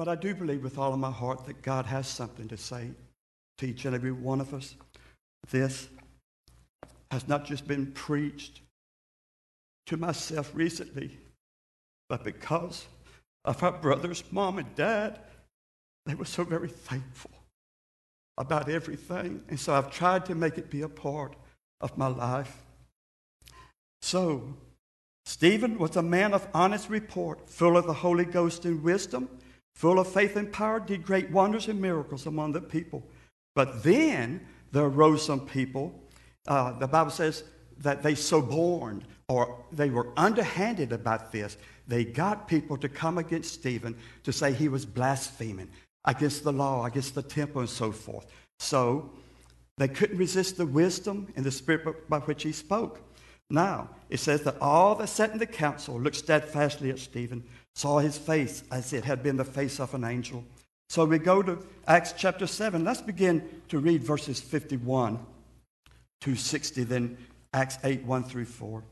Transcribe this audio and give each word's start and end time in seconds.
But 0.00 0.08
I 0.08 0.14
do 0.14 0.34
believe 0.34 0.62
with 0.62 0.78
all 0.78 0.94
of 0.94 0.98
my 0.98 1.10
heart 1.10 1.44
that 1.44 1.60
God 1.60 1.84
has 1.84 2.08
something 2.08 2.48
to 2.48 2.56
say 2.56 2.92
to 3.58 3.66
each 3.66 3.84
and 3.84 3.94
every 3.94 4.12
one 4.12 4.40
of 4.40 4.54
us. 4.54 4.74
This 5.50 5.90
has 7.10 7.28
not 7.28 7.44
just 7.44 7.68
been 7.68 7.92
preached 7.92 8.62
to 9.88 9.98
myself 9.98 10.52
recently, 10.54 11.18
but 12.08 12.24
because 12.24 12.86
of 13.44 13.62
our 13.62 13.72
brothers, 13.72 14.24
mom 14.30 14.56
and 14.56 14.74
dad, 14.74 15.20
they 16.06 16.14
were 16.14 16.24
so 16.24 16.44
very 16.44 16.70
thankful 16.70 17.32
about 18.38 18.70
everything. 18.70 19.42
And 19.50 19.60
so 19.60 19.74
I've 19.74 19.90
tried 19.90 20.24
to 20.24 20.34
make 20.34 20.56
it 20.56 20.70
be 20.70 20.80
a 20.80 20.88
part 20.88 21.36
of 21.82 21.98
my 21.98 22.06
life. 22.06 22.62
So, 24.00 24.54
Stephen 25.26 25.76
was 25.76 25.94
a 25.94 26.02
man 26.02 26.32
of 26.32 26.48
honest 26.54 26.88
report, 26.88 27.50
full 27.50 27.76
of 27.76 27.86
the 27.86 27.92
Holy 27.92 28.24
Ghost 28.24 28.64
and 28.64 28.82
wisdom, 28.82 29.28
full 29.80 29.98
of 29.98 30.06
faith 30.06 30.36
and 30.36 30.52
power, 30.52 30.78
did 30.78 31.02
great 31.02 31.30
wonders 31.30 31.66
and 31.66 31.80
miracles 31.80 32.26
among 32.26 32.52
the 32.52 32.60
people. 32.60 33.02
But 33.54 33.82
then 33.82 34.46
there 34.72 34.84
arose 34.84 35.24
some 35.24 35.46
people, 35.46 35.98
uh, 36.46 36.78
the 36.78 36.86
Bible 36.86 37.10
says 37.10 37.44
that 37.78 38.02
they 38.02 38.14
suborned 38.14 39.06
or 39.30 39.64
they 39.72 39.88
were 39.88 40.08
underhanded 40.18 40.92
about 40.92 41.32
this. 41.32 41.56
They 41.88 42.04
got 42.04 42.46
people 42.46 42.76
to 42.76 42.90
come 42.90 43.16
against 43.16 43.54
Stephen 43.54 43.96
to 44.24 44.34
say 44.34 44.52
he 44.52 44.68
was 44.68 44.84
blaspheming 44.84 45.70
against 46.04 46.44
the 46.44 46.52
law, 46.52 46.84
against 46.84 47.14
the 47.14 47.22
temple, 47.22 47.62
and 47.62 47.70
so 47.70 47.90
forth. 47.90 48.26
So 48.58 49.10
they 49.78 49.88
couldn't 49.88 50.18
resist 50.18 50.58
the 50.58 50.66
wisdom 50.66 51.32
and 51.36 51.44
the 51.46 51.50
spirit 51.50 52.06
by 52.06 52.18
which 52.18 52.42
he 52.42 52.52
spoke. 52.52 53.00
Now, 53.48 53.88
it 54.10 54.20
says 54.20 54.42
that 54.42 54.60
all 54.60 54.94
that 54.96 55.08
sat 55.08 55.32
in 55.32 55.38
the 55.38 55.46
council 55.46 55.98
looked 55.98 56.16
steadfastly 56.16 56.90
at 56.90 56.98
Stephen, 56.98 57.42
saw 57.74 57.98
his 57.98 58.18
face 58.18 58.62
as 58.70 58.92
it 58.92 59.04
had 59.04 59.22
been 59.22 59.36
the 59.36 59.44
face 59.44 59.80
of 59.80 59.94
an 59.94 60.04
angel. 60.04 60.44
So 60.88 61.04
we 61.04 61.18
go 61.18 61.42
to 61.42 61.64
Acts 61.86 62.14
chapter 62.16 62.46
7. 62.46 62.84
Let's 62.84 63.00
begin 63.00 63.62
to 63.68 63.78
read 63.78 64.02
verses 64.02 64.40
51 64.40 65.18
to 66.22 66.34
60, 66.34 66.84
then 66.84 67.16
Acts 67.52 67.78
8, 67.84 68.04
1 68.04 68.24
through 68.24 68.44
4. 68.46 68.82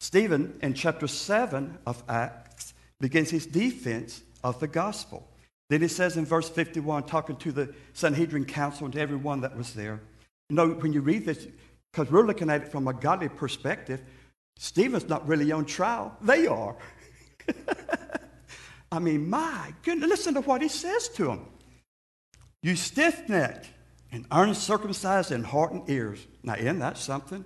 Stephen, 0.00 0.58
in 0.62 0.74
chapter 0.74 1.06
7 1.06 1.78
of 1.86 2.02
Acts, 2.08 2.74
begins 3.00 3.30
his 3.30 3.46
defense 3.46 4.22
of 4.44 4.60
the 4.60 4.68
gospel. 4.68 5.28
Then 5.68 5.80
he 5.80 5.88
says 5.88 6.16
in 6.16 6.24
verse 6.24 6.48
51, 6.48 7.04
talking 7.04 7.36
to 7.36 7.52
the 7.52 7.74
Sanhedrin 7.92 8.44
council 8.44 8.84
and 8.84 8.94
to 8.94 9.00
everyone 9.00 9.40
that 9.40 9.56
was 9.56 9.74
there, 9.74 10.00
you 10.48 10.56
know, 10.56 10.68
when 10.70 10.92
you 10.92 11.00
read 11.00 11.24
this, 11.24 11.46
because 11.92 12.10
we're 12.10 12.26
looking 12.26 12.50
at 12.50 12.62
it 12.62 12.68
from 12.68 12.86
a 12.86 12.92
godly 12.92 13.28
perspective, 13.28 14.00
Stephen's 14.58 15.08
not 15.08 15.26
really 15.28 15.52
on 15.52 15.64
trial. 15.64 16.16
They 16.20 16.46
are. 16.46 16.76
I 18.92 18.98
mean, 18.98 19.28
my 19.28 19.74
goodness, 19.82 20.08
listen 20.08 20.34
to 20.34 20.40
what 20.40 20.62
he 20.62 20.68
says 20.68 21.08
to 21.10 21.24
them. 21.24 21.46
You 22.62 22.76
stiff 22.76 23.28
necked 23.28 23.68
and 24.12 24.26
uncircumcised 24.30 25.32
in 25.32 25.44
heart 25.44 25.72
and 25.72 25.88
ears. 25.90 26.26
Now, 26.42 26.54
isn't 26.54 26.78
that 26.78 26.96
something? 26.96 27.44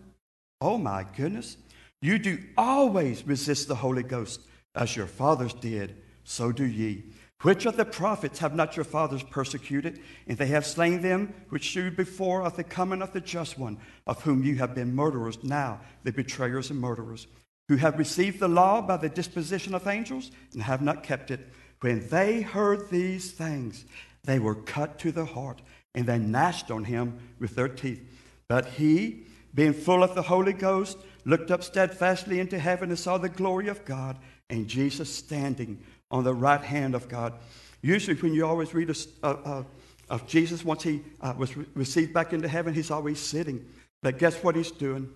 Oh, 0.61 0.79
my 0.79 1.05
goodness. 1.17 1.57
You 2.03 2.19
do 2.19 2.39
always 2.57 3.27
resist 3.27 3.69
the 3.69 3.75
Holy 3.75 4.03
Ghost, 4.03 4.41
as 4.75 4.97
your 4.97 5.07
fathers 5.07 5.53
did, 5.53 5.97
so 6.25 6.53
do 6.53 6.65
ye. 6.65 7.05
Which 7.43 7.65
of 7.65 7.77
the 7.79 7.87
prophets 7.87 8.39
have 8.41 8.55
not 8.55 8.77
your 8.77 8.85
fathers 8.85 9.23
persecuted? 9.23 10.01
And 10.27 10.37
they 10.37 10.49
have 10.49 10.67
slain 10.67 11.01
them 11.01 11.33
which 11.49 11.65
shewed 11.65 11.97
before 11.97 12.43
of 12.43 12.57
the 12.57 12.65
coming 12.65 13.01
of 13.01 13.13
the 13.13 13.21
just 13.21 13.59
one, 13.59 13.79
of 14.07 14.23
whom 14.23 14.43
you 14.43 14.57
have 14.57 14.75
been 14.75 14.95
murderers, 14.95 15.43
now 15.43 15.81
the 16.05 16.13
betrayers 16.13 16.71
and 16.71 16.79
murderers, 16.79 17.27
who 17.69 17.77
have 17.77 17.99
received 17.99 18.41
the 18.41 18.49
law 18.49 18.83
by 18.83 18.99
the 18.99 19.09
disposition 19.09 19.75
of 19.75 19.87
angels 19.87 20.31
and 20.53 20.63
have 20.63 20.83
not 20.83 21.03
kept 21.03 21.31
it. 21.31 21.49
When 21.81 22.07
they 22.09 22.43
heard 22.43 22.91
these 22.91 23.31
things, 23.31 23.87
they 24.25 24.39
were 24.39 24.55
cut 24.55 24.99
to 24.99 25.13
the 25.13 25.25
heart, 25.25 25.63
and 25.95 26.07
they 26.07 26.19
gnashed 26.19 26.71
on 26.71 26.85
him 26.85 27.19
with 27.39 27.55
their 27.55 27.69
teeth. 27.69 28.03
But 28.49 28.67
he, 28.67 29.25
being 29.55 29.73
full 29.73 30.03
of 30.03 30.15
the 30.15 30.23
Holy 30.23 30.53
Ghost, 30.53 30.99
looked 31.25 31.51
up 31.51 31.65
steadfastly 31.65 32.39
into 32.39 32.59
heaven 32.59 32.91
and 32.91 32.99
saw 32.99 33.17
the 33.17 33.31
glory 33.31 33.69
of 33.69 33.87
God 33.87 34.19
and 34.51 34.69
Jesus 34.69 35.15
standing 35.15 35.83
on 36.11 36.25
the 36.25 36.35
right 36.35 36.61
hand 36.61 36.95
of 36.95 37.09
God. 37.09 37.35
Usually, 37.83 38.17
when 38.17 38.35
you 38.35 38.47
always 38.47 38.75
read 38.75 38.95
uh, 39.23 39.63
of 40.09 40.27
Jesus, 40.27 40.65
once 40.65 40.83
he 40.83 41.03
uh, 41.21 41.35
was 41.37 41.57
re- 41.57 41.67
received 41.75 42.13
back 42.13 42.33
into 42.33 42.49
heaven, 42.49 42.75
he's 42.75 42.91
always 42.91 43.19
sitting. 43.19 43.65
But 44.03 44.19
guess 44.19 44.43
what 44.43 44.57
he's 44.57 44.71
doing? 44.71 45.09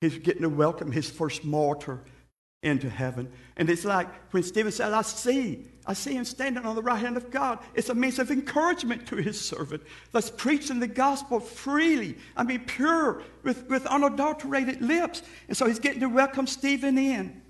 He's 0.00 0.18
getting 0.18 0.42
to 0.42 0.48
welcome 0.48 0.92
his 0.92 1.10
first 1.10 1.44
martyr 1.44 2.00
into 2.62 2.90
heaven. 2.90 3.30
And 3.56 3.70
it's 3.70 3.84
like 3.84 4.06
when 4.32 4.42
Stephen 4.42 4.70
said, 4.70 4.92
I 4.92 5.02
see, 5.02 5.66
I 5.86 5.94
see 5.94 6.12
him 6.12 6.24
standing 6.24 6.64
on 6.64 6.76
the 6.76 6.82
right 6.82 6.98
hand 6.98 7.16
of 7.16 7.30
God. 7.30 7.58
It's 7.74 7.88
a 7.88 7.94
means 7.94 8.18
of 8.18 8.30
encouragement 8.30 9.06
to 9.08 9.16
his 9.16 9.40
servant 9.40 9.82
that's 10.12 10.30
preaching 10.30 10.78
the 10.78 10.86
gospel 10.86 11.40
freely. 11.40 12.18
I 12.36 12.44
mean, 12.44 12.60
pure, 12.60 13.22
with, 13.42 13.68
with 13.68 13.86
unadulterated 13.86 14.82
lips. 14.82 15.22
And 15.48 15.56
so 15.56 15.66
he's 15.66 15.78
getting 15.78 16.00
to 16.00 16.08
welcome 16.08 16.46
Stephen 16.46 16.98
in. 16.98 17.42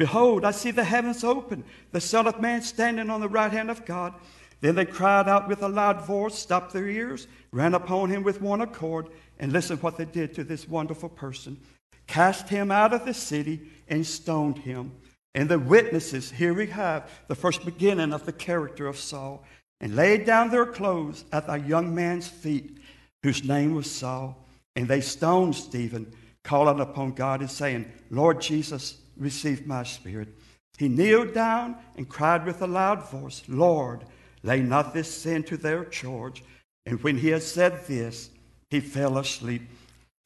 Behold, 0.00 0.46
I 0.46 0.52
see 0.52 0.70
the 0.70 0.82
heavens 0.82 1.24
open, 1.24 1.62
the 1.92 2.00
Son 2.00 2.26
of 2.26 2.40
Man 2.40 2.62
standing 2.62 3.10
on 3.10 3.20
the 3.20 3.28
right 3.28 3.52
hand 3.52 3.70
of 3.70 3.84
God. 3.84 4.14
Then 4.62 4.74
they 4.74 4.86
cried 4.86 5.28
out 5.28 5.46
with 5.46 5.62
a 5.62 5.68
loud 5.68 6.06
voice, 6.06 6.36
stopped 6.36 6.72
their 6.72 6.88
ears, 6.88 7.26
ran 7.52 7.74
upon 7.74 8.08
him 8.08 8.22
with 8.22 8.40
one 8.40 8.62
accord, 8.62 9.08
and 9.38 9.52
listen 9.52 9.76
what 9.76 9.98
they 9.98 10.06
did 10.06 10.32
to 10.34 10.42
this 10.42 10.66
wonderful 10.66 11.10
person. 11.10 11.60
Cast 12.06 12.48
him 12.48 12.70
out 12.70 12.94
of 12.94 13.04
the 13.04 13.12
city 13.12 13.60
and 13.88 14.06
stoned 14.06 14.60
him. 14.60 14.92
And 15.34 15.50
the 15.50 15.58
witnesses, 15.58 16.30
here 16.30 16.54
we 16.54 16.68
have 16.68 17.10
the 17.28 17.34
first 17.34 17.66
beginning 17.66 18.14
of 18.14 18.24
the 18.24 18.32
character 18.32 18.86
of 18.86 18.96
Saul, 18.96 19.44
and 19.82 19.96
laid 19.96 20.24
down 20.24 20.48
their 20.48 20.64
clothes 20.64 21.26
at 21.30 21.46
the 21.46 21.56
young 21.56 21.94
man's 21.94 22.26
feet, 22.26 22.78
whose 23.22 23.44
name 23.44 23.74
was 23.74 23.90
Saul. 23.90 24.46
And 24.76 24.88
they 24.88 25.02
stoned 25.02 25.56
Stephen, 25.56 26.10
calling 26.42 26.80
upon 26.80 27.12
God 27.12 27.40
and 27.40 27.50
saying, 27.50 27.84
Lord 28.08 28.40
Jesus, 28.40 28.96
receive 29.20 29.66
my 29.66 29.84
spirit. 29.84 30.28
He 30.78 30.88
kneeled 30.88 31.34
down 31.34 31.76
and 31.96 32.08
cried 32.08 32.46
with 32.46 32.62
a 32.62 32.66
loud 32.66 33.08
voice, 33.10 33.42
Lord, 33.46 34.04
lay 34.42 34.60
not 34.60 34.94
this 34.94 35.14
sin 35.14 35.42
to 35.44 35.56
their 35.56 35.84
charge. 35.84 36.42
And 36.86 37.02
when 37.02 37.18
he 37.18 37.28
had 37.28 37.42
said 37.42 37.86
this, 37.86 38.30
he 38.70 38.80
fell 38.80 39.18
asleep. 39.18 39.62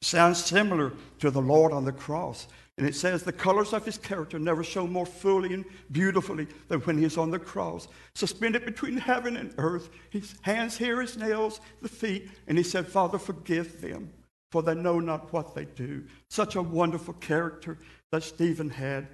Sounds 0.01 0.43
similar 0.43 0.93
to 1.19 1.29
the 1.29 1.41
Lord 1.41 1.73
on 1.73 1.83
the 1.83 1.91
cross. 1.91 2.47
And 2.77 2.85
it 2.85 2.95
says 2.95 3.23
the 3.23 3.31
colors 3.31 3.73
of 3.73 3.85
his 3.85 3.97
character 3.97 4.37
never 4.37 4.63
show 4.63 4.85
more 4.85 5.05
fully 5.05 5.53
and 5.53 5.65
beautifully 5.91 6.47
than 6.67 6.81
when 6.81 6.97
he 6.97 7.05
is 7.05 7.17
on 7.17 7.31
the 7.31 7.39
cross, 7.39 7.87
suspended 8.15 8.65
between 8.65 8.97
heaven 8.97 9.37
and 9.37 9.53
earth. 9.57 9.89
His 10.09 10.35
hands 10.41 10.77
here, 10.77 11.01
his 11.01 11.17
nails, 11.17 11.61
the 11.81 11.89
feet. 11.89 12.29
And 12.47 12.57
he 12.57 12.63
said, 12.63 12.87
Father, 12.87 13.17
forgive 13.17 13.81
them, 13.81 14.11
for 14.51 14.61
they 14.61 14.75
know 14.75 14.99
not 14.99 15.31
what 15.31 15.55
they 15.55 15.65
do. 15.65 16.03
Such 16.29 16.55
a 16.55 16.61
wonderful 16.61 17.13
character 17.15 17.77
that 18.15 18.23
Stephen 18.23 18.69
had. 18.69 19.07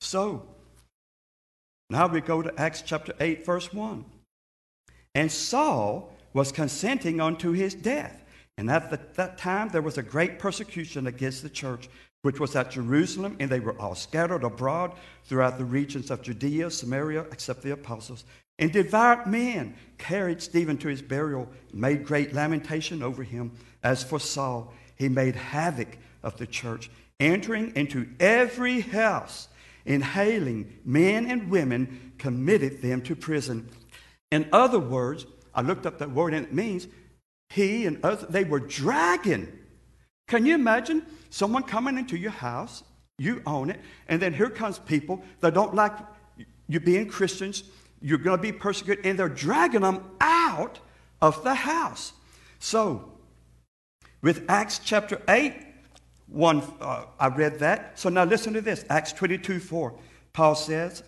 So, 0.00 0.44
now 1.88 2.08
we 2.08 2.20
go 2.20 2.42
to 2.42 2.52
Acts 2.60 2.82
chapter 2.82 3.12
8, 3.20 3.46
verse 3.46 3.72
1. 3.72 4.04
And 5.14 5.30
Saul 5.30 6.12
was 6.32 6.50
consenting 6.50 7.20
unto 7.20 7.52
his 7.52 7.74
death. 7.74 8.24
And 8.56 8.68
at 8.68 8.90
the, 8.90 8.98
that 9.14 9.38
time 9.38 9.68
there 9.68 9.82
was 9.82 9.98
a 9.98 10.02
great 10.02 10.40
persecution 10.40 11.06
against 11.06 11.44
the 11.44 11.48
church, 11.48 11.88
which 12.22 12.40
was 12.40 12.56
at 12.56 12.72
Jerusalem, 12.72 13.36
and 13.38 13.48
they 13.48 13.60
were 13.60 13.78
all 13.80 13.94
scattered 13.94 14.42
abroad 14.42 14.94
throughout 15.26 15.58
the 15.58 15.64
regions 15.64 16.10
of 16.10 16.22
Judea, 16.22 16.72
Samaria, 16.72 17.22
except 17.30 17.62
the 17.62 17.70
apostles. 17.70 18.24
And 18.58 18.72
devout 18.72 19.30
men 19.30 19.76
carried 19.96 20.42
Stephen 20.42 20.76
to 20.78 20.88
his 20.88 21.02
burial, 21.02 21.48
made 21.72 22.04
great 22.04 22.34
lamentation 22.34 23.04
over 23.04 23.22
him. 23.22 23.52
As 23.82 24.02
for 24.02 24.18
Saul, 24.18 24.72
he 24.96 25.08
made 25.08 25.36
havoc 25.36 25.98
of 26.22 26.36
the 26.36 26.46
church, 26.46 26.90
entering 27.20 27.74
into 27.76 28.08
every 28.18 28.80
house, 28.80 29.48
inhaling 29.86 30.78
men 30.84 31.26
and 31.26 31.50
women, 31.50 32.12
committed 32.18 32.82
them 32.82 33.00
to 33.02 33.14
prison. 33.14 33.68
In 34.30 34.48
other 34.52 34.78
words, 34.78 35.26
I 35.54 35.62
looked 35.62 35.86
up 35.86 35.98
that 35.98 36.10
word 36.10 36.34
and 36.34 36.46
it 36.46 36.52
means 36.52 36.86
he 37.50 37.86
and 37.86 38.04
other, 38.04 38.26
they 38.26 38.44
were 38.44 38.60
dragging. 38.60 39.48
Can 40.26 40.44
you 40.44 40.54
imagine 40.54 41.06
someone 41.30 41.62
coming 41.62 41.96
into 41.96 42.16
your 42.16 42.30
house, 42.30 42.82
you 43.18 43.42
own 43.46 43.70
it, 43.70 43.80
and 44.08 44.20
then 44.20 44.34
here 44.34 44.50
comes 44.50 44.78
people 44.78 45.22
that 45.40 45.54
don't 45.54 45.74
like 45.74 45.92
you 46.68 46.80
being 46.80 47.08
Christians, 47.08 47.64
you're 48.00 48.18
going 48.18 48.36
to 48.36 48.42
be 48.42 48.52
persecuted, 48.52 49.06
and 49.06 49.18
they're 49.18 49.28
dragging 49.28 49.80
them 49.80 50.04
out 50.20 50.78
of 51.20 51.42
the 51.42 51.54
house. 51.54 52.12
So, 52.58 53.12
with 54.22 54.44
Acts 54.48 54.80
chapter 54.80 55.20
8, 55.28 55.54
one, 56.26 56.62
uh, 56.80 57.04
I 57.18 57.28
read 57.28 57.58
that. 57.60 57.98
So 57.98 58.08
now 58.08 58.24
listen 58.24 58.52
to 58.54 58.60
this 58.60 58.84
Acts 58.90 59.12
22 59.12 59.60
4. 59.60 59.98
Paul 60.32 60.54
says, 60.54 61.02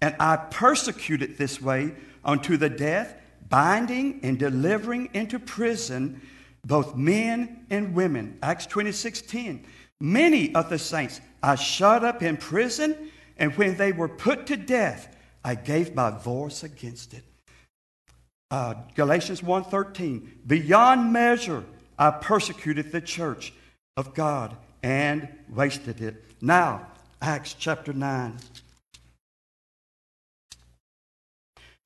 And 0.00 0.14
I 0.20 0.36
persecuted 0.36 1.36
this 1.36 1.60
way 1.60 1.92
unto 2.24 2.56
the 2.56 2.70
death, 2.70 3.16
binding 3.48 4.20
and 4.22 4.38
delivering 4.38 5.10
into 5.12 5.38
prison 5.38 6.20
both 6.64 6.94
men 6.94 7.66
and 7.70 7.94
women. 7.94 8.38
Acts 8.42 8.66
26 8.66 9.22
10. 9.22 9.64
Many 10.00 10.54
of 10.54 10.68
the 10.68 10.78
saints 10.78 11.20
I 11.42 11.56
shut 11.56 12.04
up 12.04 12.22
in 12.22 12.36
prison, 12.36 13.10
and 13.36 13.56
when 13.56 13.76
they 13.76 13.92
were 13.92 14.08
put 14.08 14.46
to 14.46 14.56
death, 14.56 15.16
I 15.44 15.56
gave 15.56 15.94
my 15.94 16.10
voice 16.10 16.62
against 16.62 17.14
it. 17.14 17.24
Uh, 18.50 18.74
Galatians 18.94 19.40
1.13, 19.40 20.46
beyond 20.46 21.12
measure 21.12 21.64
I 22.02 22.10
persecuted 22.10 22.90
the 22.90 23.00
church 23.00 23.52
of 23.96 24.12
God 24.12 24.56
and 24.82 25.28
wasted 25.48 26.00
it. 26.00 26.24
Now, 26.40 26.88
Acts 27.20 27.54
chapter 27.56 27.92
9. 27.92 28.38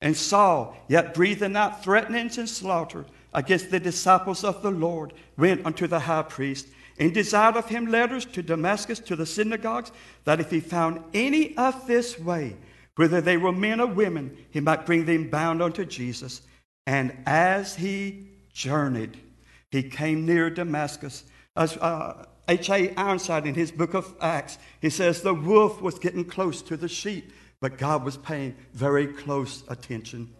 And 0.01 0.17
Saul, 0.17 0.75
yet 0.87 1.13
breathing 1.13 1.55
out 1.55 1.83
threatenings 1.83 2.39
and 2.39 2.49
slaughter 2.49 3.05
against 3.31 3.69
the 3.69 3.79
disciples 3.79 4.43
of 4.43 4.63
the 4.63 4.71
Lord, 4.71 5.13
went 5.37 5.63
unto 5.67 5.85
the 5.85 5.99
high 5.99 6.23
priest 6.23 6.67
and 6.97 7.13
desired 7.13 7.55
of 7.55 7.69
him 7.69 7.85
letters 7.85 8.25
to 8.25 8.41
Damascus 8.41 8.97
to 9.01 9.15
the 9.15 9.27
synagogues, 9.27 9.91
that 10.23 10.39
if 10.39 10.49
he 10.49 10.61
found 10.61 11.03
any 11.13 11.55
of 11.57 11.85
this 11.85 12.17
way, 12.17 12.55
whether 12.95 13.21
they 13.21 13.37
were 13.37 13.51
men 13.51 13.79
or 13.79 13.85
women, 13.85 14.35
he 14.49 14.61
might 14.61 14.87
bring 14.87 15.05
them 15.05 15.29
bound 15.29 15.61
unto 15.61 15.85
Jesus. 15.85 16.41
And 16.87 17.15
as 17.27 17.75
he 17.75 18.29
journeyed, 18.51 19.15
he 19.71 19.83
came 19.83 20.25
near 20.25 20.49
Damascus. 20.49 21.23
As 21.55 21.77
uh, 21.77 22.25
H.A. 22.47 22.95
Ironside 22.95 23.45
in 23.45 23.55
his 23.55 23.71
book 23.71 23.93
of 23.93 24.13
Acts, 24.21 24.57
he 24.81 24.89
says 24.89 25.21
the 25.21 25.33
wolf 25.33 25.81
was 25.81 25.99
getting 25.99 26.23
close 26.23 26.61
to 26.63 26.77
the 26.77 26.87
sheep, 26.87 27.31
but 27.59 27.77
God 27.77 28.05
was 28.05 28.17
paying 28.17 28.55
very 28.73 29.07
close 29.07 29.63
attention. 29.67 30.33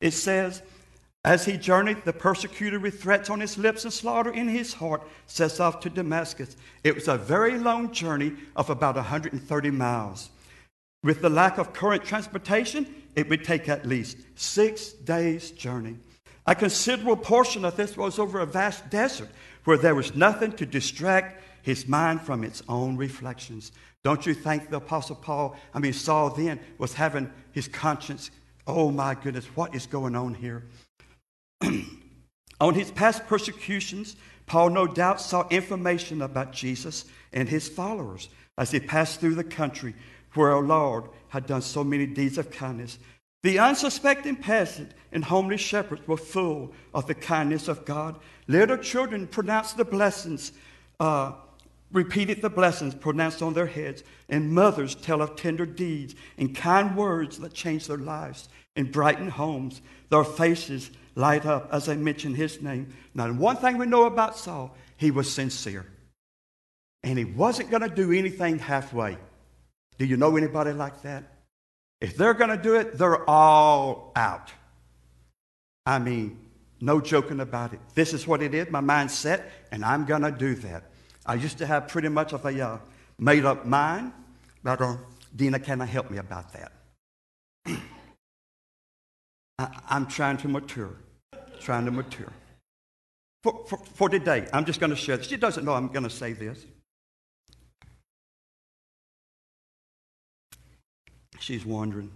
It 0.00 0.12
says, 0.12 0.62
as 1.24 1.46
he 1.46 1.56
journeyed, 1.56 2.04
the 2.04 2.12
persecutor, 2.12 2.78
with 2.78 3.00
threats 3.00 3.30
on 3.30 3.40
his 3.40 3.56
lips 3.56 3.84
and 3.84 3.92
slaughter 3.92 4.30
in 4.30 4.48
his 4.48 4.74
heart, 4.74 5.02
sets 5.26 5.58
off 5.58 5.80
to 5.80 5.90
Damascus. 5.90 6.56
It 6.82 6.94
was 6.94 7.08
a 7.08 7.16
very 7.16 7.58
long 7.58 7.92
journey 7.92 8.34
of 8.56 8.68
about 8.68 8.96
130 8.96 9.70
miles. 9.70 10.28
With 11.02 11.22
the 11.22 11.30
lack 11.30 11.58
of 11.58 11.72
current 11.72 12.04
transportation, 12.04 12.86
it 13.14 13.28
would 13.28 13.44
take 13.44 13.68
at 13.68 13.86
least 13.86 14.18
six 14.34 14.92
days' 14.92 15.50
journey. 15.50 15.96
A 16.46 16.54
considerable 16.54 17.16
portion 17.16 17.64
of 17.64 17.76
this 17.76 17.96
was 17.96 18.18
over 18.18 18.40
a 18.40 18.46
vast 18.46 18.90
desert 18.90 19.30
where 19.64 19.78
there 19.78 19.94
was 19.94 20.14
nothing 20.14 20.52
to 20.52 20.66
distract 20.66 21.42
his 21.62 21.88
mind 21.88 22.20
from 22.20 22.44
its 22.44 22.62
own 22.68 22.96
reflections. 22.96 23.72
Don't 24.02 24.26
you 24.26 24.34
think 24.34 24.68
the 24.68 24.76
Apostle 24.76 25.16
Paul, 25.16 25.56
I 25.72 25.78
mean, 25.78 25.94
Saul 25.94 26.30
then, 26.30 26.60
was 26.76 26.92
having 26.92 27.32
his 27.52 27.68
conscience, 27.68 28.30
oh 28.66 28.90
my 28.90 29.14
goodness, 29.14 29.46
what 29.56 29.74
is 29.74 29.86
going 29.86 30.14
on 30.14 30.34
here? 30.34 30.64
On 32.60 32.74
his 32.74 32.90
past 32.90 33.26
persecutions, 33.26 34.14
Paul 34.46 34.70
no 34.70 34.86
doubt 34.86 35.20
saw 35.20 35.48
information 35.48 36.20
about 36.22 36.52
Jesus 36.52 37.06
and 37.32 37.48
his 37.48 37.68
followers 37.68 38.28
as 38.58 38.70
he 38.70 38.80
passed 38.80 39.20
through 39.20 39.34
the 39.34 39.44
country 39.44 39.94
where 40.34 40.52
our 40.52 40.62
Lord 40.62 41.08
had 41.28 41.46
done 41.46 41.62
so 41.62 41.82
many 41.82 42.06
deeds 42.06 42.38
of 42.38 42.50
kindness. 42.50 42.98
The 43.44 43.58
unsuspecting 43.58 44.36
peasant 44.36 44.92
and 45.12 45.22
homely 45.22 45.58
shepherds 45.58 46.08
were 46.08 46.16
full 46.16 46.72
of 46.94 47.06
the 47.06 47.14
kindness 47.14 47.68
of 47.68 47.84
God. 47.84 48.18
Little 48.48 48.78
children 48.78 49.26
pronounced 49.26 49.76
the 49.76 49.84
blessings, 49.84 50.52
uh, 50.98 51.32
repeated 51.92 52.40
the 52.40 52.48
blessings 52.48 52.94
pronounced 52.94 53.42
on 53.42 53.52
their 53.52 53.66
heads, 53.66 54.02
and 54.30 54.54
mothers 54.54 54.94
tell 54.94 55.20
of 55.20 55.36
tender 55.36 55.66
deeds 55.66 56.14
and 56.38 56.56
kind 56.56 56.96
words 56.96 57.38
that 57.40 57.52
change 57.52 57.86
their 57.86 57.98
lives 57.98 58.48
and 58.76 58.90
brighten 58.90 59.28
homes. 59.28 59.82
Their 60.08 60.24
faces 60.24 60.90
light 61.14 61.44
up 61.44 61.68
as 61.70 61.86
I 61.86 61.96
mention 61.96 62.34
his 62.34 62.62
name. 62.62 62.94
Now, 63.12 63.30
one 63.30 63.56
thing 63.56 63.76
we 63.76 63.84
know 63.84 64.06
about 64.06 64.38
Saul, 64.38 64.74
he 64.96 65.10
was 65.10 65.30
sincere. 65.30 65.84
And 67.02 67.18
he 67.18 67.26
wasn't 67.26 67.70
going 67.70 67.86
to 67.86 67.94
do 67.94 68.10
anything 68.10 68.58
halfway. 68.58 69.18
Do 69.98 70.06
you 70.06 70.16
know 70.16 70.34
anybody 70.38 70.72
like 70.72 71.02
that? 71.02 71.33
If 72.00 72.16
they're 72.16 72.34
going 72.34 72.50
to 72.50 72.62
do 72.62 72.74
it, 72.74 72.98
they're 72.98 73.28
all 73.28 74.12
out. 74.16 74.50
I 75.86 75.98
mean, 75.98 76.38
no 76.80 77.00
joking 77.00 77.40
about 77.40 77.72
it. 77.72 77.80
This 77.94 78.12
is 78.12 78.26
what 78.26 78.42
it 78.42 78.54
is. 78.54 78.70
My 78.70 78.80
mind's 78.80 79.14
set, 79.14 79.50
and 79.70 79.84
I'm 79.84 80.04
going 80.04 80.22
to 80.22 80.30
do 80.30 80.54
that. 80.56 80.90
I 81.24 81.34
used 81.34 81.58
to 81.58 81.66
have 81.66 81.88
pretty 81.88 82.08
much 82.08 82.32
of 82.32 82.44
a 82.44 82.66
uh, 82.66 82.78
made 83.18 83.44
up 83.44 83.64
mind, 83.64 84.12
but 84.62 84.80
uh, 84.80 84.96
Dina, 85.34 85.58
can 85.58 85.80
I 85.80 85.86
help 85.86 86.10
me 86.10 86.18
about 86.18 86.52
that? 86.52 86.72
I, 89.58 89.68
I'm 89.88 90.06
trying 90.06 90.36
to 90.38 90.48
mature 90.48 90.96
trying 91.64 91.86
to 91.86 91.90
mature. 91.90 92.32
For, 93.42 93.64
for, 93.66 93.78
for 93.78 94.08
today, 94.08 94.46
I'm 94.52 94.64
just 94.64 94.80
going 94.80 94.90
to 94.90 94.96
share 94.96 95.16
this. 95.16 95.26
She 95.26 95.36
doesn't 95.36 95.64
know 95.64 95.72
I'm 95.72 95.88
going 95.88 96.04
to 96.04 96.10
say 96.10 96.32
this. 96.32 96.64
She's 101.44 101.66
wondering. 101.66 102.10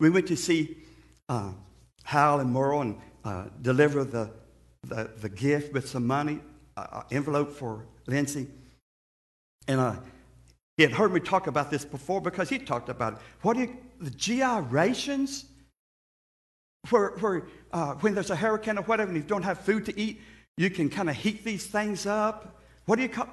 we 0.00 0.10
went 0.10 0.26
to 0.26 0.36
see 0.36 0.76
uh, 1.30 1.52
Hal 2.04 2.40
and 2.40 2.52
Merle 2.52 2.82
and 2.82 2.98
uh, 3.24 3.44
deliver 3.62 4.04
the, 4.04 4.30
the, 4.86 5.10
the, 5.18 5.30
gift 5.30 5.72
with 5.72 5.88
some 5.88 6.06
money, 6.06 6.40
uh, 6.76 7.04
envelope 7.10 7.50
for 7.50 7.86
Lindsay. 8.06 8.48
And 9.66 9.80
uh, 9.80 9.96
he 10.76 10.82
had 10.82 10.92
heard 10.92 11.10
me 11.10 11.20
talk 11.20 11.46
about 11.46 11.70
this 11.70 11.86
before 11.86 12.20
because 12.20 12.50
he 12.50 12.58
talked 12.58 12.90
about 12.90 13.14
it. 13.14 13.18
What 13.40 13.54
do 13.54 13.62
you, 13.62 13.74
the 13.98 14.10
gyrations 14.10 15.46
where, 16.90 17.12
where 17.12 17.46
uh, 17.72 17.94
when 17.94 18.12
there's 18.12 18.28
a 18.28 18.36
hurricane 18.36 18.76
or 18.76 18.82
whatever 18.82 19.10
and 19.10 19.16
you 19.16 19.26
don't 19.26 19.44
have 19.44 19.58
food 19.58 19.86
to 19.86 19.98
eat, 19.98 20.20
you 20.58 20.68
can 20.68 20.90
kind 20.90 21.08
of 21.08 21.16
heat 21.16 21.44
these 21.44 21.66
things 21.66 22.04
up. 22.04 22.60
What 22.84 22.96
do 22.96 23.02
you 23.04 23.08
call 23.08 23.30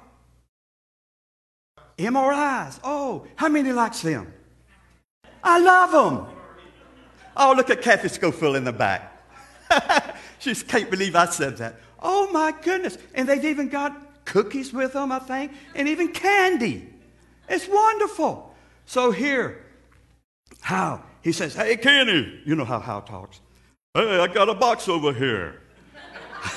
MRIs? 1.98 2.80
Oh, 2.82 3.26
how 3.36 3.50
many 3.50 3.72
likes 3.72 4.00
them? 4.00 4.32
I 5.42 5.58
love 5.58 5.92
them. 5.92 6.26
Oh, 7.36 7.54
look 7.56 7.70
at 7.70 7.82
Kathy 7.82 8.08
Schofield 8.08 8.56
in 8.56 8.64
the 8.64 8.72
back. 8.72 9.14
she 10.38 10.50
just 10.50 10.66
can't 10.66 10.90
believe 10.90 11.14
I 11.14 11.26
said 11.26 11.56
that. 11.58 11.76
Oh 12.00 12.30
my 12.32 12.52
goodness. 12.62 12.98
And 13.14 13.28
they've 13.28 13.44
even 13.44 13.68
got 13.68 14.24
cookies 14.24 14.72
with 14.72 14.92
them, 14.92 15.12
I 15.12 15.18
think, 15.20 15.52
and 15.74 15.88
even 15.88 16.08
candy. 16.08 16.88
It's 17.48 17.68
wonderful. 17.68 18.54
So 18.86 19.10
here, 19.10 19.64
how 20.60 21.02
he 21.22 21.32
says, 21.32 21.54
Hey, 21.54 21.76
Kenny, 21.76 22.40
you 22.44 22.56
know 22.56 22.64
how 22.64 22.80
Hal 22.80 23.02
talks. 23.02 23.40
Hey, 23.94 24.18
I 24.18 24.26
got 24.26 24.48
a 24.48 24.54
box 24.54 24.88
over 24.88 25.12
here. 25.12 25.60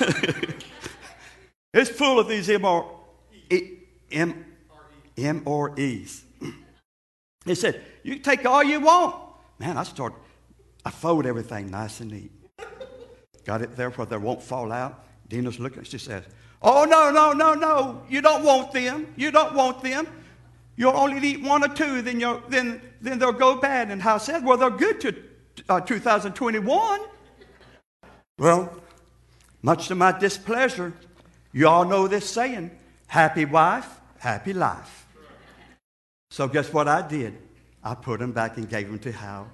it's 1.74 1.90
full 1.90 2.18
of 2.18 2.28
these 2.28 2.48
MR, 2.48 2.86
M, 4.10 4.44
MREs. 5.16 6.22
He 7.44 7.54
said, 7.54 7.82
You 8.02 8.18
take 8.18 8.46
all 8.46 8.62
you 8.62 8.80
want. 8.80 9.16
Man, 9.58 9.76
I 9.76 9.82
start, 9.84 10.14
I 10.84 10.90
fold 10.90 11.26
everything 11.26 11.70
nice 11.70 12.00
and 12.00 12.10
neat. 12.10 12.32
Got 13.44 13.62
it 13.62 13.76
there 13.76 13.90
where 13.90 14.06
they 14.06 14.16
won't 14.16 14.42
fall 14.42 14.72
out. 14.72 15.04
Dina's 15.28 15.58
looking. 15.58 15.82
She 15.84 15.98
says, 15.98 16.24
Oh, 16.62 16.84
no, 16.84 17.10
no, 17.10 17.32
no, 17.32 17.54
no. 17.54 18.02
You 18.08 18.20
don't 18.20 18.44
want 18.44 18.72
them. 18.72 19.12
You 19.16 19.30
don't 19.30 19.54
want 19.54 19.82
them. 19.82 20.06
You'll 20.76 20.96
only 20.96 21.26
eat 21.26 21.42
one 21.42 21.64
or 21.64 21.68
two, 21.68 22.02
then, 22.02 22.18
you 22.18 22.42
then, 22.48 22.80
then 23.00 23.18
they'll 23.18 23.32
go 23.32 23.56
bad. 23.56 23.90
And 23.90 24.00
Hal 24.00 24.18
said, 24.18 24.44
Well, 24.44 24.56
they're 24.56 24.70
good 24.70 25.00
to 25.02 25.14
uh, 25.68 25.80
2021. 25.80 27.00
Well, 28.38 28.82
much 29.60 29.88
to 29.88 29.94
my 29.94 30.16
displeasure, 30.18 30.92
you 31.52 31.68
all 31.68 31.84
know 31.84 32.08
this 32.08 32.28
saying 32.28 32.70
happy 33.06 33.44
wife, 33.44 34.00
happy 34.18 34.52
life. 34.52 35.01
So, 36.32 36.48
guess 36.48 36.72
what 36.72 36.88
I 36.88 37.06
did? 37.06 37.36
I 37.84 37.94
put 37.94 38.20
them 38.20 38.32
back 38.32 38.56
and 38.56 38.66
gave 38.66 38.86
them 38.86 38.98
to 39.00 39.12
Hal. 39.12 39.50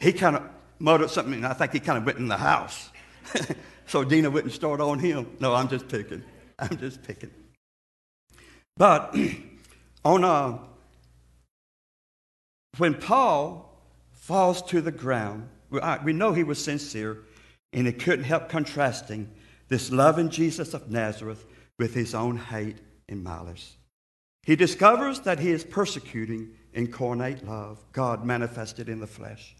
He 0.00 0.10
kind 0.10 0.36
of 0.36 0.42
muttered 0.78 1.10
something, 1.10 1.34
and 1.34 1.46
I 1.46 1.52
think 1.52 1.72
he 1.72 1.80
kind 1.80 1.98
of 1.98 2.06
went 2.06 2.16
in 2.16 2.28
the 2.28 2.38
house. 2.38 2.88
so 3.86 4.04
Dina 4.04 4.30
wouldn't 4.30 4.54
start 4.54 4.80
on 4.80 4.98
him. 5.00 5.36
No, 5.38 5.52
I'm 5.54 5.68
just 5.68 5.86
picking. 5.86 6.24
I'm 6.58 6.78
just 6.78 7.02
picking. 7.02 7.30
But 8.74 9.14
on 10.06 10.24
uh, 10.24 10.60
when 12.78 12.94
Paul 12.94 13.78
falls 14.12 14.62
to 14.62 14.80
the 14.80 14.92
ground, 14.92 15.50
we 16.04 16.14
know 16.14 16.32
he 16.32 16.42
was 16.42 16.64
sincere, 16.64 17.18
and 17.74 17.86
he 17.86 17.92
couldn't 17.92 18.24
help 18.24 18.48
contrasting 18.48 19.30
this 19.68 19.92
loving 19.92 20.30
Jesus 20.30 20.72
of 20.72 20.90
Nazareth 20.90 21.44
with 21.78 21.92
his 21.92 22.14
own 22.14 22.38
hate 22.38 22.78
and 23.10 23.22
malice. 23.22 23.76
He 24.44 24.56
discovers 24.56 25.20
that 25.20 25.40
he 25.40 25.50
is 25.50 25.64
persecuting 25.64 26.50
incarnate 26.72 27.46
love, 27.46 27.84
God 27.92 28.24
manifested 28.24 28.88
in 28.88 29.00
the 29.00 29.06
flesh. 29.06 29.56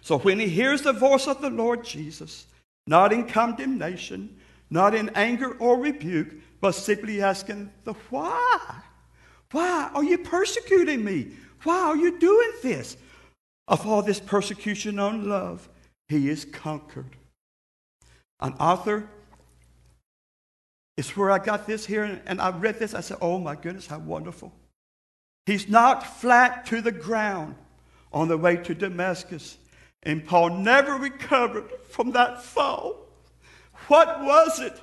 So 0.00 0.18
when 0.18 0.38
he 0.38 0.48
hears 0.48 0.82
the 0.82 0.92
voice 0.92 1.26
of 1.26 1.40
the 1.40 1.50
Lord 1.50 1.84
Jesus, 1.84 2.46
not 2.86 3.12
in 3.12 3.26
condemnation, 3.26 4.38
not 4.70 4.94
in 4.94 5.10
anger 5.10 5.56
or 5.58 5.78
rebuke, 5.78 6.34
but 6.60 6.72
simply 6.72 7.22
asking 7.22 7.70
the 7.84 7.94
why, 8.10 8.82
why 9.50 9.90
are 9.94 10.04
you 10.04 10.18
persecuting 10.18 11.04
me? 11.04 11.32
Why 11.62 11.78
are 11.78 11.96
you 11.96 12.18
doing 12.18 12.52
this? 12.62 12.96
Of 13.66 13.86
all 13.86 14.02
this 14.02 14.20
persecution 14.20 14.98
on 14.98 15.28
love, 15.28 15.68
he 16.08 16.28
is 16.28 16.44
conquered. 16.44 17.16
An 18.40 18.54
author 18.54 19.08
It's 20.98 21.16
where 21.16 21.30
I 21.30 21.38
got 21.38 21.64
this 21.64 21.86
here, 21.86 22.20
and, 22.26 22.40
I 22.40 22.50
read 22.50 22.80
this. 22.80 22.92
I 22.92 23.02
said, 23.02 23.18
Oh 23.20 23.38
my 23.38 23.54
goodness, 23.54 23.86
how 23.86 24.00
wonderful. 24.00 24.52
He's 25.46 25.68
knocked 25.68 26.04
flat 26.04 26.66
to 26.66 26.80
the 26.80 26.90
ground 26.90 27.54
on 28.12 28.26
the 28.26 28.36
way 28.36 28.56
to 28.56 28.74
Damascus. 28.74 29.58
And 30.02 30.26
Paul 30.26 30.50
never 30.50 30.94
recovered 30.94 31.70
from 31.88 32.10
that 32.12 32.42
fall. 32.42 33.06
What 33.86 34.24
was 34.24 34.58
it? 34.58 34.76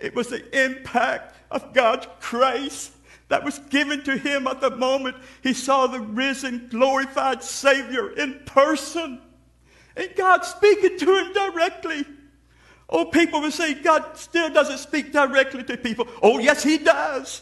It 0.00 0.16
was 0.16 0.26
the 0.26 0.64
impact 0.66 1.36
of 1.48 1.72
God's 1.72 2.08
grace 2.20 2.90
that 3.28 3.44
was 3.44 3.60
given 3.70 4.02
to 4.02 4.16
him 4.16 4.48
at 4.48 4.60
the 4.60 4.70
moment 4.70 5.14
he 5.44 5.52
saw 5.52 5.86
the 5.86 6.00
risen, 6.00 6.66
glorified 6.70 7.44
Savior 7.44 8.10
in 8.10 8.40
person. 8.46 9.20
And 9.96 10.10
God 10.16 10.44
speaking 10.44 10.98
to 10.98 11.18
him 11.18 11.32
directly. 11.32 12.04
Oh, 12.92 13.06
people 13.06 13.40
will 13.40 13.50
say 13.50 13.72
God 13.72 14.18
still 14.18 14.50
doesn't 14.50 14.76
speak 14.76 15.12
directly 15.12 15.64
to 15.64 15.78
people. 15.78 16.06
Oh, 16.22 16.38
yes, 16.38 16.62
he 16.62 16.76
does. 16.76 17.40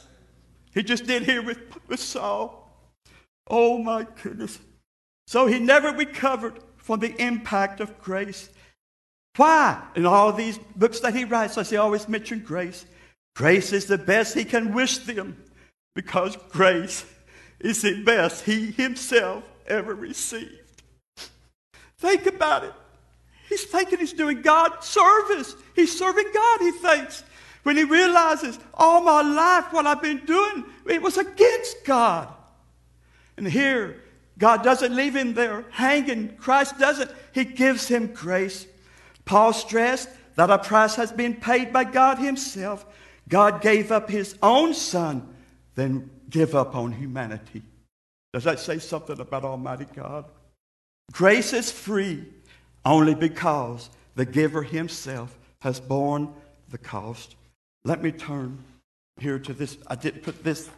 He 0.73 0.85
just 0.85 1.07
did 1.07 1.25
here 1.25 1.43
with, 1.43 1.59
with 1.89 1.99
Saul. 1.99 2.71
Oh, 3.49 3.77
my 3.79 4.07
goodness. 4.23 4.61
So 5.27 5.47
he 5.47 5.59
never 5.59 5.91
recovered 5.91 6.61
from 6.77 7.01
the 7.01 7.21
impact 7.21 7.81
of 7.81 8.01
grace. 8.01 8.49
Why? 9.37 9.83
In 9.97 10.07
all 10.07 10.33
these 10.33 10.59
books 10.77 11.01
that 11.01 11.17
he 11.17 11.25
writes, 11.25 11.59
as 11.59 11.71
he 11.71 11.77
always 11.77 12.09
mention 12.09 12.41
grace. 12.41 12.87
Grace 13.35 13.73
is 13.73 13.87
the 13.87 13.99
best 13.99 14.35
he 14.35 14.45
can 14.45 14.73
wish 14.73 14.99
them 14.99 15.37
because 15.97 16.37
grace 16.51 17.05
is 17.59 17.83
the 17.83 18.03
best 18.05 18.45
he 18.45 18.71
himself 18.71 19.43
ever 19.67 19.97
received. 19.97 20.83
Think 21.99 22.27
about 22.27 22.65
it. 22.65 22.73
He's 23.51 23.65
thinking 23.65 23.99
he's 23.99 24.13
doing 24.13 24.43
God 24.43 24.83
service. 24.85 25.57
He's 25.75 25.99
serving 25.99 26.31
God, 26.33 26.61
he 26.61 26.71
thinks. 26.71 27.25
When 27.65 27.77
he 27.77 27.83
realizes 27.83 28.59
all 28.73 29.03
my 29.03 29.23
life, 29.23 29.73
what 29.73 29.87
I've 29.87 30.01
been 30.01 30.25
doing, 30.25 30.65
it 30.89 31.03
was 31.03 31.19
against 31.19 31.85
God. 31.85 32.29
And 33.37 33.47
here, 33.47 34.03
God 34.39 34.63
doesn't 34.63 34.95
leave 34.95 35.17
him 35.17 35.35
there 35.35 35.65
hanging. 35.71 36.37
Christ 36.37 36.79
doesn't. 36.79 37.11
He 37.35 37.45
gives 37.45 37.89
him 37.89 38.15
grace. 38.15 38.69
Paul 39.25 39.53
stressed 39.53 40.09
that 40.37 40.49
a 40.49 40.59
price 40.59 40.95
has 40.95 41.11
been 41.11 41.35
paid 41.35 41.73
by 41.73 41.85
God 41.85 42.19
himself. 42.19 42.87
God 43.29 43.61
gave 43.61 43.91
up 43.91 44.09
his 44.09 44.37
own 44.43 44.75
son, 44.75 45.35
then 45.75 46.09
give 46.31 46.55
up 46.55 46.77
on 46.77 46.93
humanity. 46.93 47.63
Does 48.33 48.45
that 48.45 48.61
say 48.61 48.79
something 48.79 49.19
about 49.19 49.45
Almighty 49.45 49.87
God? 49.93 50.27
Grace 51.13 51.53
is 51.53 51.73
free 51.73 52.25
only 52.85 53.15
because 53.15 53.91
the 54.15 54.25
giver 54.25 54.63
himself 54.63 55.37
has 55.61 55.81
borne 55.81 56.33
the 56.71 56.79
cost. 56.79 57.37
Let 57.85 58.03
me 58.03 58.13
turn 58.13 58.63
here 59.19 59.39
to 59.39 59.53
this. 59.53 59.77
I 59.87 59.95
didn't 59.95 60.23
put 60.23 60.43
this 60.43 60.69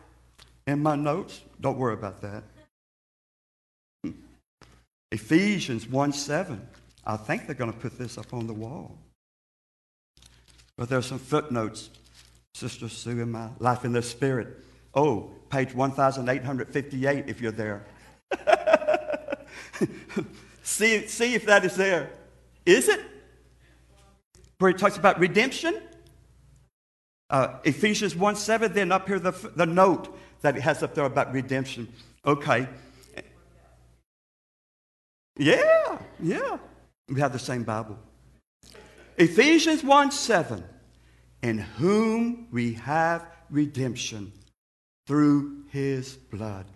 in 0.67 0.83
my 0.83 0.97
notes. 0.97 1.41
Don't 1.61 1.79
worry 1.79 1.95
about 1.95 2.21
that. 2.23 2.45
Ephesians 5.11 5.89
1 5.89 6.13
7. 6.13 6.69
I 7.05 7.17
think 7.17 7.47
they're 7.47 7.55
going 7.55 7.73
to 7.73 7.79
put 7.79 7.99
this 7.99 8.17
up 8.17 8.33
on 8.33 8.47
the 8.47 8.55
wall. 8.55 8.97
But 10.77 10.89
there's 10.89 11.07
some 11.07 11.19
footnotes, 11.19 11.91
Sister 12.55 12.89
Sue, 12.89 13.21
in 13.21 13.31
my 13.31 13.49
Life 13.59 13.85
in 13.85 13.93
the 13.93 14.03
Spirit. 14.03 14.65
Oh, 14.95 15.31
page 15.51 15.75
1858 15.75 17.25
if 17.29 17.41
you're 17.41 17.53
there. 17.53 17.85
see, 20.63 21.07
see 21.07 21.35
if 21.35 21.47
that 21.47 21.65
is 21.65 21.77
there. 21.77 22.11
Is 22.65 22.89
it? 22.89 23.01
Where 24.59 24.71
he 24.71 24.77
talks 24.77 24.97
about 24.97 25.19
redemption? 25.19 25.81
Uh, 27.29 27.59
Ephesians 27.65 28.15
1 28.15 28.37
7, 28.37 28.73
then 28.73 28.93
up 28.93 29.09
here 29.09 29.19
the, 29.19 29.33
the 29.57 29.67
note 29.67 30.17
that 30.43 30.57
it 30.57 30.61
has 30.61 30.83
up 30.83 30.95
there 30.95 31.05
about 31.05 31.33
redemption. 31.33 31.89
Okay. 32.25 32.69
Yeah, 35.39 35.99
yeah. 36.23 36.59
We 37.09 37.21
have 37.21 37.33
the 37.33 37.39
same 37.39 37.65
Bible. 37.65 37.99
Ephesians 39.17 39.83
1 39.83 40.11
7, 40.11 40.63
in 41.43 41.59
whom 41.59 42.49
we 42.53 42.75
have 42.75 43.27
redemption 43.51 44.33
through 45.07 45.65
his 45.71 46.15
blood, 46.15 46.67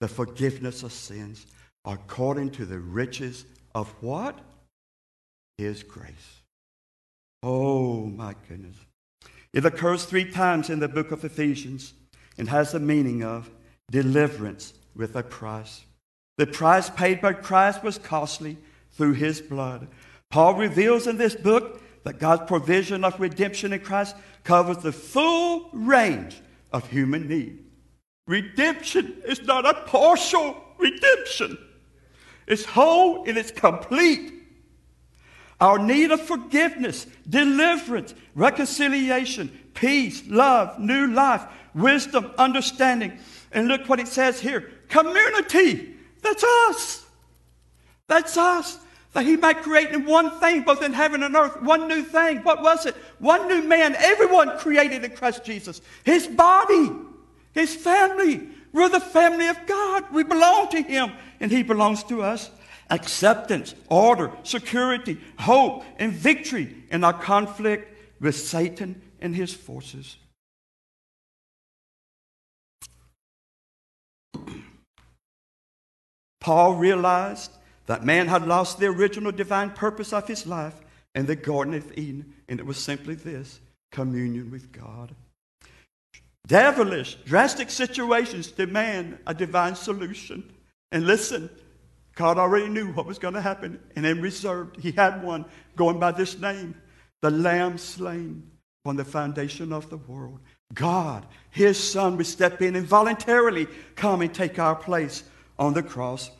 the 0.00 0.08
forgiveness 0.08 0.82
of 0.82 0.92
sins, 0.92 1.46
according 1.84 2.50
to 2.50 2.64
the 2.64 2.78
riches 2.78 3.44
of 3.74 3.88
what? 4.00 4.38
His 5.58 5.82
grace. 5.82 6.42
Oh 7.42 8.06
my 8.06 8.34
goodness. 8.48 8.76
It 9.52 9.64
occurs 9.64 10.04
three 10.04 10.30
times 10.30 10.70
in 10.70 10.80
the 10.80 10.88
book 10.88 11.12
of 11.12 11.24
Ephesians 11.24 11.94
and 12.38 12.48
has 12.48 12.72
the 12.72 12.80
meaning 12.80 13.22
of 13.22 13.50
deliverance 13.90 14.74
with 14.96 15.14
a 15.14 15.22
price. 15.22 15.84
The 16.38 16.46
price 16.46 16.90
paid 16.90 17.20
by 17.20 17.34
Christ 17.34 17.84
was 17.84 17.98
costly 17.98 18.56
through 18.92 19.12
his 19.12 19.40
blood. 19.40 19.88
Paul 20.30 20.54
reveals 20.54 21.06
in 21.06 21.16
this 21.16 21.36
book 21.36 21.80
that 22.02 22.18
God's 22.18 22.48
provision 22.48 23.04
of 23.04 23.20
redemption 23.20 23.72
in 23.72 23.80
Christ 23.80 24.16
covers 24.42 24.78
the 24.78 24.92
full 24.92 25.70
range 25.72 26.40
of 26.72 26.88
human 26.88 27.28
need. 27.28 27.64
Redemption 28.26 29.22
is 29.26 29.42
not 29.42 29.66
a 29.66 29.74
partial 29.86 30.56
redemption. 30.78 31.58
It's 32.46 32.64
whole 32.64 33.24
and 33.24 33.36
it's 33.36 33.50
complete. 33.50 34.32
Our 35.60 35.78
need 35.78 36.10
of 36.10 36.20
forgiveness, 36.20 37.06
deliverance, 37.28 38.14
reconciliation, 38.34 39.50
peace, 39.72 40.22
love, 40.26 40.78
new 40.78 41.06
life, 41.06 41.44
wisdom, 41.74 42.30
understanding. 42.38 43.18
And 43.52 43.68
look 43.68 43.88
what 43.88 44.00
it 44.00 44.08
says 44.08 44.40
here 44.40 44.70
community. 44.88 45.94
That's 46.22 46.44
us. 46.68 47.04
That's 48.06 48.36
us. 48.36 48.78
That 49.12 49.24
he 49.24 49.36
might 49.36 49.62
create 49.62 49.90
in 49.90 50.06
one 50.06 50.40
thing, 50.40 50.62
both 50.62 50.82
in 50.82 50.92
heaven 50.92 51.22
and 51.22 51.36
earth, 51.36 51.62
one 51.62 51.86
new 51.86 52.02
thing. 52.02 52.38
What 52.38 52.62
was 52.62 52.84
it? 52.84 52.96
One 53.20 53.46
new 53.46 53.62
man, 53.62 53.94
everyone 53.96 54.58
created 54.58 55.04
in 55.04 55.12
Christ 55.12 55.44
Jesus. 55.44 55.80
His 56.04 56.26
body, 56.26 56.90
his 57.52 57.74
family. 57.76 58.48
We're 58.74 58.88
the 58.88 59.00
family 59.00 59.46
of 59.46 59.66
God. 59.66 60.04
We 60.12 60.24
belong 60.24 60.68
to 60.70 60.82
him 60.82 61.12
and 61.38 61.50
he 61.50 61.62
belongs 61.62 62.02
to 62.04 62.22
us. 62.22 62.50
Acceptance, 62.90 63.74
order, 63.88 64.32
security, 64.42 65.18
hope, 65.38 65.84
and 65.96 66.12
victory 66.12 66.74
in 66.90 67.04
our 67.04 67.12
conflict 67.12 67.96
with 68.20 68.36
Satan 68.36 69.00
and 69.20 69.34
his 69.34 69.54
forces. 69.54 70.16
Paul 76.40 76.74
realized 76.74 77.52
that 77.86 78.04
man 78.04 78.26
had 78.26 78.46
lost 78.46 78.80
the 78.80 78.86
original 78.86 79.32
divine 79.32 79.70
purpose 79.70 80.12
of 80.12 80.26
his 80.26 80.46
life 80.46 80.74
in 81.14 81.26
the 81.26 81.36
Garden 81.36 81.74
of 81.74 81.96
Eden, 81.96 82.34
and 82.48 82.58
it 82.58 82.66
was 82.66 82.76
simply 82.76 83.14
this 83.14 83.60
communion 83.92 84.50
with 84.50 84.72
God. 84.72 85.14
Devilish, 86.46 87.16
drastic 87.24 87.70
situations 87.70 88.50
demand 88.50 89.18
a 89.26 89.34
divine 89.34 89.74
solution. 89.74 90.52
And 90.92 91.06
listen, 91.06 91.48
God 92.14 92.38
already 92.38 92.68
knew 92.68 92.92
what 92.92 93.06
was 93.06 93.18
going 93.18 93.34
to 93.34 93.40
happen, 93.40 93.80
and 93.96 94.04
in 94.04 94.20
reserved, 94.20 94.80
He 94.80 94.92
had 94.92 95.22
one 95.22 95.46
going 95.76 95.98
by 95.98 96.12
this 96.12 96.38
name 96.38 96.74
the 97.22 97.30
Lamb 97.30 97.78
slain 97.78 98.50
on 98.84 98.96
the 98.96 99.04
foundation 99.04 99.72
of 99.72 99.88
the 99.88 99.96
world. 99.96 100.40
God, 100.74 101.26
His 101.50 101.78
Son, 101.78 102.18
would 102.18 102.26
step 102.26 102.60
in 102.60 102.76
and 102.76 102.86
voluntarily 102.86 103.66
come 103.96 104.20
and 104.20 104.32
take 104.32 104.58
our 104.58 104.76
place 104.76 105.24
on 105.58 105.72
the 105.72 105.82
cross. 105.82 106.30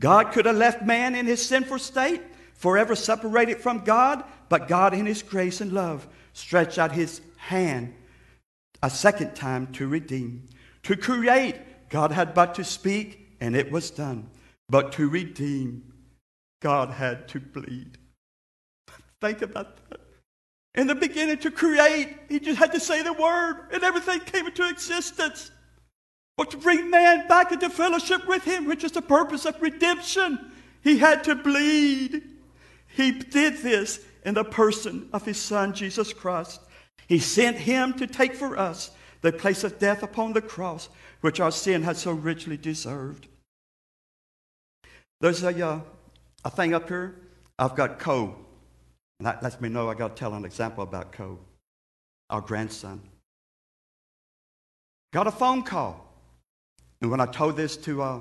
God 0.00 0.30
could 0.32 0.46
have 0.46 0.56
left 0.56 0.82
man 0.82 1.16
in 1.16 1.26
his 1.26 1.44
sinful 1.44 1.80
state, 1.80 2.22
forever 2.54 2.94
separated 2.94 3.58
from 3.58 3.82
God, 3.84 4.22
but 4.48 4.68
God, 4.68 4.94
in 4.94 5.06
His 5.06 5.22
grace 5.22 5.60
and 5.60 5.72
love, 5.72 6.06
stretched 6.32 6.78
out 6.78 6.92
His 6.92 7.20
hand 7.36 7.94
a 8.82 8.90
second 8.90 9.34
time 9.34 9.68
to 9.74 9.86
redeem. 9.86 10.48
To 10.84 10.96
create, 10.96 11.56
God 11.88 12.10
had 12.10 12.34
but 12.34 12.54
to 12.56 12.64
speak, 12.64 13.36
and 13.40 13.54
it 13.54 13.70
was 13.70 13.90
done. 13.90 14.28
But 14.68 14.92
to 14.92 15.08
redeem, 15.08 15.92
God 16.60 16.90
had 16.90 17.28
to 17.28 17.40
bleed. 17.40 17.98
Think 19.20 19.42
about 19.42 19.76
that. 19.90 20.00
In 20.74 20.86
the 20.86 20.94
beginning, 20.94 21.38
to 21.38 21.50
create, 21.50 22.16
He 22.28 22.40
just 22.40 22.58
had 22.58 22.72
to 22.72 22.80
say 22.80 23.02
the 23.02 23.12
word, 23.12 23.68
and 23.72 23.82
everything 23.82 24.20
came 24.20 24.46
into 24.46 24.68
existence. 24.68 25.50
But 26.36 26.50
to 26.52 26.56
bring 26.56 26.90
man 26.90 27.28
back 27.28 27.52
into 27.52 27.68
fellowship 27.68 28.26
with 28.26 28.44
Him, 28.44 28.66
which 28.66 28.82
is 28.82 28.92
the 28.92 29.02
purpose 29.02 29.44
of 29.44 29.60
redemption, 29.60 30.50
He 30.82 30.98
had 30.98 31.22
to 31.24 31.34
bleed. 31.34 32.22
He 32.88 33.12
did 33.12 33.58
this 33.58 34.00
in 34.24 34.34
the 34.34 34.44
person 34.44 35.08
of 35.12 35.24
His 35.24 35.36
Son, 35.36 35.74
Jesus 35.74 36.12
Christ. 36.12 36.60
He 37.08 37.18
sent 37.18 37.58
Him 37.58 37.92
to 37.94 38.06
take 38.06 38.34
for 38.34 38.56
us 38.56 38.90
the 39.20 39.32
place 39.32 39.64
of 39.64 39.78
death 39.78 40.02
upon 40.02 40.32
the 40.32 40.42
cross, 40.42 40.88
which 41.20 41.40
our 41.40 41.50
sin 41.50 41.82
had 41.82 41.96
so 41.96 42.12
richly 42.12 42.56
deserved. 42.56 43.28
There's 45.20 45.42
a, 45.42 45.66
uh, 45.66 45.80
a 46.44 46.50
thing 46.50 46.74
up 46.74 46.88
here. 46.88 47.14
I've 47.58 47.76
got 47.76 47.98
Cole. 47.98 48.36
And 49.18 49.26
that 49.26 49.42
lets 49.42 49.60
me 49.60 49.68
know 49.68 49.88
I 49.88 49.94
got 49.94 50.16
to 50.16 50.20
tell 50.20 50.34
an 50.34 50.44
example 50.44 50.82
about 50.82 51.12
Cole, 51.12 51.38
our 52.28 52.40
grandson. 52.40 53.00
Got 55.12 55.28
a 55.28 55.30
phone 55.30 55.62
call. 55.62 56.08
And 57.00 57.10
when 57.10 57.20
I 57.20 57.26
told 57.26 57.56
this 57.56 57.76
to 57.78 58.02
uh, 58.02 58.20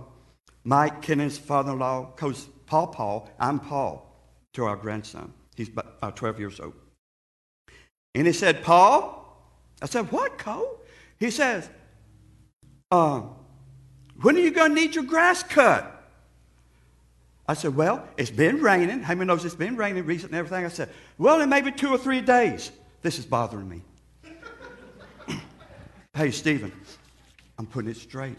Mike, 0.64 1.02
Kenneth's 1.02 1.38
father 1.38 1.72
in 1.72 1.80
law, 1.80 2.12
because 2.16 2.48
Paul 2.68 2.88
Paul, 2.88 3.30
I'm 3.40 3.60
Paul, 3.60 4.08
to 4.54 4.66
our 4.66 4.76
grandson. 4.76 5.34
He's 5.56 5.70
about 5.70 5.98
uh, 6.02 6.12
12 6.12 6.40
years 6.40 6.60
old. 6.60 6.74
And 8.14 8.28
he 8.28 8.34
said, 8.34 8.64
Paul? 8.64 9.18
I 9.82 9.86
said, 9.86 10.12
What, 10.12 10.38
Cole? 10.38 10.80
He 11.20 11.32
says, 11.32 11.70
uh, 12.90 13.22
When 14.22 14.36
are 14.36 14.40
you 14.40 14.52
going 14.52 14.76
to 14.76 14.82
need 14.82 14.96
your 14.96 15.04
grass 15.06 15.44
cut? 15.44 15.98
I 17.48 17.54
said, 17.54 17.76
Well, 17.76 18.08
it's 18.18 18.32
been 18.32 18.62
raining. 18.62 19.02
How 19.02 19.16
many 19.16 19.28
knows 19.28 19.46
it's 19.46 19.56
been 19.56 19.76
raining 19.76 20.06
recently 20.06 20.38
and 20.38 20.46
everything? 20.46 20.66
I 20.66 20.70
said, 20.70 20.90
Well, 21.18 21.42
in 21.42 21.50
maybe 21.50 21.72
two 21.72 21.90
or 21.90 21.98
three 21.98 22.22
days. 22.22 22.72
This 23.02 23.18
is 23.18 23.26
bothering 23.26 23.68
me. 23.68 23.82
hey, 26.14 26.32
Stephen, 26.32 26.72
I'm 27.58 27.66
putting 27.66 27.90
it 27.90 27.98
straight. 27.98 28.38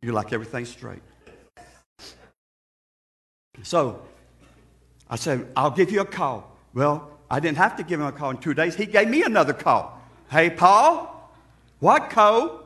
You 0.00 0.12
like 0.12 0.32
everything 0.32 0.66
straight. 0.66 1.00
So 3.62 4.02
I 5.08 5.16
said, 5.16 5.48
I'll 5.56 5.70
give 5.70 5.90
you 5.90 6.00
a 6.00 6.04
call. 6.04 6.56
Well, 6.74 7.13
I 7.34 7.40
didn't 7.40 7.58
have 7.58 7.74
to 7.78 7.82
give 7.82 7.98
him 7.98 8.06
a 8.06 8.12
call 8.12 8.30
in 8.30 8.36
two 8.36 8.54
days. 8.54 8.76
He 8.76 8.86
gave 8.86 9.08
me 9.08 9.24
another 9.24 9.52
call. 9.52 10.00
Hey, 10.30 10.50
Paul, 10.50 11.32
what, 11.80 12.08
Cole? 12.08 12.60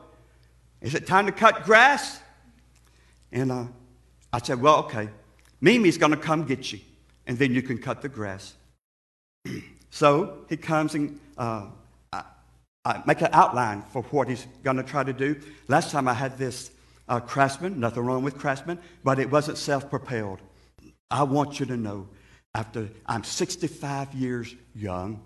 Is 0.79 0.93
it 0.93 1.07
time 1.07 1.25
to 1.25 1.31
cut 1.31 1.63
grass? 1.63 2.19
And 3.31 3.51
uh, 3.51 3.65
I 4.31 4.37
said, 4.37 4.61
Well, 4.61 4.75
okay. 4.81 5.09
Mimi's 5.59 5.97
going 5.97 6.11
to 6.11 6.17
come 6.17 6.45
get 6.45 6.71
you, 6.71 6.81
and 7.25 7.35
then 7.35 7.51
you 7.51 7.63
can 7.63 7.79
cut 7.79 8.03
the 8.03 8.09
grass. 8.09 8.53
so 9.89 10.45
he 10.47 10.55
comes 10.55 10.93
and 10.93 11.19
uh, 11.35 11.65
I, 12.13 12.23
I, 12.85 13.01
make 13.07 13.21
an 13.21 13.29
outline 13.31 13.81
for 13.91 14.03
what 14.03 14.29
he's 14.29 14.45
going 14.63 14.77
to 14.77 14.83
try 14.83 15.03
to 15.03 15.13
do. 15.13 15.35
Last 15.67 15.89
time 15.89 16.07
I 16.07 16.13
had 16.13 16.37
this 16.37 16.69
uh, 17.07 17.19
craftsman, 17.19 17.79
nothing 17.79 18.03
wrong 18.03 18.23
with 18.23 18.37
craftsman, 18.37 18.77
but 19.03 19.17
it 19.17 19.31
wasn't 19.31 19.57
self 19.57 19.89
propelled. 19.89 20.41
I 21.09 21.23
want 21.23 21.59
you 21.59 21.65
to 21.65 21.75
know 21.75 22.07
after 22.53 22.89
I'm 23.05 23.23
65 23.23 24.13
years 24.13 24.55
young, 24.75 25.21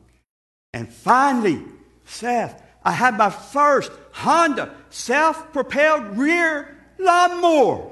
and 0.74 0.92
finally, 0.92 1.62
Seth, 2.06 2.62
I 2.84 2.92
had 2.92 3.18
my 3.18 3.30
first 3.30 3.92
Honda 4.12 4.74
self 4.90 5.54
propelled 5.54 6.18
rear 6.18 6.78
lawnmower. 6.98 7.92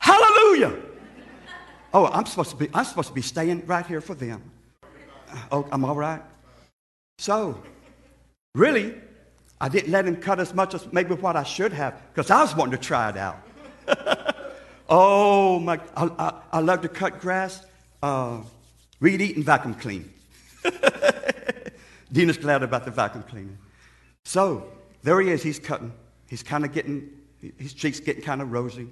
Hallelujah. 0.00 0.76
Oh, 1.92 2.06
I'm 2.06 2.26
supposed 2.26 2.50
to 2.50 2.56
be 2.56 2.68
I'm 2.74 2.84
supposed 2.84 3.08
to 3.08 3.14
be 3.14 3.22
staying 3.22 3.66
right 3.66 3.86
here 3.86 4.00
for 4.00 4.14
them. 4.14 4.42
Oh, 5.52 5.66
I'm 5.70 5.84
all 5.84 5.94
right. 5.94 6.22
So, 7.18 7.62
really, 8.54 8.94
I 9.60 9.68
didn't 9.68 9.90
let 9.90 10.06
him 10.06 10.16
cut 10.16 10.40
as 10.40 10.54
much 10.54 10.74
as 10.74 10.90
maybe 10.92 11.14
what 11.14 11.36
I 11.36 11.42
should 11.42 11.72
have 11.72 12.00
because 12.12 12.30
I 12.30 12.42
was 12.42 12.54
wanting 12.54 12.78
to 12.78 12.84
try 12.84 13.10
it 13.10 13.16
out. 13.16 13.42
oh 14.88 15.58
my! 15.58 15.80
I, 15.96 16.04
I, 16.04 16.32
I, 16.52 16.60
love 16.60 16.82
to 16.82 16.88
cut 16.88 17.20
grass, 17.20 17.64
uh, 18.02 18.40
read, 19.00 19.20
eat, 19.20 19.36
and 19.36 19.44
vacuum 19.44 19.74
clean. 19.74 20.12
Dina's 22.12 22.38
glad 22.38 22.62
about 22.62 22.84
the 22.84 22.90
vacuum 22.90 23.24
cleaning. 23.24 23.58
So 24.24 24.68
there 25.02 25.20
he 25.20 25.30
is. 25.30 25.42
He's 25.42 25.58
cutting. 25.58 25.92
He's 26.28 26.42
kind 26.42 26.64
of 26.64 26.72
getting 26.72 27.10
his 27.58 27.72
cheeks 27.72 28.00
getting 28.00 28.22
kind 28.22 28.42
of 28.42 28.52
rosy. 28.52 28.88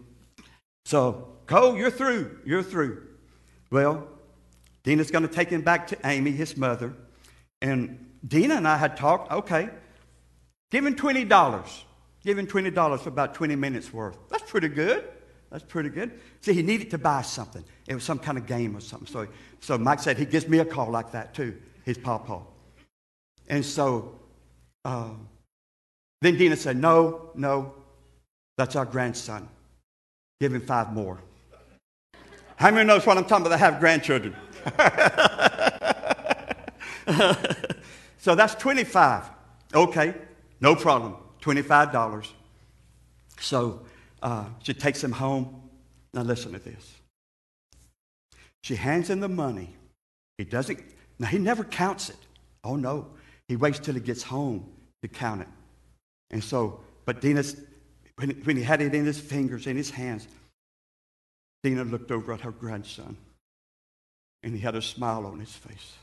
So 0.85 1.29
Cole, 1.47 1.76
you're 1.76 1.91
through. 1.91 2.38
You're 2.45 2.62
through. 2.62 3.07
Well, 3.71 4.07
Dina's 4.83 5.11
going 5.11 5.26
to 5.26 5.33
take 5.33 5.49
him 5.49 5.62
back 5.62 5.88
to 5.88 5.99
Amy, 6.05 6.31
his 6.31 6.57
mother, 6.57 6.95
and 7.61 8.11
Dina 8.26 8.55
and 8.55 8.69
I 8.69 8.76
had 8.76 8.97
talked. 8.97 9.33
Okay, 9.33 9.69
give 10.71 10.87
him 10.87 10.95
twenty 10.95 11.25
dollars. 11.25 11.85
Give 12.23 12.38
him 12.38 12.47
twenty 12.47 12.71
dollars 12.71 13.03
for 13.03 13.09
about 13.09 13.35
twenty 13.35 13.57
minutes 13.57 13.93
worth. 13.93 14.17
That's 14.29 14.49
pretty 14.49 14.69
good. 14.69 15.04
That's 15.50 15.65
pretty 15.65 15.91
good. 15.91 16.19
See, 16.41 16.52
he 16.52 16.63
needed 16.63 16.91
to 16.91 16.99
buy 16.99 17.23
something. 17.23 17.65
It 17.87 17.95
was 17.95 18.04
some 18.04 18.19
kind 18.19 18.37
of 18.37 18.47
game 18.47 18.76
or 18.76 18.80
something. 18.80 19.06
So, 19.06 19.28
so 19.61 19.78
Mike 19.78 20.00
said 20.00 20.19
he 20.19 20.25
gives 20.25 20.49
me 20.49 20.59
a 20.59 20.65
call 20.65 20.91
like 20.91 21.13
that 21.13 21.35
too. 21.35 21.56
His 21.85 21.99
papa. 21.99 22.41
And 23.49 23.65
so 23.65 24.19
uh, 24.85 25.11
then 26.21 26.37
Dina 26.37 26.56
said, 26.56 26.76
No, 26.76 27.30
no, 27.35 27.75
that's 28.56 28.76
our 28.76 28.85
grandson. 28.85 29.49
Give 30.41 30.54
him 30.54 30.61
five 30.61 30.93
more. 30.93 31.19
How 32.56 32.71
many 32.71 32.87
knows 32.87 33.06
what 33.06 33.19
I'm 33.19 33.25
talking 33.25 33.47
about 33.47 33.59
that 33.59 33.59
have 33.59 33.80
grandchildren? 33.80 34.35
so 38.19 38.35
that's 38.35 38.54
25. 38.54 39.30
Okay, 39.75 40.15
no 40.61 40.75
problem. 40.75 41.17
$25. 41.43 42.28
So 43.39 43.82
uh, 44.23 44.47
she 44.63 44.75
takes 44.75 45.02
him 45.02 45.13
home. 45.13 45.63
Now 46.15 46.23
listen 46.23 46.52
to 46.52 46.59
this. 46.59 46.95
She 48.63 48.76
hands 48.76 49.11
him 49.11 49.21
the 49.21 49.29
money. 49.29 49.75
He 50.39 50.45
doesn't, 50.45 50.81
now 51.19 51.29
he 51.29 51.39
never 51.39 51.65
counts 51.65 52.11
it. 52.11 52.17
Oh 52.65 52.76
no. 52.76 53.09
He 53.49 53.57
waits 53.57 53.79
till 53.79 53.95
he 53.95 54.00
gets 54.00 54.23
home 54.23 54.69
to 55.02 55.09
count 55.09 55.43
it. 55.43 55.49
And 56.31 56.43
so, 56.43 56.81
but 57.05 57.21
Dina's, 57.21 57.57
when, 58.17 58.31
when 58.45 58.57
he 58.57 58.63
had 58.63 58.81
it 58.81 58.95
in 58.95 59.05
his 59.05 59.21
fingers, 59.21 59.67
in 59.67 59.76
his 59.76 59.91
hands, 59.91 60.26
Dina 61.63 61.85
looked 61.85 62.11
over 62.11 62.33
at 62.33 62.41
her 62.41 62.50
grandson 62.50 63.17
and 64.43 64.55
he 64.55 64.61
had 64.61 64.75
a 64.75 64.83
smile 64.83 65.26
on 65.26 65.39
his 65.39 65.52
face. 65.52 65.95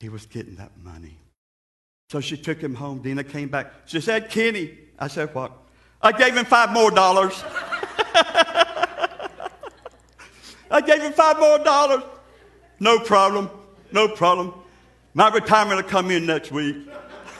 He 0.00 0.08
was 0.08 0.26
getting 0.26 0.56
that 0.56 0.72
money. 0.82 1.16
So 2.10 2.20
she 2.20 2.36
took 2.36 2.60
him 2.60 2.74
home. 2.74 2.98
Dina 3.00 3.24
came 3.24 3.48
back. 3.48 3.72
She 3.86 4.00
said, 4.00 4.28
Kenny. 4.28 4.78
I 4.98 5.08
said, 5.08 5.34
what? 5.34 5.52
I 6.04 6.12
gave 6.12 6.36
him 6.36 6.44
five 6.44 6.70
more 6.70 6.90
dollars. 6.90 7.42
I 10.70 10.82
gave 10.84 11.00
him 11.00 11.14
five 11.14 11.38
more 11.40 11.58
dollars. 11.58 12.02
No 12.78 12.98
problem. 12.98 13.48
No 13.90 14.08
problem. 14.08 14.52
My 15.14 15.30
retirement 15.30 15.82
will 15.82 15.88
come 15.88 16.10
in 16.10 16.26
next 16.26 16.52
week. 16.52 16.76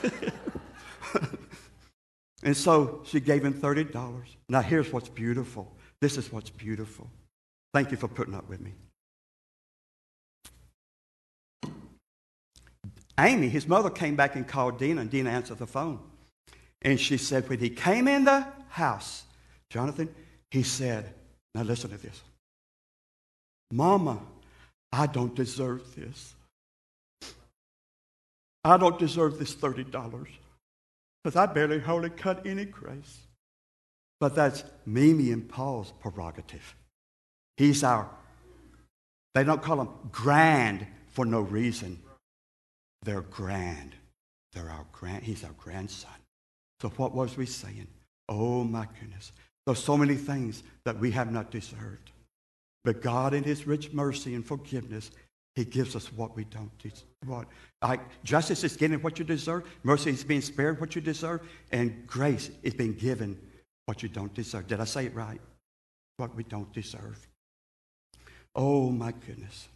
and 2.43 2.57
so 2.57 3.03
she 3.05 3.19
gave 3.19 3.45
him 3.45 3.53
$30. 3.53 4.23
Now, 4.49 4.61
here's 4.61 4.91
what's 4.91 5.09
beautiful. 5.09 5.75
This 6.01 6.17
is 6.17 6.31
what's 6.31 6.49
beautiful. 6.49 7.07
Thank 7.73 7.91
you 7.91 7.97
for 7.97 8.07
putting 8.07 8.33
up 8.33 8.49
with 8.49 8.61
me. 8.61 8.73
Amy, 13.19 13.49
his 13.49 13.67
mother, 13.67 13.89
came 13.91 14.15
back 14.15 14.35
and 14.35 14.47
called 14.47 14.79
Dina, 14.79 15.01
and 15.01 15.09
Dina 15.09 15.29
answered 15.29 15.59
the 15.59 15.67
phone. 15.67 15.99
And 16.85 16.99
she 16.99 17.17
said, 17.17 17.49
when 17.49 17.57
he 17.59 17.71
came 17.71 18.07
in 18.07 18.25
the 18.25 18.45
house, 18.69 19.23
Jonathan, 19.71 20.07
he 20.51 20.61
said, 20.61 21.11
now 21.55 21.63
listen 21.63 21.89
to 21.89 21.97
this. 21.97 22.21
Mama, 23.71 24.19
I 24.91 25.07
don't 25.07 25.33
deserve 25.33 25.95
this. 25.95 26.35
I 28.63 28.77
don't 28.77 28.99
deserve 28.99 29.39
this 29.39 29.55
$30 29.55 30.27
because 31.23 31.35
I 31.35 31.47
barely 31.47 31.79
hardly 31.79 32.11
cut 32.11 32.45
any 32.45 32.65
grace. 32.65 33.19
But 34.19 34.35
that's 34.35 34.63
Mimi 34.85 35.31
and 35.31 35.49
Paul's 35.49 35.91
prerogative. 35.99 36.75
He's 37.57 37.83
our, 37.83 38.07
they 39.33 39.43
don't 39.43 39.61
call 39.61 39.81
him 39.81 39.89
grand 40.11 40.85
for 41.09 41.25
no 41.25 41.41
reason. 41.41 41.99
They're 43.01 43.21
grand. 43.21 43.95
They're 44.53 44.69
our 44.69 44.85
grand, 44.91 45.23
he's 45.23 45.43
our 45.43 45.53
grandson. 45.57 46.11
So 46.85 46.91
what 46.97 47.15
was 47.15 47.35
we 47.35 47.47
saying? 47.47 47.87
Oh 48.29 48.63
my 48.63 48.87
goodness. 48.99 49.31
There's 49.65 49.83
so 49.83 49.97
many 49.97 50.13
things 50.13 50.61
that 50.83 50.99
we 50.99 51.09
have 51.09 51.31
not 51.31 51.49
deserved. 51.49 52.11
But 52.83 53.01
God 53.01 53.33
in 53.33 53.43
his 53.43 53.65
rich 53.65 53.91
mercy 53.91 54.35
and 54.35 54.45
forgiveness 54.45 55.09
he 55.55 55.65
gives 55.65 55.95
us 55.95 56.13
what 56.13 56.35
we 56.35 56.43
don't 56.43 56.69
what 57.25 57.47
like 57.81 58.01
justice 58.23 58.63
is 58.63 58.77
getting 58.77 59.01
what 59.01 59.17
you 59.17 59.25
deserve, 59.25 59.63
mercy 59.81 60.11
is 60.11 60.23
being 60.23 60.41
spared 60.41 60.79
what 60.79 60.93
you 60.93 61.01
deserve, 61.01 61.41
and 61.71 62.05
grace 62.05 62.51
is 62.61 62.75
being 62.75 62.93
given 62.93 63.35
what 63.87 64.03
you 64.03 64.09
don't 64.09 64.35
deserve. 64.35 64.67
Did 64.67 64.79
I 64.79 64.85
say 64.85 65.07
it 65.07 65.15
right? 65.15 65.41
What 66.17 66.35
we 66.35 66.43
don't 66.43 66.71
deserve. 66.71 67.27
Oh 68.53 68.91
my 68.91 69.11
goodness. 69.11 69.69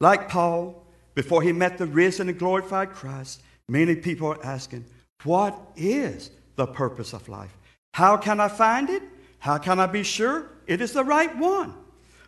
Like 0.00 0.28
Paul, 0.28 0.84
before 1.14 1.42
he 1.42 1.52
met 1.52 1.78
the 1.78 1.86
risen 1.86 2.28
and 2.28 2.36
glorified 2.36 2.94
Christ, 2.94 3.42
many 3.68 3.94
people 3.94 4.26
are 4.26 4.44
asking, 4.44 4.86
what 5.24 5.58
is 5.76 6.30
the 6.56 6.66
purpose 6.66 7.12
of 7.12 7.28
life? 7.28 7.56
How 7.94 8.16
can 8.16 8.40
I 8.40 8.48
find 8.48 8.88
it? 8.90 9.02
How 9.38 9.58
can 9.58 9.80
I 9.80 9.86
be 9.86 10.02
sure 10.02 10.50
it 10.66 10.80
is 10.80 10.92
the 10.92 11.04
right 11.04 11.36
one? 11.36 11.74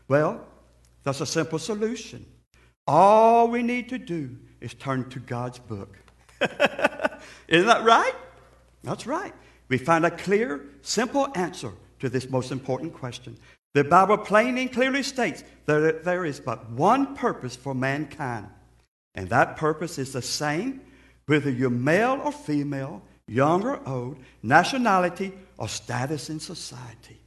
Well, 0.08 0.46
that's 1.04 1.20
a 1.20 1.26
simple 1.26 1.58
solution. 1.58 2.24
All 2.86 3.48
we 3.48 3.62
need 3.62 3.88
to 3.90 3.98
do 3.98 4.36
is 4.60 4.74
turn 4.74 5.08
to 5.10 5.20
God's 5.20 5.58
book. 5.58 5.96
Isn't 7.48 7.66
that 7.66 7.84
right? 7.84 8.14
That's 8.82 9.06
right. 9.06 9.32
We 9.68 9.78
find 9.78 10.04
a 10.04 10.10
clear, 10.10 10.66
simple 10.82 11.28
answer 11.34 11.72
to 12.00 12.08
this 12.08 12.28
most 12.28 12.50
important 12.50 12.92
question. 12.92 13.36
The 13.74 13.84
Bible 13.84 14.18
plainly 14.18 14.62
and 14.62 14.72
clearly 14.72 15.02
states 15.02 15.44
that 15.66 16.04
there 16.04 16.24
is 16.24 16.40
but 16.40 16.68
one 16.70 17.14
purpose 17.14 17.56
for 17.56 17.74
mankind, 17.74 18.48
And 19.14 19.28
that 19.30 19.56
purpose 19.56 19.98
is 19.98 20.12
the 20.12 20.22
same 20.22 20.80
whether 21.32 21.48
you're 21.48 21.70
male 21.70 22.20
or 22.22 22.30
female, 22.30 23.00
young 23.26 23.64
or 23.64 23.80
old, 23.88 24.18
nationality 24.42 25.32
or 25.56 25.66
status 25.66 26.28
in 26.28 26.38
society. 26.38 27.18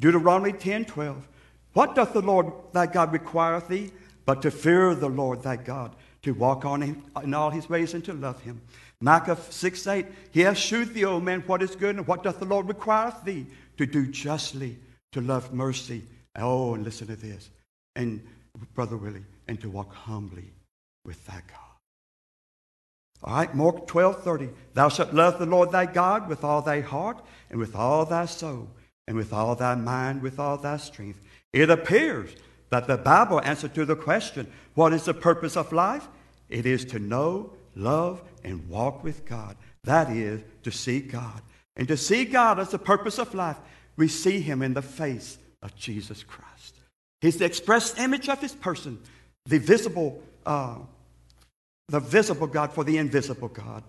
Deuteronomy 0.00 0.52
10 0.52 0.84
12. 0.84 1.28
What 1.72 1.96
doth 1.96 2.12
the 2.12 2.22
Lord 2.22 2.52
thy 2.72 2.86
God 2.86 3.12
require 3.12 3.54
of 3.54 3.66
thee? 3.66 3.90
But 4.26 4.42
to 4.42 4.52
fear 4.52 4.94
the 4.94 5.08
Lord 5.08 5.42
thy 5.42 5.56
God, 5.56 5.96
to 6.22 6.32
walk 6.34 6.64
on 6.64 6.82
him 6.82 7.02
in 7.24 7.34
all 7.34 7.50
his 7.50 7.68
ways 7.68 7.94
and 7.94 8.04
to 8.04 8.12
love 8.12 8.40
him. 8.42 8.60
Micah 9.00 9.36
6 9.36 9.86
8. 9.88 10.06
He 10.30 10.42
hath 10.42 10.56
shewed 10.56 10.94
thee, 10.94 11.04
O 11.04 11.18
man, 11.18 11.42
what 11.48 11.64
is 11.64 11.74
good, 11.74 11.96
and 11.96 12.06
what 12.06 12.22
doth 12.22 12.38
the 12.38 12.44
Lord 12.44 12.68
require 12.68 13.08
of 13.08 13.24
thee? 13.24 13.44
To 13.78 13.86
do 13.86 14.06
justly, 14.06 14.78
to 15.10 15.20
love 15.20 15.52
mercy. 15.52 16.04
Oh, 16.36 16.74
and 16.74 16.84
listen 16.84 17.08
to 17.08 17.16
this. 17.16 17.50
And, 17.96 18.24
Brother 18.74 18.96
Willie, 18.96 19.24
and 19.48 19.60
to 19.62 19.68
walk 19.68 19.92
humbly 19.92 20.52
with 21.04 21.26
thy 21.26 21.42
God. 21.48 21.69
All 23.22 23.34
right, 23.34 23.54
Mark 23.54 23.86
12 23.86 24.22
30. 24.22 24.48
Thou 24.74 24.88
shalt 24.88 25.12
love 25.12 25.38
the 25.38 25.46
Lord 25.46 25.72
thy 25.72 25.86
God 25.86 26.28
with 26.28 26.42
all 26.42 26.62
thy 26.62 26.80
heart, 26.80 27.22
and 27.50 27.58
with 27.58 27.74
all 27.74 28.04
thy 28.04 28.26
soul, 28.26 28.68
and 29.06 29.16
with 29.16 29.32
all 29.32 29.54
thy 29.54 29.74
mind, 29.74 30.22
with 30.22 30.38
all 30.38 30.56
thy 30.56 30.76
strength. 30.76 31.20
It 31.52 31.70
appears 31.70 32.30
that 32.70 32.86
the 32.86 32.96
Bible 32.96 33.40
answer 33.42 33.68
to 33.68 33.84
the 33.84 33.96
question, 33.96 34.46
what 34.74 34.92
is 34.92 35.04
the 35.04 35.14
purpose 35.14 35.56
of 35.56 35.72
life? 35.72 36.08
It 36.48 36.66
is 36.66 36.84
to 36.86 36.98
know, 36.98 37.52
love, 37.74 38.22
and 38.44 38.68
walk 38.68 39.04
with 39.04 39.26
God. 39.26 39.56
That 39.84 40.10
is 40.10 40.40
to 40.62 40.70
see 40.70 41.00
God. 41.00 41.42
And 41.76 41.88
to 41.88 41.96
see 41.96 42.24
God 42.24 42.58
as 42.58 42.70
the 42.70 42.78
purpose 42.78 43.18
of 43.18 43.34
life, 43.34 43.56
we 43.96 44.08
see 44.08 44.40
him 44.40 44.62
in 44.62 44.74
the 44.74 44.82
face 44.82 45.38
of 45.62 45.74
Jesus 45.76 46.22
Christ. 46.22 46.76
He's 47.20 47.36
the 47.36 47.44
express 47.44 47.98
image 47.98 48.28
of 48.28 48.40
his 48.40 48.52
person, 48.52 49.00
the 49.46 49.58
visible, 49.58 50.22
uh, 50.46 50.76
the 51.90 52.00
visible 52.00 52.46
God 52.46 52.72
for 52.72 52.84
the 52.84 52.98
invisible 52.98 53.48
God. 53.48 53.82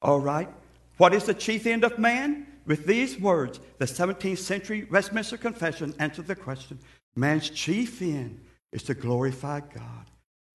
All 0.00 0.20
right. 0.20 0.48
What 0.96 1.12
is 1.12 1.24
the 1.24 1.34
chief 1.34 1.66
end 1.66 1.84
of 1.84 1.98
man? 1.98 2.46
With 2.66 2.86
these 2.86 3.18
words, 3.18 3.58
the 3.78 3.86
17th 3.86 4.38
century 4.38 4.86
Westminster 4.90 5.36
Confession 5.36 5.94
answered 5.98 6.26
the 6.26 6.36
question 6.36 6.78
man's 7.16 7.50
chief 7.50 8.00
end 8.00 8.40
is 8.72 8.84
to 8.84 8.94
glorify 8.94 9.60
God 9.60 10.06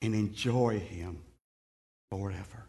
and 0.02 0.16
enjoy 0.16 0.80
Him 0.80 1.20
forever. 2.10 2.66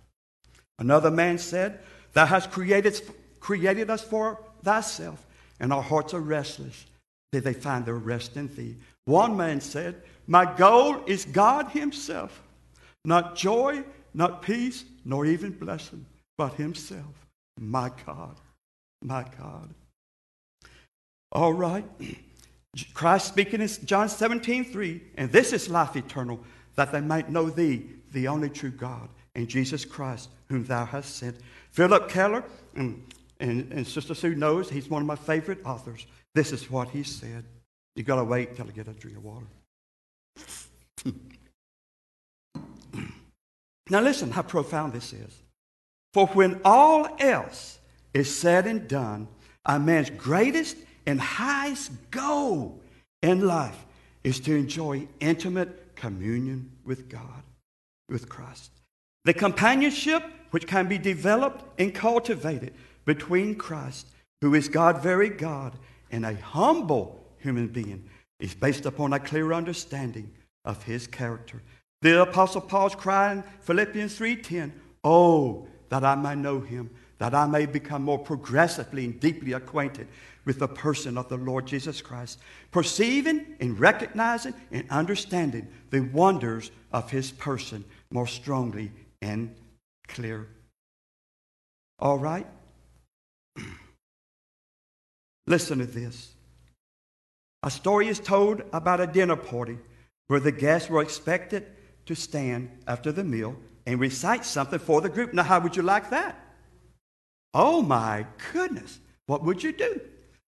Another 0.79 1.11
man 1.11 1.39
said, 1.39 1.81
Thou 2.13 2.27
hast 2.27 2.51
created, 2.51 3.01
created 3.41 3.91
us 3.91 4.03
for 4.03 4.41
thyself, 4.65 5.25
and 5.61 5.73
our 5.73 5.83
hearts 5.83 6.13
are 6.15 6.21
restless. 6.21 6.87
Did 7.33 7.45
they 7.45 7.53
find 7.53 7.85
their 7.85 7.95
rest 7.95 8.37
in 8.37 8.55
thee? 8.55 8.77
One 9.05 9.37
man 9.37 9.61
said, 9.61 10.03
My 10.27 10.45
goal 10.45 11.03
is 11.07 11.25
God 11.25 11.69
Himself, 11.71 12.43
not 13.07 13.37
joy, 13.37 13.85
not 14.13 14.43
peace, 14.43 14.85
nor 15.05 15.25
even 15.25 15.53
blessing, 15.53 16.05
but 16.37 16.55
Himself, 16.55 17.27
my 17.59 17.91
God, 18.05 18.37
my 19.03 19.25
God. 19.39 19.73
All 21.33 21.53
right. 21.53 21.85
Christ 22.93 23.29
speaking 23.29 23.61
in 23.61 23.69
John 23.85 24.09
17, 24.09 24.65
3, 24.67 25.03
and 25.17 25.33
this 25.33 25.53
is 25.53 25.69
life 25.69 25.97
eternal, 25.97 26.41
that 26.75 26.93
they 26.93 27.01
might 27.01 27.31
know 27.31 27.49
thee, 27.49 27.87
the 28.13 28.29
only 28.29 28.51
true 28.51 28.71
God, 28.71 29.09
and 29.35 29.49
Jesus 29.49 29.85
Christ, 29.85 30.29
whom 30.49 30.65
thou 30.65 30.85
hast 30.85 31.17
sent. 31.17 31.37
Phillip 31.71 32.09
Keller, 32.09 32.45
and, 32.75 33.03
and, 33.41 33.73
and 33.73 33.87
Sister 33.87 34.15
Sue 34.15 34.35
knows 34.35 34.69
he's 34.69 34.91
one 34.91 35.03
of 35.03 35.07
my 35.07 35.17
favorite 35.17 35.65
authors. 35.65 36.07
This 36.35 36.53
is 36.53 36.71
what 36.71 36.89
he 36.89 37.03
said. 37.03 37.45
You've 37.95 38.07
got 38.07 38.17
to 38.17 38.25
wait 38.25 38.57
till 38.57 38.67
I 38.67 38.71
get 38.73 38.89
a 38.89 38.93
drink 38.93 39.17
of 39.17 39.25
water. 39.25 39.47
now, 43.89 44.01
listen 44.01 44.31
how 44.31 44.43
profound 44.43 44.93
this 44.93 45.13
is. 45.13 45.43
For 46.13 46.27
when 46.29 46.61
all 46.65 47.09
else 47.19 47.79
is 48.13 48.35
said 48.35 48.67
and 48.67 48.89
done, 48.89 49.29
a 49.65 49.79
man's 49.79 50.11
greatest 50.11 50.77
and 51.07 51.21
highest 51.21 51.93
goal 52.11 52.81
in 53.23 53.47
life 53.47 53.85
is 54.25 54.41
to 54.41 54.55
enjoy 54.55 55.07
intimate 55.21 55.95
communion 55.95 56.73
with 56.85 57.09
God, 57.09 57.43
with 58.09 58.29
Christ. 58.29 58.71
The 59.25 59.35
companionship 59.35 60.23
which 60.51 60.67
can 60.67 60.89
be 60.89 60.99
developed 60.99 61.65
and 61.79 61.95
cultivated 61.95 62.75
between 63.05 63.55
Christ, 63.55 64.09
who 64.41 64.55
is 64.55 64.69
God, 64.69 65.03
very 65.03 65.29
God, 65.29 65.75
and 66.11 66.25
a 66.25 66.35
humble 66.35 67.25
human 67.39 67.69
being, 67.69 68.09
is 68.41 68.55
based 68.55 68.87
upon 68.87 69.13
a 69.13 69.21
clear 69.21 69.53
understanding 69.53 70.33
of 70.65 70.83
his 70.83 71.07
character. 71.07 71.63
The 72.03 72.23
Apostle 72.23 72.61
Paul's 72.61 72.95
crying, 72.95 73.43
Philippians 73.61 74.19
3:10, 74.19 74.73
Oh, 75.03 75.69
that 75.89 76.05
I 76.05 76.15
may 76.15 76.35
know 76.35 76.61
him, 76.61 76.91
that 77.19 77.35
I 77.35 77.47
may 77.47 77.67
become 77.67 78.03
more 78.03 78.19
progressively 78.19 79.05
and 79.05 79.19
deeply 79.21 79.53
acquainted 79.53 80.09
with 80.45 80.59
the 80.59 80.69
person 80.69 81.17
of 81.19 81.29
the 81.29 81.37
Lord 81.37 81.67
Jesus 81.67 82.01
Christ, 82.01 82.39
perceiving 82.71 83.57
and 83.61 83.79
recognizing 83.79 84.55
and 84.71 84.89
understanding 84.91 85.69
the 85.91 86.01
wonders 86.01 86.71
of 86.93 87.11
his 87.11 87.31
person 87.33 87.85
more 88.11 88.27
strongly 88.27 88.93
and 89.23 89.55
clear. 90.07 90.49
All 91.99 92.19
right? 92.19 92.47
Listen 95.47 95.79
to 95.79 95.87
this. 95.87 96.35
A 97.63 97.71
story 97.71 98.09
is 98.09 98.21
told 98.21 98.63
about 98.73 99.01
a 99.01 99.07
dinner 99.07 99.37
party 99.37 99.79
where 100.29 100.41
the 100.41 100.53
guests 100.53 100.89
were 100.89 101.03
expected 101.03 101.67
to 102.07 102.15
stand 102.15 102.71
after 102.87 103.13
the 103.13 103.25
meal 103.25 103.57
and 103.87 104.01
recite 104.01 104.45
something 104.45 104.79
for 104.79 105.01
the 105.01 105.09
group. 105.09 105.33
Now, 105.33 105.45
how 105.45 105.61
would 105.61 105.77
you 105.77 105.83
like 105.83 106.11
that? 106.11 106.39
Oh 107.55 107.83
my 107.83 108.27
goodness. 108.53 108.99
What 109.27 109.45
would 109.45 109.63
you 109.63 109.73
do? 109.73 110.01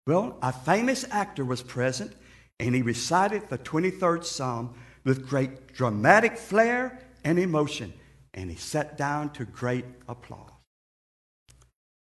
Well, 0.06 0.38
a 0.42 0.52
famous 0.52 1.04
actor 1.10 1.44
was 1.44 1.62
present 1.62 2.12
and 2.58 2.74
he 2.74 2.82
recited 2.82 3.48
the 3.48 3.58
23rd 3.58 4.24
Psalm 4.24 4.74
with 5.04 5.26
great 5.26 5.72
dramatic 5.72 6.36
flair 6.36 7.00
and 7.24 7.38
emotion, 7.38 7.92
and 8.34 8.50
he 8.50 8.56
sat 8.56 8.98
down 8.98 9.30
to 9.30 9.44
great 9.44 9.86
applause. 10.08 10.50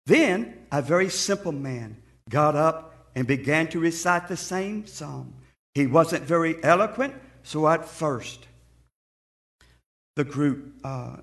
Then 0.06 0.66
a 0.72 0.82
very 0.82 1.08
simple 1.08 1.52
man 1.52 2.02
got 2.28 2.56
up 2.56 3.10
and 3.14 3.26
began 3.26 3.68
to 3.68 3.78
recite 3.78 4.26
the 4.26 4.36
same 4.36 4.86
psalm. 4.86 5.34
He 5.74 5.86
wasn't 5.86 6.24
very 6.24 6.62
eloquent, 6.64 7.14
so 7.44 7.68
at 7.68 7.86
first 7.86 8.46
the 10.16 10.24
group, 10.24 10.74
uh, 10.84 11.16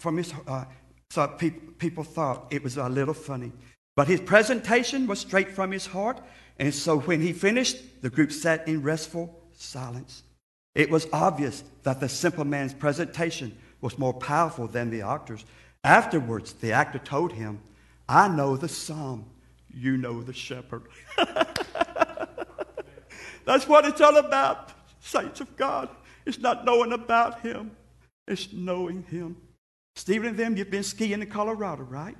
from 0.00 0.16
his, 0.16 0.32
uh, 0.46 0.64
so 1.10 1.26
people, 1.28 1.72
people 1.78 2.04
thought 2.04 2.46
it 2.50 2.62
was 2.62 2.76
a 2.76 2.88
little 2.88 3.14
funny. 3.14 3.52
But 3.96 4.08
his 4.08 4.20
presentation 4.20 5.06
was 5.06 5.20
straight 5.20 5.50
from 5.52 5.70
his 5.70 5.86
heart, 5.86 6.20
and 6.58 6.74
so 6.74 6.98
when 7.00 7.20
he 7.20 7.32
finished, 7.32 8.02
the 8.02 8.10
group 8.10 8.32
sat 8.32 8.66
in 8.66 8.82
restful 8.82 9.40
silence. 9.52 10.24
It 10.74 10.90
was 10.90 11.06
obvious 11.12 11.62
that 11.84 12.00
the 12.00 12.08
simple 12.08 12.44
man's 12.44 12.74
presentation 12.74 13.56
was 13.80 13.98
more 13.98 14.14
powerful 14.14 14.66
than 14.66 14.90
the 14.90 15.02
actor's. 15.02 15.44
Afterwards, 15.84 16.54
the 16.54 16.72
actor 16.72 16.98
told 16.98 17.32
him, 17.32 17.60
I 18.08 18.28
know 18.28 18.56
the 18.56 18.68
psalm, 18.68 19.26
you 19.72 19.96
know 19.96 20.22
the 20.22 20.32
shepherd. 20.32 20.82
That's 23.44 23.68
what 23.68 23.84
it's 23.84 24.00
all 24.00 24.16
about, 24.16 24.72
saints 25.00 25.40
of 25.40 25.56
God. 25.56 25.88
It's 26.26 26.38
not 26.38 26.64
knowing 26.64 26.92
about 26.92 27.40
him, 27.40 27.72
it's 28.26 28.52
knowing 28.52 29.02
him. 29.04 29.36
Stephen 29.96 30.28
and 30.28 30.36
them, 30.36 30.56
you've 30.56 30.70
been 30.70 30.82
skiing 30.82 31.22
in 31.22 31.26
Colorado, 31.28 31.84
right? 31.84 32.16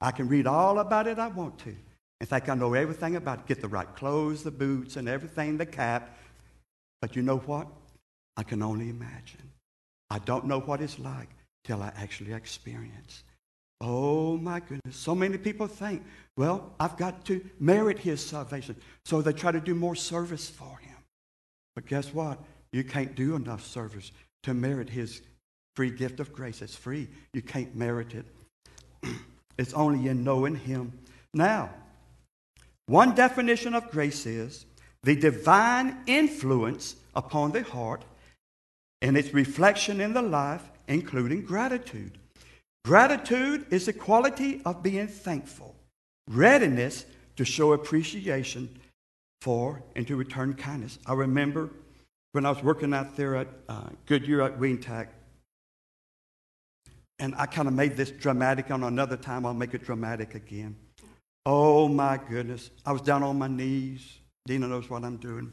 I 0.00 0.10
can 0.10 0.28
read 0.28 0.46
all 0.46 0.78
about 0.78 1.06
it 1.06 1.18
I 1.18 1.28
want 1.28 1.58
to. 1.60 1.74
In 2.20 2.26
fact, 2.26 2.48
I 2.48 2.54
know 2.54 2.74
everything 2.74 3.16
about 3.16 3.40
it. 3.40 3.46
Get 3.46 3.60
the 3.60 3.68
right 3.68 3.94
clothes, 3.94 4.42
the 4.42 4.50
boots, 4.50 4.96
and 4.96 5.08
everything, 5.08 5.56
the 5.56 5.66
cap. 5.66 6.16
But 7.00 7.16
you 7.16 7.22
know 7.22 7.38
what? 7.38 7.68
I 8.36 8.42
can 8.42 8.62
only 8.62 8.88
imagine. 8.88 9.50
I 10.10 10.18
don't 10.20 10.46
know 10.46 10.60
what 10.60 10.80
it's 10.80 10.98
like 10.98 11.28
till 11.64 11.82
I 11.82 11.92
actually 11.96 12.32
experience. 12.32 13.24
Oh 13.80 14.38
my 14.38 14.60
goodness. 14.60 14.96
So 14.96 15.14
many 15.14 15.36
people 15.36 15.66
think, 15.66 16.02
well, 16.36 16.72
I've 16.80 16.96
got 16.96 17.24
to 17.26 17.44
merit 17.58 17.98
his 17.98 18.24
salvation. 18.24 18.76
So 19.04 19.20
they 19.20 19.32
try 19.32 19.52
to 19.52 19.60
do 19.60 19.74
more 19.74 19.94
service 19.94 20.48
for 20.48 20.78
him. 20.78 20.96
But 21.74 21.86
guess 21.86 22.14
what? 22.14 22.38
You 22.72 22.84
can't 22.84 23.14
do 23.14 23.36
enough 23.36 23.64
service 23.64 24.12
to 24.42 24.54
merit 24.54 24.90
his 24.90 25.22
free 25.76 25.90
gift 25.90 26.20
of 26.20 26.32
grace. 26.32 26.62
It's 26.62 26.74
free. 26.74 27.08
You 27.34 27.42
can't 27.42 27.76
merit 27.76 28.14
it. 28.14 28.26
It's 29.58 29.72
only 29.72 30.08
in 30.08 30.22
knowing 30.22 30.56
Him. 30.56 30.92
Now, 31.32 31.70
one 32.86 33.14
definition 33.14 33.74
of 33.74 33.90
grace 33.90 34.26
is 34.26 34.66
the 35.02 35.16
divine 35.16 35.96
influence 36.06 36.96
upon 37.14 37.52
the 37.52 37.62
heart 37.62 38.04
and 39.00 39.16
its 39.16 39.32
reflection 39.32 40.00
in 40.00 40.12
the 40.12 40.20
life, 40.20 40.62
including 40.88 41.42
gratitude. 41.42 42.18
Gratitude 42.84 43.66
is 43.70 43.86
the 43.86 43.92
quality 43.92 44.60
of 44.64 44.82
being 44.82 45.08
thankful, 45.08 45.74
readiness 46.28 47.06
to 47.36 47.44
show 47.44 47.72
appreciation 47.72 48.78
for 49.40 49.82
and 49.94 50.06
to 50.06 50.16
return 50.16 50.54
kindness. 50.54 50.98
I 51.06 51.14
remember 51.14 51.70
when 52.32 52.44
I 52.44 52.50
was 52.50 52.62
working 52.62 52.92
out 52.92 53.16
there 53.16 53.36
at 53.36 53.48
uh, 53.68 53.88
Goodyear 54.06 54.42
at 54.42 54.58
WeenTac, 54.58 55.08
and 57.18 57.34
I 57.36 57.46
kind 57.46 57.66
of 57.68 57.74
made 57.74 57.96
this 57.96 58.10
dramatic 58.10 58.70
on 58.70 58.82
another 58.84 59.16
time. 59.16 59.46
I'll 59.46 59.54
make 59.54 59.74
it 59.74 59.84
dramatic 59.84 60.34
again. 60.34 60.76
Oh 61.46 61.88
my 61.88 62.18
goodness. 62.28 62.70
I 62.84 62.92
was 62.92 63.00
down 63.00 63.22
on 63.22 63.38
my 63.38 63.48
knees. 63.48 64.18
Dina 64.46 64.68
knows 64.68 64.90
what 64.90 65.04
I'm 65.04 65.16
doing. 65.16 65.52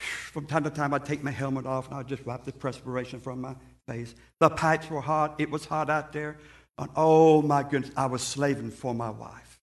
From 0.00 0.46
time 0.46 0.64
to 0.64 0.70
time, 0.70 0.94
I'd 0.94 1.04
take 1.04 1.22
my 1.22 1.30
helmet 1.30 1.66
off 1.66 1.88
and 1.88 1.96
I'd 1.96 2.08
just 2.08 2.24
wipe 2.24 2.44
the 2.44 2.52
perspiration 2.52 3.20
from 3.20 3.40
my 3.40 3.54
face. 3.88 4.14
The 4.40 4.50
pipes 4.50 4.88
were 4.90 5.00
hot. 5.00 5.34
It 5.38 5.50
was 5.50 5.64
hot 5.64 5.90
out 5.90 6.12
there. 6.12 6.38
And 6.78 6.90
oh 6.96 7.42
my 7.42 7.62
goodness, 7.62 7.90
I 7.96 8.06
was 8.06 8.22
slaving 8.22 8.70
for 8.70 8.94
my 8.94 9.10
wife. 9.10 9.58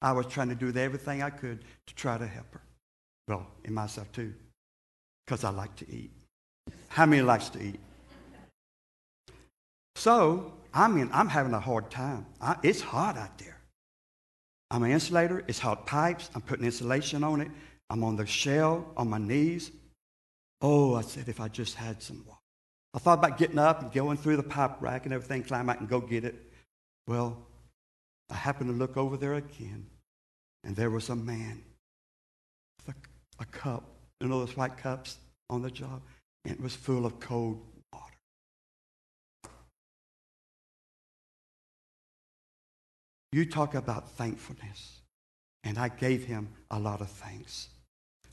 I 0.00 0.12
was 0.12 0.26
trying 0.26 0.48
to 0.48 0.54
do 0.54 0.76
everything 0.76 1.22
I 1.22 1.30
could 1.30 1.64
to 1.86 1.94
try 1.94 2.18
to 2.18 2.26
help 2.26 2.52
her. 2.54 2.62
Well, 3.28 3.46
in 3.64 3.72
myself 3.72 4.10
too 4.12 4.34
because 5.32 5.44
I 5.44 5.50
like 5.50 5.74
to 5.76 5.90
eat. 5.90 6.10
How 6.88 7.06
many 7.06 7.22
likes 7.22 7.48
to 7.50 7.62
eat? 7.62 7.80
So, 9.94 10.52
I 10.74 10.88
mean, 10.88 11.08
I'm 11.10 11.26
having 11.26 11.54
a 11.54 11.58
hard 11.58 11.90
time. 11.90 12.26
I, 12.38 12.56
it's 12.62 12.82
hot 12.82 13.16
out 13.16 13.38
there. 13.38 13.56
I'm 14.70 14.82
an 14.82 14.90
insulator. 14.90 15.42
It's 15.48 15.58
hot 15.58 15.86
pipes. 15.86 16.28
I'm 16.34 16.42
putting 16.42 16.66
insulation 16.66 17.24
on 17.24 17.40
it. 17.40 17.48
I'm 17.88 18.04
on 18.04 18.16
the 18.16 18.26
shell, 18.26 18.92
on 18.94 19.08
my 19.08 19.16
knees. 19.16 19.70
Oh, 20.60 20.96
I 20.96 21.00
said, 21.00 21.30
if 21.30 21.40
I 21.40 21.48
just 21.48 21.76
had 21.76 22.02
some 22.02 22.22
water. 22.26 22.38
I 22.92 22.98
thought 22.98 23.18
about 23.18 23.38
getting 23.38 23.58
up 23.58 23.80
and 23.80 23.90
going 23.90 24.18
through 24.18 24.36
the 24.36 24.42
pipe 24.42 24.82
rack 24.82 25.06
and 25.06 25.14
everything, 25.14 25.44
climb 25.44 25.70
out 25.70 25.80
and 25.80 25.88
go 25.88 26.00
get 26.02 26.26
it. 26.26 26.34
Well, 27.06 27.38
I 28.28 28.34
happened 28.34 28.68
to 28.68 28.76
look 28.76 28.98
over 28.98 29.16
there 29.16 29.32
again, 29.32 29.86
and 30.62 30.76
there 30.76 30.90
was 30.90 31.08
a 31.08 31.16
man 31.16 31.62
with 32.86 32.94
a, 32.94 33.42
a 33.42 33.46
cup 33.46 33.84
you 34.22 34.28
know 34.28 34.38
those 34.38 34.56
white 34.56 34.76
cups 34.76 35.18
on 35.52 35.62
the 35.62 35.70
job? 35.70 36.02
And 36.44 36.54
it 36.54 36.60
was 36.60 36.74
full 36.74 37.06
of 37.06 37.20
cold 37.20 37.60
water. 37.92 38.14
You 43.30 43.46
talk 43.46 43.74
about 43.74 44.10
thankfulness. 44.10 45.00
And 45.64 45.78
I 45.78 45.88
gave 45.88 46.24
him 46.24 46.48
a 46.72 46.78
lot 46.78 47.00
of 47.00 47.08
thanks. 47.08 47.68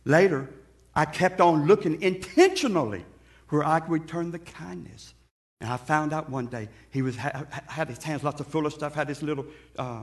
Later, 0.03 0.49
I 0.95 1.05
kept 1.05 1.39
on 1.39 1.67
looking 1.67 2.01
intentionally 2.01 3.05
where 3.49 3.63
I 3.63 3.79
could 3.79 3.91
return 3.91 4.31
the 4.31 4.39
kindness. 4.39 5.13
And 5.61 5.69
I 5.69 5.77
found 5.77 6.13
out 6.13 6.29
one 6.29 6.47
day 6.47 6.69
he 6.89 7.01
was, 7.01 7.15
had 7.17 7.89
his 7.89 8.03
hands 8.03 8.23
lots 8.23 8.39
of 8.41 8.47
full 8.47 8.65
of 8.65 8.73
stuff, 8.73 8.95
had 8.95 9.07
this 9.07 9.21
little 9.21 9.45
uh, 9.77 10.01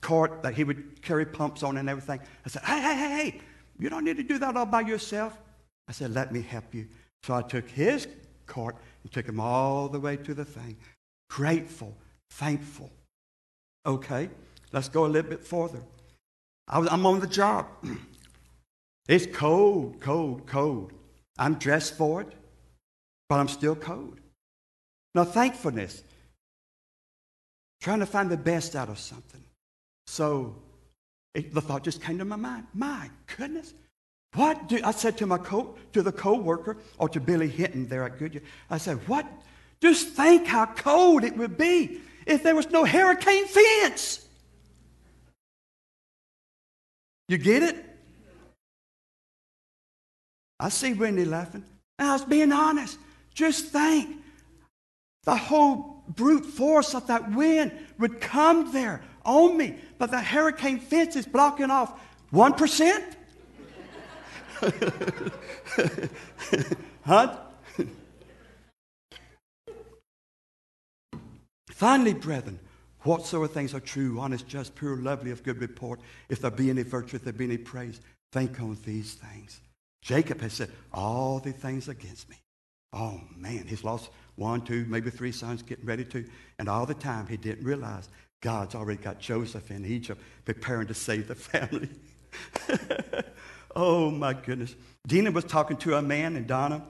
cart 0.00 0.42
that 0.42 0.54
he 0.54 0.62
would 0.62 1.02
carry 1.02 1.24
pumps 1.26 1.62
on 1.62 1.76
and 1.78 1.88
everything. 1.88 2.20
I 2.46 2.48
said, 2.48 2.62
hey, 2.62 2.80
hey, 2.80 2.94
hey, 2.94 3.08
hey, 3.08 3.40
you 3.78 3.88
don't 3.88 4.04
need 4.04 4.18
to 4.18 4.22
do 4.22 4.38
that 4.38 4.56
all 4.56 4.66
by 4.66 4.82
yourself. 4.82 5.36
I 5.88 5.92
said, 5.92 6.12
Let 6.14 6.32
me 6.32 6.42
help 6.42 6.74
you. 6.74 6.86
So 7.22 7.34
I 7.34 7.42
took 7.42 7.68
his 7.68 8.06
cart 8.46 8.76
and 9.02 9.12
took 9.12 9.26
him 9.26 9.40
all 9.40 9.88
the 9.88 10.00
way 10.00 10.16
to 10.16 10.34
the 10.34 10.44
thing. 10.44 10.76
Grateful, 11.30 11.96
thankful. 12.30 12.90
Okay, 13.86 14.28
let's 14.72 14.88
go 14.88 15.06
a 15.06 15.08
little 15.08 15.30
bit 15.30 15.44
further. 15.44 15.80
I 16.68 16.78
I'm 16.80 17.06
on 17.06 17.20
the 17.20 17.26
job. 17.26 17.66
it's 19.08 19.26
cold, 19.26 20.00
cold, 20.00 20.46
cold. 20.46 20.92
I'm 21.38 21.54
dressed 21.54 21.96
for 21.96 22.20
it, 22.22 22.32
but 23.28 23.36
I'm 23.36 23.48
still 23.48 23.76
cold. 23.76 24.20
Now, 25.14 25.24
thankfulness, 25.24 26.02
trying 27.80 28.00
to 28.00 28.06
find 28.06 28.30
the 28.30 28.36
best 28.36 28.76
out 28.76 28.88
of 28.88 28.98
something. 28.98 29.42
So 30.06 30.56
it, 31.34 31.54
the 31.54 31.60
thought 31.60 31.84
just 31.84 32.02
came 32.02 32.18
to 32.18 32.24
my 32.24 32.36
mind. 32.36 32.66
My 32.74 33.10
goodness. 33.36 33.74
What 34.34 34.68
do 34.68 34.80
I 34.84 34.90
said 34.90 35.16
to 35.18 35.26
my 35.26 35.38
co 35.38 35.76
to 35.92 36.02
the 36.02 36.12
co-worker 36.12 36.76
or 36.98 37.08
to 37.08 37.20
Billy 37.20 37.48
Hinton 37.48 37.88
there 37.88 38.04
at 38.04 38.18
Goodyear? 38.18 38.42
I 38.70 38.78
said, 38.78 38.98
what? 39.08 39.26
Just 39.80 40.08
think 40.08 40.46
how 40.46 40.66
cold 40.66 41.24
it 41.24 41.36
would 41.36 41.56
be 41.56 42.00
if 42.26 42.42
there 42.42 42.54
was 42.54 42.70
no 42.70 42.84
hurricane 42.84 43.46
fence. 43.46 44.26
You 47.28 47.38
get 47.38 47.62
it? 47.62 47.84
I 50.60 50.68
see 50.70 50.94
Wendy 50.94 51.24
laughing. 51.24 51.64
And 51.98 52.08
I 52.08 52.12
was 52.12 52.24
being 52.24 52.52
honest. 52.52 52.98
Just 53.34 53.66
think. 53.66 54.16
The 55.24 55.36
whole 55.36 56.02
brute 56.08 56.46
force 56.46 56.94
of 56.94 57.06
that 57.08 57.32
wind 57.32 57.72
would 57.98 58.20
come 58.20 58.72
there 58.72 59.02
on 59.24 59.56
me, 59.58 59.76
but 59.98 60.10
the 60.10 60.20
hurricane 60.20 60.78
fence 60.78 61.16
is 61.16 61.26
blocking 61.26 61.70
off 61.70 62.00
1%, 62.32 63.14
huh? 67.04 67.36
Finally, 71.70 72.14
brethren, 72.14 72.58
whatsoever 73.02 73.46
things 73.46 73.72
are 73.72 73.80
true, 73.80 74.18
honest, 74.18 74.48
just, 74.48 74.74
pure, 74.74 74.96
lovely, 74.96 75.30
of 75.30 75.44
good 75.44 75.60
report, 75.60 76.00
if 76.28 76.40
there 76.40 76.50
be 76.50 76.70
any 76.70 76.82
virtue, 76.82 77.16
if 77.16 77.24
there 77.24 77.32
be 77.32 77.44
any 77.44 77.56
praise, 77.56 78.00
think 78.32 78.60
on 78.60 78.76
these 78.84 79.14
things. 79.14 79.60
Jacob 80.02 80.40
has 80.40 80.54
said, 80.54 80.70
all 80.92 81.38
the 81.38 81.52
things 81.52 81.88
against 81.88 82.28
me. 82.28 82.36
Oh, 82.92 83.20
man, 83.36 83.64
he's 83.66 83.84
lost 83.84 84.10
one, 84.36 84.62
two, 84.62 84.86
maybe 84.88 85.10
three 85.10 85.32
sons, 85.32 85.62
getting 85.62 85.86
ready 85.86 86.04
to. 86.06 86.24
And 86.58 86.68
all 86.68 86.86
the 86.86 86.94
time, 86.94 87.26
he 87.26 87.36
didn't 87.36 87.64
realize 87.64 88.08
God's 88.40 88.74
already 88.74 89.02
got 89.02 89.20
Joseph 89.20 89.70
in 89.70 89.84
Egypt 89.84 90.20
preparing 90.44 90.86
to 90.88 90.94
save 90.94 91.28
the 91.28 91.34
family. 91.34 91.90
oh, 93.78 94.10
my 94.10 94.32
goodness. 94.34 94.74
Dina 95.06 95.30
was 95.30 95.44
talking 95.44 95.76
to 95.78 95.94
a 95.94 96.02
man 96.02 96.34
and 96.36 96.46
Donna, 96.46 96.84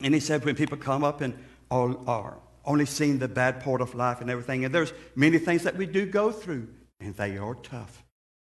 and 0.00 0.14
he 0.14 0.20
said 0.20 0.44
when 0.44 0.56
people 0.56 0.78
come 0.78 1.04
up 1.04 1.20
and 1.20 1.34
are 1.70 2.38
only 2.64 2.86
seeing 2.86 3.18
the 3.18 3.28
bad 3.28 3.62
part 3.62 3.80
of 3.80 3.94
life 3.94 4.20
and 4.20 4.30
everything, 4.30 4.64
and 4.64 4.74
there's 4.74 4.92
many 5.14 5.38
things 5.38 5.64
that 5.64 5.76
we 5.76 5.86
do 5.86 6.06
go 6.06 6.32
through, 6.32 6.66
and 6.98 7.14
they 7.16 7.36
are 7.36 7.54
tough. 7.56 8.02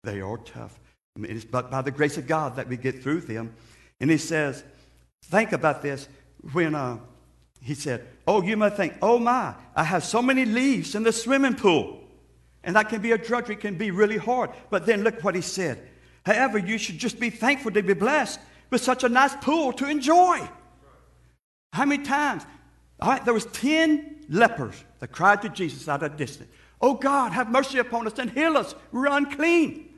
They 0.04 0.20
are 0.20 0.36
tough. 0.38 0.78
I 1.16 1.20
mean, 1.20 1.34
it's 1.34 1.46
but 1.46 1.70
by 1.70 1.80
the 1.80 1.90
grace 1.90 2.18
of 2.18 2.26
God 2.26 2.56
that 2.56 2.68
we 2.68 2.76
get 2.76 3.02
through 3.02 3.22
them. 3.22 3.54
And 4.00 4.10
he 4.10 4.18
says, 4.18 4.62
think 5.24 5.52
about 5.52 5.80
this. 5.80 6.08
When 6.52 6.74
uh, 6.74 6.98
he 7.60 7.74
said, 7.74 8.06
oh, 8.26 8.42
you 8.42 8.56
might 8.56 8.76
think, 8.76 8.94
oh 9.00 9.18
my, 9.18 9.54
I 9.74 9.82
have 9.82 10.04
so 10.04 10.20
many 10.20 10.44
leaves 10.44 10.94
in 10.94 11.04
the 11.04 11.12
swimming 11.12 11.54
pool. 11.54 12.04
And 12.62 12.76
that 12.76 12.90
can 12.90 13.00
be 13.00 13.12
a 13.12 13.18
drudgery, 13.18 13.56
can 13.56 13.78
be 13.78 13.90
really 13.90 14.18
hard. 14.18 14.50
But 14.68 14.84
then 14.84 15.02
look 15.02 15.24
what 15.24 15.34
he 15.34 15.40
said. 15.40 15.88
However, 16.26 16.58
you 16.58 16.76
should 16.76 16.98
just 16.98 17.20
be 17.20 17.30
thankful 17.30 17.70
to 17.70 17.82
be 17.84 17.94
blessed 17.94 18.40
with 18.68 18.82
such 18.82 19.04
a 19.04 19.08
nice 19.08 19.36
pool 19.36 19.72
to 19.74 19.88
enjoy. 19.88 20.40
How 21.72 21.84
many 21.84 22.02
times? 22.02 22.44
All 22.98 23.10
right, 23.10 23.24
there 23.24 23.32
was 23.32 23.46
10 23.46 24.26
lepers 24.28 24.82
that 24.98 25.12
cried 25.12 25.40
to 25.42 25.48
Jesus 25.48 25.88
out 25.88 26.02
of 26.02 26.16
distance. 26.16 26.50
Oh 26.80 26.94
God, 26.94 27.30
have 27.30 27.48
mercy 27.48 27.78
upon 27.78 28.08
us 28.08 28.18
and 28.18 28.28
heal 28.30 28.56
us. 28.56 28.74
We're 28.90 29.06
unclean. 29.06 29.88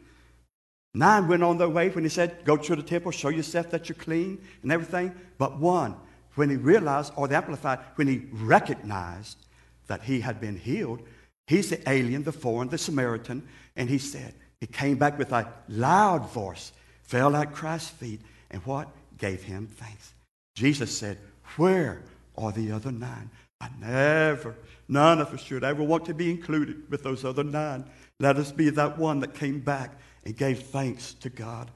Nine 0.93 1.29
went 1.29 1.43
on 1.43 1.57
their 1.57 1.69
way 1.71 1.89
when 1.89 2.05
he 2.05 2.11
said, 2.11 2.45
Go 2.45 2.59
to 2.59 2.77
the 2.77 2.83
temple, 2.83 3.11
show 3.11 3.31
yourself 3.31 3.71
that 3.71 3.89
you're 3.89 3.97
clean 3.97 4.39
and 4.63 4.71
everything. 4.71 5.15
But 5.39 5.59
one, 5.59 5.97
when 6.35 6.51
he 6.51 6.57
realized, 6.57 7.15
or 7.17 7.27
the 7.27 7.37
Amplified, 7.37 7.79
when 7.95 8.07
he 8.07 8.27
recognized 8.33 9.39
that 9.87 10.03
he 10.03 10.21
had 10.21 10.43
been 10.43 10.59
healed, 10.59 11.01
he's 11.47 11.71
the 11.71 11.89
alien, 11.89 12.25
the 12.25 12.33
foreign, 12.33 12.69
the 12.69 12.77
Samaritan, 12.77 13.49
and 13.77 13.89
he 13.89 13.97
said, 13.97 14.35
he 14.61 14.67
came 14.67 14.97
back 14.97 15.19
with 15.19 15.33
a 15.33 15.49
loud 15.69 16.31
voice, 16.31 16.73
fell 17.03 17.37
at 17.37 17.55
Christ's 17.55 17.91
feet, 17.91 18.21
and 18.51 18.65
what? 18.65 18.89
Gave 19.17 19.43
him 19.43 19.67
thanks. 19.67 20.13
Jesus 20.55 20.97
said, 20.97 21.19
Where 21.57 22.03
are 22.37 22.53
the 22.53 22.73
other 22.73 22.93
nine? 22.93 23.31
I 23.61 23.69
never, 23.81 24.55
none 24.89 25.21
of 25.21 25.33
us 25.35 25.43
should 25.43 25.65
ever 25.65 25.83
want 25.83 26.05
to 26.07 26.15
be 26.15 26.31
included 26.31 26.91
with 26.91 27.03
those 27.03 27.25
other 27.25 27.45
nine. 27.45 27.85
Let 28.21 28.37
us 28.37 28.53
be 28.53 28.71
that 28.71 28.99
one 28.99 29.21
that 29.21 29.35
came 29.35 29.61
back 29.61 29.99
and 30.25 30.37
gave 30.37 30.63
thanks 30.65 31.15
to 31.15 31.29
God. 31.29 31.71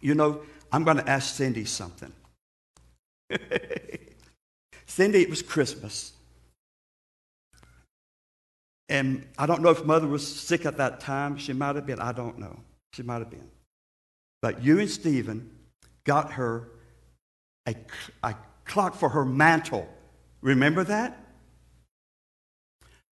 You 0.00 0.14
know, 0.14 0.42
I'm 0.72 0.84
going 0.84 0.96
to 0.96 1.08
ask 1.08 1.34
Cindy 1.34 1.64
something. 1.64 2.12
Cindy, 4.86 5.22
it 5.22 5.30
was 5.30 5.42
Christmas. 5.42 6.12
And 8.88 9.26
I 9.38 9.46
don't 9.46 9.62
know 9.62 9.70
if 9.70 9.84
mother 9.84 10.06
was 10.06 10.26
sick 10.26 10.66
at 10.66 10.76
that 10.76 11.00
time. 11.00 11.36
She 11.36 11.52
might 11.52 11.76
have 11.76 11.86
been. 11.86 12.00
I 12.00 12.12
don't 12.12 12.38
know. 12.38 12.60
She 12.92 13.02
might 13.02 13.18
have 13.18 13.30
been. 13.30 13.48
But 14.42 14.62
you 14.62 14.78
and 14.78 14.90
Stephen 14.90 15.50
got 16.04 16.32
her 16.32 16.68
a, 17.66 17.74
a 18.22 18.34
clock 18.64 18.94
for 18.94 19.08
her 19.08 19.24
mantle. 19.24 19.88
Remember 20.42 20.84
that? 20.84 21.18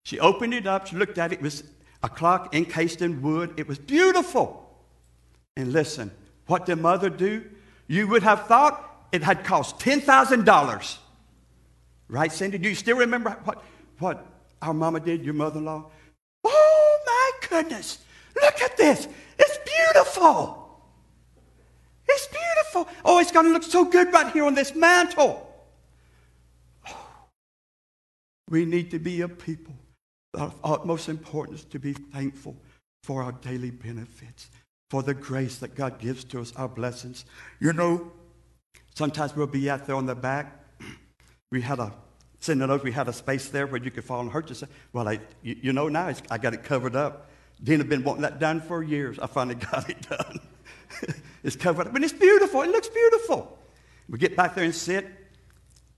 She 0.04 0.18
opened 0.18 0.54
it 0.54 0.66
up. 0.66 0.88
She 0.88 0.96
looked 0.96 1.18
at 1.18 1.32
it. 1.32 1.36
It 1.36 1.42
was 1.42 1.62
a 2.02 2.08
clock 2.08 2.54
encased 2.54 3.02
in 3.02 3.22
wood. 3.22 3.54
It 3.56 3.68
was 3.68 3.78
beautiful. 3.78 4.68
And 5.56 5.72
listen, 5.72 6.10
what 6.46 6.66
did 6.66 6.76
mother 6.76 7.10
do? 7.10 7.44
You 7.86 8.08
would 8.08 8.22
have 8.22 8.46
thought 8.46 9.06
it 9.12 9.22
had 9.22 9.44
cost 9.44 9.78
$10,000. 9.78 10.98
Right, 12.08 12.32
Cindy? 12.32 12.58
Do 12.58 12.68
you 12.68 12.74
still 12.74 12.96
remember 12.96 13.30
what, 13.44 13.62
what 13.98 14.26
our 14.62 14.74
mama 14.74 15.00
did, 15.00 15.24
your 15.24 15.34
mother 15.34 15.58
in 15.58 15.64
law? 15.64 15.90
Oh, 16.44 16.98
my 17.06 17.48
goodness. 17.48 17.98
Look 18.40 18.60
at 18.62 18.76
this. 18.76 19.08
It's 19.38 19.58
beautiful. 19.64 20.60
It's 22.08 22.26
beautiful. 22.26 22.88
Oh, 23.04 23.20
it's 23.20 23.32
going 23.32 23.46
to 23.46 23.52
look 23.52 23.62
so 23.62 23.84
good 23.84 24.12
right 24.12 24.32
here 24.32 24.44
on 24.44 24.54
this 24.54 24.74
mantle. 24.74 25.46
We 28.48 28.64
need 28.64 28.90
to 28.90 28.98
be 28.98 29.20
a 29.20 29.28
people 29.28 29.74
of 30.34 30.54
utmost 30.62 31.08
importance 31.08 31.64
to 31.64 31.78
be 31.78 31.92
thankful 31.92 32.56
for 33.04 33.22
our 33.22 33.32
daily 33.32 33.70
benefits, 33.70 34.50
for 34.90 35.02
the 35.02 35.14
grace 35.14 35.58
that 35.58 35.74
God 35.74 35.98
gives 35.98 36.24
to 36.24 36.40
us, 36.40 36.52
our 36.56 36.68
blessings. 36.68 37.24
You 37.60 37.72
know, 37.72 38.10
sometimes 38.94 39.34
we'll 39.34 39.46
be 39.46 39.70
out 39.70 39.86
there 39.86 39.96
on 39.96 40.06
the 40.06 40.14
back. 40.14 40.56
We 41.52 41.60
had 41.60 41.80
a, 41.80 41.92
send 42.40 42.60
note, 42.60 42.82
we 42.82 42.92
had 42.92 43.08
a 43.08 43.12
space 43.12 43.48
there 43.48 43.66
where 43.66 43.80
you 43.80 43.90
could 43.90 44.04
fall 44.04 44.20
and 44.20 44.30
hurt 44.30 44.48
yourself. 44.48 44.70
Well, 44.92 45.08
I, 45.08 45.20
you, 45.42 45.56
you 45.62 45.72
know 45.72 45.88
now, 45.88 46.12
I 46.30 46.38
got 46.38 46.54
it 46.54 46.62
covered 46.62 46.96
up. 46.96 47.30
Dina 47.62 47.84
been 47.84 48.02
wanting 48.02 48.22
that 48.22 48.38
done 48.38 48.60
for 48.60 48.82
years. 48.82 49.18
I 49.18 49.26
finally 49.26 49.54
got 49.72 49.88
it 49.88 50.08
done. 50.08 50.40
it's 51.44 51.56
covered 51.56 51.86
up, 51.86 51.94
and 51.94 52.02
it's 52.02 52.12
beautiful. 52.12 52.62
It 52.62 52.70
looks 52.70 52.88
beautiful. 52.88 53.58
We 54.08 54.18
get 54.18 54.36
back 54.36 54.54
there 54.54 54.64
and 54.64 54.74
sit, 54.74 55.06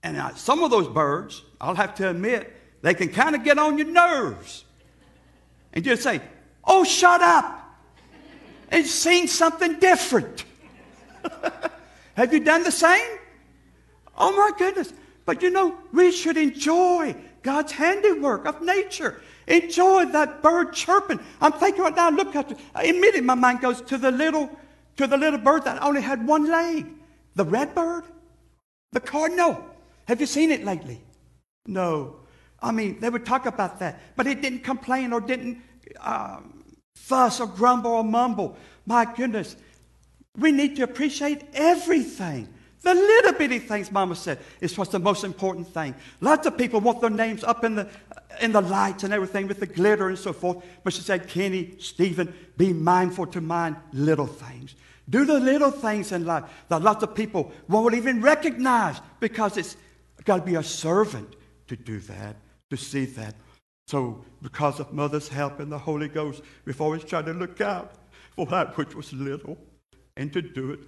and 0.03 0.17
uh, 0.17 0.35
some 0.35 0.63
of 0.63 0.69
those 0.69 0.87
birds, 0.87 1.41
I'll 1.59 1.75
have 1.75 1.95
to 1.95 2.09
admit, 2.09 2.53
they 2.81 2.93
can 2.93 3.09
kind 3.09 3.35
of 3.35 3.43
get 3.43 3.57
on 3.57 3.77
your 3.77 3.87
nerves. 3.87 4.65
And 5.71 5.83
just 5.83 6.03
say, 6.03 6.21
Oh, 6.65 6.83
shut 6.83 7.21
up 7.21 7.59
and 8.69 8.85
sing 8.85 9.27
something 9.27 9.79
different. 9.79 10.45
Have 12.15 12.33
you 12.33 12.39
done 12.39 12.63
the 12.63 12.71
same? 12.71 13.17
Oh, 14.17 14.31
my 14.35 14.51
goodness. 14.57 14.93
But 15.25 15.41
you 15.41 15.49
know, 15.49 15.77
we 15.91 16.11
should 16.11 16.37
enjoy 16.37 17.15
God's 17.41 17.71
handiwork 17.71 18.45
of 18.45 18.61
nature. 18.61 19.21
Enjoy 19.47 20.05
that 20.05 20.41
bird 20.41 20.73
chirping. 20.73 21.19
I'm 21.41 21.53
thinking 21.53 21.83
right 21.83 21.95
now, 21.95 22.09
look 22.09 22.35
at 22.35 22.51
it. 22.51 22.57
Immediately 22.75 23.21
my 23.21 23.35
mind 23.35 23.61
goes 23.61 23.81
to 23.81 23.97
the 23.97 24.11
little, 24.11 24.49
to 24.97 25.07
the 25.07 25.17
little 25.17 25.39
bird 25.39 25.65
that 25.65 25.81
only 25.81 26.01
had 26.01 26.25
one 26.25 26.49
leg. 26.49 26.87
The 27.35 27.45
red 27.45 27.73
bird. 27.75 28.03
The 28.91 28.99
cardinal. 28.99 29.63
Have 30.07 30.21
you 30.21 30.27
seen 30.27 30.51
it 30.51 30.63
lately? 30.63 31.01
No. 31.65 32.17
I 32.61 32.71
mean, 32.71 32.99
they 32.99 33.09
would 33.09 33.25
talk 33.25 33.45
about 33.45 33.79
that, 33.79 33.99
but 34.15 34.27
it 34.27 34.41
didn't 34.41 34.63
complain 34.63 35.11
or 35.11 35.19
didn't 35.19 35.61
um, 35.99 36.63
fuss 36.95 37.41
or 37.41 37.47
grumble 37.47 37.91
or 37.91 38.03
mumble. 38.03 38.57
My 38.85 39.05
goodness, 39.05 39.57
we 40.37 40.51
need 40.51 40.77
to 40.77 40.83
appreciate 40.83 41.43
everything. 41.53 42.47
The 42.83 42.93
little 42.93 43.33
bitty 43.33 43.59
things, 43.59 43.91
Mama 43.91 44.15
said, 44.15 44.39
is 44.59 44.77
what's 44.77 44.91
the 44.91 44.99
most 44.99 45.23
important 45.23 45.67
thing. 45.67 45.95
Lots 46.19 46.45
of 46.45 46.57
people 46.57 46.81
want 46.81 46.99
their 46.99 47.09
names 47.09 47.43
up 47.43 47.63
in 47.63 47.75
the, 47.75 47.87
in 48.41 48.51
the 48.51 48.61
lights 48.61 49.05
and 49.05 49.13
everything 49.13 49.47
with 49.47 49.61
the 49.61 49.65
glitter 49.65 50.09
and 50.09 50.19
so 50.19 50.33
forth. 50.33 50.63
But 50.83 50.91
she 50.91 51.01
said, 51.01 51.29
Kenny, 51.29 51.75
Stephen, 51.79 52.33
be 52.57 52.73
mindful 52.73 53.27
to 53.27 53.41
mind 53.41 53.77
little 53.93 54.27
things. 54.27 54.75
Do 55.09 55.23
the 55.23 55.39
little 55.39 55.71
things 55.71 56.11
in 56.11 56.25
life 56.25 56.43
that 56.67 56.81
lots 56.81 57.03
of 57.03 57.15
people 57.15 57.53
won't 57.69 57.93
even 57.93 58.21
recognize 58.21 58.99
because 59.21 59.55
it's 59.55 59.77
got 60.25 60.37
to 60.37 60.43
be 60.43 60.55
a 60.55 60.63
servant 60.63 61.37
to 61.67 61.77
do 61.77 61.99
that, 62.01 62.35
to 62.69 62.75
see 62.75 63.05
that. 63.05 63.35
So, 63.87 64.25
because 64.41 64.81
of 64.81 64.93
Mother's 64.93 65.29
help 65.29 65.59
and 65.61 65.71
the 65.71 65.77
Holy 65.77 66.09
Ghost, 66.09 66.41
we've 66.65 66.79
always 66.81 67.03
tried 67.05 67.27
to 67.27 67.33
look 67.33 67.61
out 67.61 67.93
for 68.35 68.45
that 68.47 68.75
which 68.77 68.93
was 68.93 69.13
little 69.13 69.57
and 70.17 70.31
to 70.33 70.41
do 70.41 70.71
it. 70.71 70.79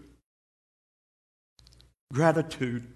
Gratitude. 2.13 2.88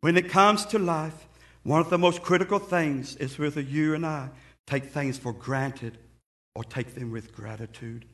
When 0.00 0.16
it 0.16 0.28
comes 0.28 0.64
to 0.66 0.78
life, 0.78 1.28
one 1.62 1.80
of 1.80 1.90
the 1.90 1.98
most 1.98 2.22
critical 2.22 2.58
things 2.58 3.16
is 3.16 3.38
whether 3.38 3.60
you 3.60 3.94
and 3.94 4.06
I 4.06 4.30
take 4.66 4.86
things 4.86 5.18
for 5.18 5.32
granted 5.32 5.98
or 6.54 6.64
take 6.64 6.94
them 6.94 7.10
with 7.10 7.32
gratitude. 7.32 8.06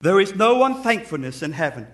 There 0.00 0.18
is 0.18 0.34
no 0.34 0.64
unthankfulness 0.64 1.42
in 1.42 1.52
heaven. 1.52 1.86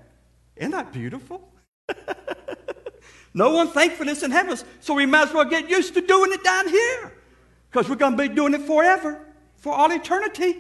Isn't 0.57 0.71
that 0.71 0.93
beautiful? 0.93 1.53
no 3.35 3.61
unthankfulness 3.61 4.23
in 4.23 4.31
heaven. 4.31 4.57
So 4.81 4.95
we 4.95 5.07
might 5.07 5.29
as 5.29 5.35
well 5.35 5.45
get 5.45 5.69
used 5.69 5.95
to 5.95 6.01
doing 6.01 6.33
it 6.33 6.43
down 6.43 6.69
here 6.69 7.13
because 7.71 7.91
we're 7.91 7.97
going 7.97 8.17
to 8.17 8.29
be 8.29 8.35
doing 8.35 8.55
it 8.55 8.63
forever, 8.63 9.21
for 9.57 9.75
all 9.75 9.91
eternity. 9.93 10.57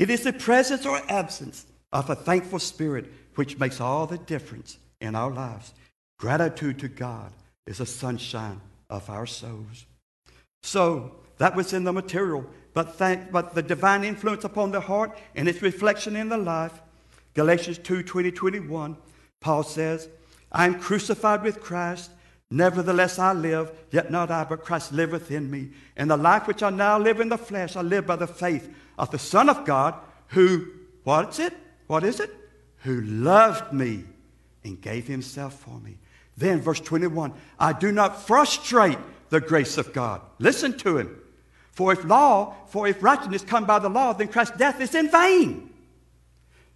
It 0.00 0.08
is 0.08 0.22
the 0.22 0.32
presence 0.32 0.86
or 0.86 0.98
absence 1.10 1.66
of 1.92 2.08
a 2.08 2.14
thankful 2.14 2.58
spirit 2.58 3.12
which 3.34 3.58
makes 3.58 3.82
all 3.82 4.06
the 4.06 4.16
difference 4.16 4.78
in 4.98 5.14
our 5.14 5.30
lives. 5.30 5.74
Gratitude 6.18 6.78
to 6.78 6.88
God 6.88 7.34
is 7.66 7.78
the 7.78 7.86
sunshine 7.86 8.62
of 8.88 9.10
our 9.10 9.26
souls. 9.26 9.84
So 10.62 11.16
that 11.36 11.54
was 11.54 11.74
in 11.74 11.84
the 11.84 11.92
material, 11.92 12.46
but, 12.72 12.94
thank, 12.94 13.30
but 13.30 13.54
the 13.54 13.62
divine 13.62 14.02
influence 14.02 14.42
upon 14.42 14.70
the 14.70 14.80
heart 14.80 15.18
and 15.34 15.46
its 15.46 15.60
reflection 15.60 16.16
in 16.16 16.30
the 16.30 16.38
life. 16.38 16.80
Galatians 17.34 17.76
2 17.76 18.02
20, 18.02 18.30
21, 18.30 18.96
Paul 19.42 19.62
says, 19.62 20.08
I 20.50 20.64
am 20.64 20.80
crucified 20.80 21.42
with 21.42 21.60
Christ. 21.60 22.10
Nevertheless, 22.50 23.18
I 23.18 23.32
live, 23.32 23.70
yet 23.92 24.10
not 24.10 24.30
I, 24.30 24.44
but 24.44 24.64
Christ 24.64 24.92
liveth 24.92 25.30
in 25.30 25.50
me. 25.50 25.70
And 25.96 26.10
the 26.10 26.16
life 26.16 26.48
which 26.48 26.62
I 26.62 26.70
now 26.70 26.98
live 26.98 27.20
in 27.20 27.28
the 27.28 27.38
flesh, 27.38 27.76
I 27.76 27.82
live 27.82 28.06
by 28.06 28.16
the 28.16 28.26
faith 28.26 28.74
of 28.98 29.10
the 29.10 29.18
Son 29.18 29.48
of 29.48 29.64
God, 29.64 29.94
who, 30.28 30.66
what's 31.04 31.38
it? 31.38 31.54
What 31.86 32.02
is 32.02 32.18
it? 32.18 32.30
Who 32.82 33.00
loved 33.02 33.72
me 33.72 34.04
and 34.64 34.80
gave 34.80 35.06
himself 35.06 35.54
for 35.60 35.78
me. 35.80 35.98
Then, 36.36 36.60
verse 36.60 36.80
21, 36.80 37.32
I 37.58 37.72
do 37.72 37.92
not 37.92 38.20
frustrate 38.22 38.98
the 39.28 39.40
grace 39.40 39.78
of 39.78 39.92
God. 39.92 40.20
Listen 40.38 40.76
to 40.78 40.98
him. 40.98 41.20
For 41.70 41.92
if 41.92 42.04
law, 42.04 42.54
for 42.66 42.88
if 42.88 43.02
righteousness 43.02 43.42
come 43.42 43.64
by 43.64 43.78
the 43.78 43.88
law, 43.88 44.12
then 44.12 44.28
Christ's 44.28 44.56
death 44.56 44.80
is 44.80 44.94
in 44.94 45.10
vain. 45.10 45.70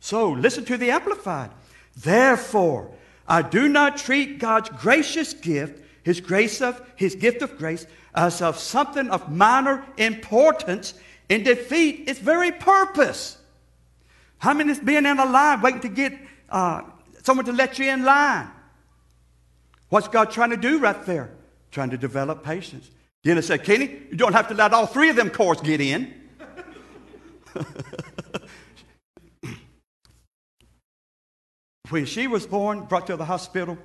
So, 0.01 0.31
listen 0.31 0.65
to 0.67 0.77
the 0.77 0.91
Amplified. 0.91 1.51
Therefore, 1.97 2.91
I 3.27 3.43
do 3.43 3.69
not 3.69 3.97
treat 3.97 4.39
God's 4.39 4.69
gracious 4.69 5.33
gift, 5.33 5.83
his 6.03 6.21
grace 6.21 6.61
of 6.61 6.81
his 6.97 7.15
gift 7.15 7.43
of 7.43 7.57
grace, 7.57 7.87
as 8.15 8.43
of 8.43 8.59
something 8.59 9.09
of 9.11 9.31
minor 9.31 9.85
importance 9.97 10.95
in 11.29 11.43
defeat 11.43 12.09
its 12.09 12.19
very 12.19 12.53
purpose. 12.53 13.39
How 14.39 14.53
many 14.53 14.71
is 14.71 14.79
being 14.79 15.07
in 15.07 15.19
a 15.19 15.25
line 15.25 15.63
waiting 15.63 15.81
to 15.81 15.89
get 15.89 16.13
uh, 16.51 16.83
someone 17.23 17.47
to 17.47 17.53
let 17.53 17.79
you 17.79 17.91
in 17.91 18.05
line? 18.05 18.51
What's 19.89 20.09
God 20.09 20.31
trying 20.31 20.51
to 20.51 20.57
do 20.57 20.79
right 20.79 21.05
there? 21.07 21.31
Trying 21.71 21.91
to 21.91 21.97
develop 21.97 22.45
patience. 22.45 22.91
Dina 23.23 23.41
said, 23.41 23.65
Kenny, 23.65 24.03
you 24.11 24.17
don't 24.17 24.35
have 24.35 24.49
to 24.49 24.55
let 24.55 24.75
all 24.75 24.87
three 24.87 25.09
of 25.09 25.17
them 25.17 25.31
cars 25.31 25.61
get 25.61 25.81
in. 25.81 26.13
when 31.91 32.07
she 32.07 32.27
was 32.27 32.47
born, 32.47 32.85
brought 32.85 33.07
to 33.09 33.17
the 33.17 33.25
hospital, 33.25 33.77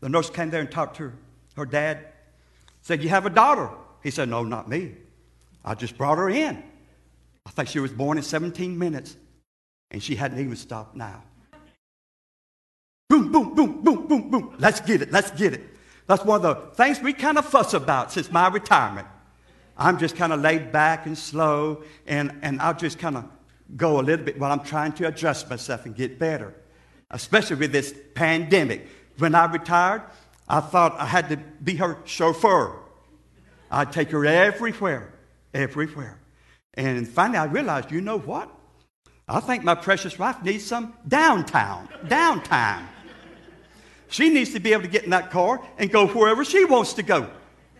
the 0.00 0.08
nurse 0.08 0.28
came 0.30 0.50
there 0.50 0.60
and 0.60 0.70
talked 0.70 0.96
to 0.96 1.04
her, 1.04 1.14
her 1.56 1.66
dad. 1.66 2.06
Said, 2.82 3.02
You 3.02 3.08
have 3.08 3.26
a 3.26 3.30
daughter? 3.30 3.70
He 4.02 4.10
said, 4.10 4.28
No, 4.28 4.42
not 4.42 4.68
me. 4.68 4.94
I 5.64 5.74
just 5.74 5.96
brought 5.96 6.18
her 6.18 6.28
in. 6.28 6.62
I 7.46 7.50
think 7.50 7.68
she 7.68 7.78
was 7.78 7.92
born 7.92 8.18
in 8.18 8.24
17 8.24 8.78
minutes, 8.78 9.16
and 9.90 10.02
she 10.02 10.14
hadn't 10.14 10.38
even 10.38 10.56
stopped 10.56 10.96
now. 10.96 11.22
Boom, 13.08 13.30
boom, 13.30 13.54
boom, 13.54 13.82
boom, 13.82 14.06
boom, 14.06 14.30
boom. 14.30 14.56
Let's 14.58 14.80
get 14.80 15.02
it, 15.02 15.12
let's 15.12 15.30
get 15.30 15.52
it. 15.54 15.62
That's 16.06 16.24
one 16.24 16.44
of 16.44 16.70
the 16.70 16.74
things 16.74 17.00
we 17.00 17.12
kind 17.12 17.38
of 17.38 17.46
fuss 17.46 17.72
about 17.72 18.12
since 18.12 18.30
my 18.30 18.48
retirement. 18.48 19.06
I'm 19.76 19.98
just 19.98 20.16
kind 20.16 20.32
of 20.32 20.40
laid 20.40 20.72
back 20.72 21.06
and 21.06 21.16
slow, 21.16 21.82
and, 22.06 22.38
and 22.42 22.60
I'll 22.60 22.74
just 22.74 22.98
kind 22.98 23.16
of 23.16 23.24
go 23.76 24.00
a 24.00 24.02
little 24.02 24.24
bit 24.24 24.38
while 24.38 24.52
I'm 24.52 24.64
trying 24.64 24.92
to 24.94 25.08
adjust 25.08 25.48
myself 25.48 25.86
and 25.86 25.94
get 25.94 26.18
better, 26.18 26.54
especially 27.10 27.56
with 27.56 27.72
this 27.72 27.94
pandemic. 28.14 28.88
When 29.18 29.34
I 29.34 29.50
retired, 29.50 30.02
I 30.48 30.60
thought 30.60 30.98
I 30.98 31.06
had 31.06 31.28
to 31.30 31.36
be 31.36 31.76
her 31.76 31.98
chauffeur. 32.04 32.76
I'd 33.70 33.92
take 33.92 34.10
her 34.10 34.24
everywhere, 34.26 35.12
everywhere. 35.52 36.18
And 36.74 37.06
finally, 37.08 37.38
I 37.38 37.44
realized, 37.44 37.90
you 37.90 38.00
know 38.00 38.18
what? 38.18 38.50
I 39.26 39.40
think 39.40 39.64
my 39.64 39.74
precious 39.74 40.18
wife 40.18 40.42
needs 40.42 40.64
some 40.64 40.94
downtown, 41.08 41.88
downtime. 42.04 42.84
She 44.08 44.28
needs 44.28 44.52
to 44.52 44.60
be 44.60 44.72
able 44.72 44.82
to 44.82 44.88
get 44.88 45.04
in 45.04 45.10
that 45.10 45.30
car 45.30 45.66
and 45.78 45.90
go 45.90 46.06
wherever 46.06 46.44
she 46.44 46.64
wants 46.64 46.92
to 46.94 47.02
go. 47.02 47.30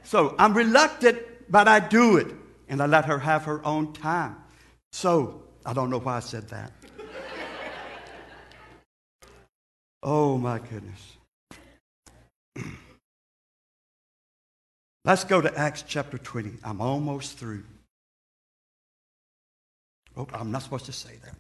So 0.05 0.35
I'm 0.39 0.55
reluctant, 0.55 1.19
but 1.51 1.69
I 1.69 1.81
do 1.81 2.17
it. 2.17 2.29
And 2.69 2.83
I 2.83 2.87
let 2.87 3.05
her 3.05 3.19
have 3.19 3.45
her 3.45 3.65
own 3.65 3.93
time. 3.93 4.37
So 4.91 5.43
I 5.67 5.75
don't 5.75 5.91
know 5.91 6.01
why 6.01 6.17
I 6.17 6.21
said 6.21 6.49
that. 6.49 6.73
Oh 10.05 10.39
my 10.39 10.59
goodness. 10.59 11.17
Let's 15.05 15.25
go 15.25 15.41
to 15.41 15.59
Acts 15.59 15.83
chapter 15.87 16.19
20. 16.19 16.59
I'm 16.63 16.81
almost 16.81 17.39
through. 17.39 17.65
Oh, 20.17 20.29
I'm 20.33 20.53
not 20.53 20.63
supposed 20.63 20.87
to 20.87 20.93
say 20.93 21.17
that 21.25 21.35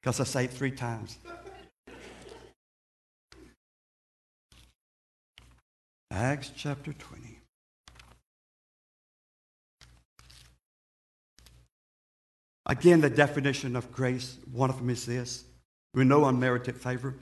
because 0.00 0.20
I 0.20 0.24
say 0.24 0.44
it 0.44 0.52
three 0.52 0.70
times. 0.70 1.18
Acts 6.10 6.52
chapter 6.54 6.92
20. 6.92 7.40
Again, 12.66 13.00
the 13.00 13.10
definition 13.10 13.76
of 13.76 13.90
grace, 13.92 14.38
one 14.52 14.70
of 14.70 14.78
them 14.78 14.90
is 14.90 15.04
this 15.04 15.44
we 15.92 16.04
know 16.04 16.24
unmerited 16.24 16.76
favor, 16.76 17.14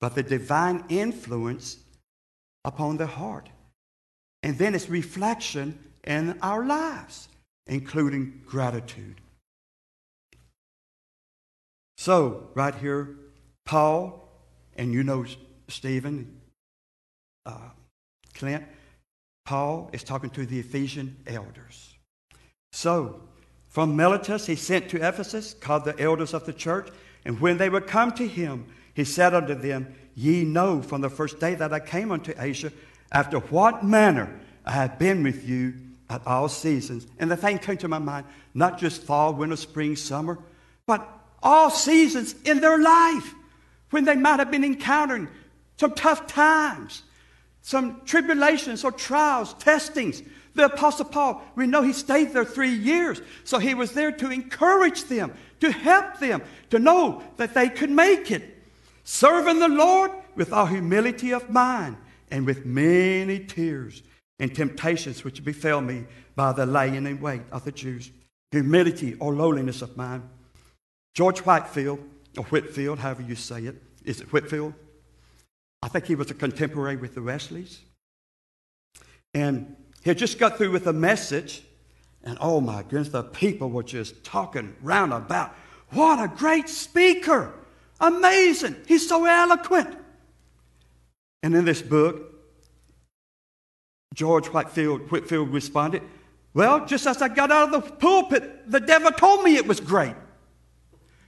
but 0.00 0.14
the 0.14 0.22
divine 0.22 0.84
influence 0.88 1.78
upon 2.64 2.96
the 2.96 3.06
heart. 3.06 3.48
And 4.42 4.58
then 4.58 4.74
its 4.74 4.88
reflection 4.88 5.78
in 6.04 6.38
our 6.42 6.64
lives, 6.64 7.28
including 7.66 8.42
gratitude. 8.46 9.20
So, 11.96 12.48
right 12.54 12.74
here, 12.74 13.16
Paul, 13.64 14.28
and 14.76 14.92
you 14.92 15.02
know 15.02 15.24
Stephen, 15.68 16.40
uh, 17.46 17.70
Clint, 18.34 18.64
Paul 19.46 19.90
is 19.92 20.02
talking 20.02 20.30
to 20.30 20.44
the 20.44 20.58
Ephesian 20.58 21.16
elders. 21.26 21.94
So, 22.72 23.20
from 23.68 23.96
Miletus 23.96 24.46
he 24.46 24.56
sent 24.56 24.88
to 24.90 24.96
Ephesus, 25.06 25.54
called 25.54 25.84
the 25.84 25.98
elders 26.00 26.34
of 26.34 26.46
the 26.46 26.52
church, 26.52 26.88
and 27.24 27.40
when 27.40 27.56
they 27.56 27.68
were 27.68 27.80
come 27.80 28.12
to 28.12 28.26
him, 28.26 28.66
he 28.94 29.04
said 29.04 29.34
unto 29.34 29.54
them, 29.54 29.94
Ye 30.14 30.44
know 30.44 30.80
from 30.80 31.00
the 31.00 31.10
first 31.10 31.40
day 31.40 31.54
that 31.56 31.72
I 31.72 31.80
came 31.80 32.12
unto 32.12 32.32
Asia, 32.38 32.72
after 33.10 33.38
what 33.38 33.84
manner 33.84 34.40
I 34.64 34.72
have 34.72 34.98
been 34.98 35.22
with 35.22 35.48
you 35.48 35.74
at 36.08 36.26
all 36.26 36.48
seasons. 36.48 37.06
And 37.18 37.30
the 37.30 37.36
thing 37.36 37.58
came 37.58 37.76
to 37.78 37.88
my 37.88 37.98
mind, 37.98 38.26
not 38.54 38.78
just 38.78 39.02
fall, 39.02 39.34
winter, 39.34 39.56
spring, 39.56 39.96
summer, 39.96 40.38
but 40.86 41.06
all 41.42 41.70
seasons 41.70 42.34
in 42.44 42.60
their 42.60 42.78
life 42.78 43.34
when 43.90 44.04
they 44.04 44.16
might 44.16 44.38
have 44.38 44.50
been 44.50 44.64
encountering 44.64 45.28
some 45.78 45.92
tough 45.92 46.26
times, 46.26 47.02
some 47.62 48.02
tribulations 48.04 48.84
or 48.84 48.92
trials, 48.92 49.54
testings. 49.54 50.22
The 50.54 50.66
Apostle 50.66 51.06
Paul, 51.06 51.42
we 51.56 51.66
know 51.66 51.82
he 51.82 51.92
stayed 51.92 52.32
there 52.32 52.44
three 52.44 52.74
years. 52.74 53.20
So 53.42 53.58
he 53.58 53.74
was 53.74 53.92
there 53.92 54.12
to 54.12 54.30
encourage 54.30 55.04
them, 55.04 55.32
to 55.60 55.72
help 55.72 56.20
them, 56.20 56.42
to 56.70 56.78
know 56.78 57.24
that 57.38 57.54
they 57.54 57.68
could 57.68 57.90
make 57.90 58.30
it. 58.30 58.53
Serving 59.04 59.58
the 59.58 59.68
Lord 59.68 60.10
with 60.34 60.52
all 60.52 60.66
humility 60.66 61.32
of 61.32 61.50
mind 61.50 61.96
and 62.30 62.46
with 62.46 62.64
many 62.64 63.38
tears 63.38 64.02
and 64.38 64.54
temptations 64.54 65.22
which 65.22 65.44
befell 65.44 65.80
me 65.80 66.06
by 66.34 66.52
the 66.52 66.66
laying 66.66 67.06
in 67.06 67.20
wait 67.20 67.42
of 67.52 67.64
the 67.64 67.72
Jews. 67.72 68.10
Humility 68.50 69.14
or 69.20 69.34
lowliness 69.34 69.82
of 69.82 69.96
mind. 69.96 70.28
George 71.14 71.40
Whitefield, 71.40 72.00
or 72.36 72.44
Whitfield, 72.44 72.98
however 72.98 73.22
you 73.22 73.36
say 73.36 73.64
it, 73.64 73.80
is 74.04 74.20
it 74.20 74.32
Whitfield? 74.32 74.74
I 75.82 75.88
think 75.88 76.06
he 76.06 76.14
was 76.14 76.30
a 76.30 76.34
contemporary 76.34 76.96
with 76.96 77.14
the 77.14 77.22
Wesleys. 77.22 77.80
And 79.34 79.76
he 80.02 80.10
had 80.10 80.18
just 80.18 80.38
got 80.38 80.56
through 80.56 80.70
with 80.70 80.86
a 80.86 80.92
message, 80.92 81.62
and 82.22 82.38
oh 82.40 82.60
my 82.60 82.82
goodness, 82.82 83.10
the 83.10 83.22
people 83.22 83.70
were 83.70 83.82
just 83.82 84.24
talking 84.24 84.74
round 84.80 85.12
about. 85.12 85.54
What 85.90 86.22
a 86.22 86.28
great 86.28 86.68
speaker! 86.68 87.52
Amazing! 88.00 88.76
He's 88.86 89.08
so 89.08 89.24
eloquent. 89.24 89.96
And 91.42 91.54
in 91.54 91.64
this 91.64 91.82
book, 91.82 92.34
George 94.14 94.46
Whitefield, 94.46 95.10
Whitefield 95.10 95.52
responded, 95.52 96.02
Well, 96.54 96.86
just 96.86 97.06
as 97.06 97.20
I 97.20 97.28
got 97.28 97.50
out 97.50 97.74
of 97.74 97.84
the 97.84 97.90
pulpit, 97.90 98.70
the 98.70 98.80
devil 98.80 99.10
told 99.10 99.44
me 99.44 99.56
it 99.56 99.66
was 99.66 99.80
great. 99.80 100.14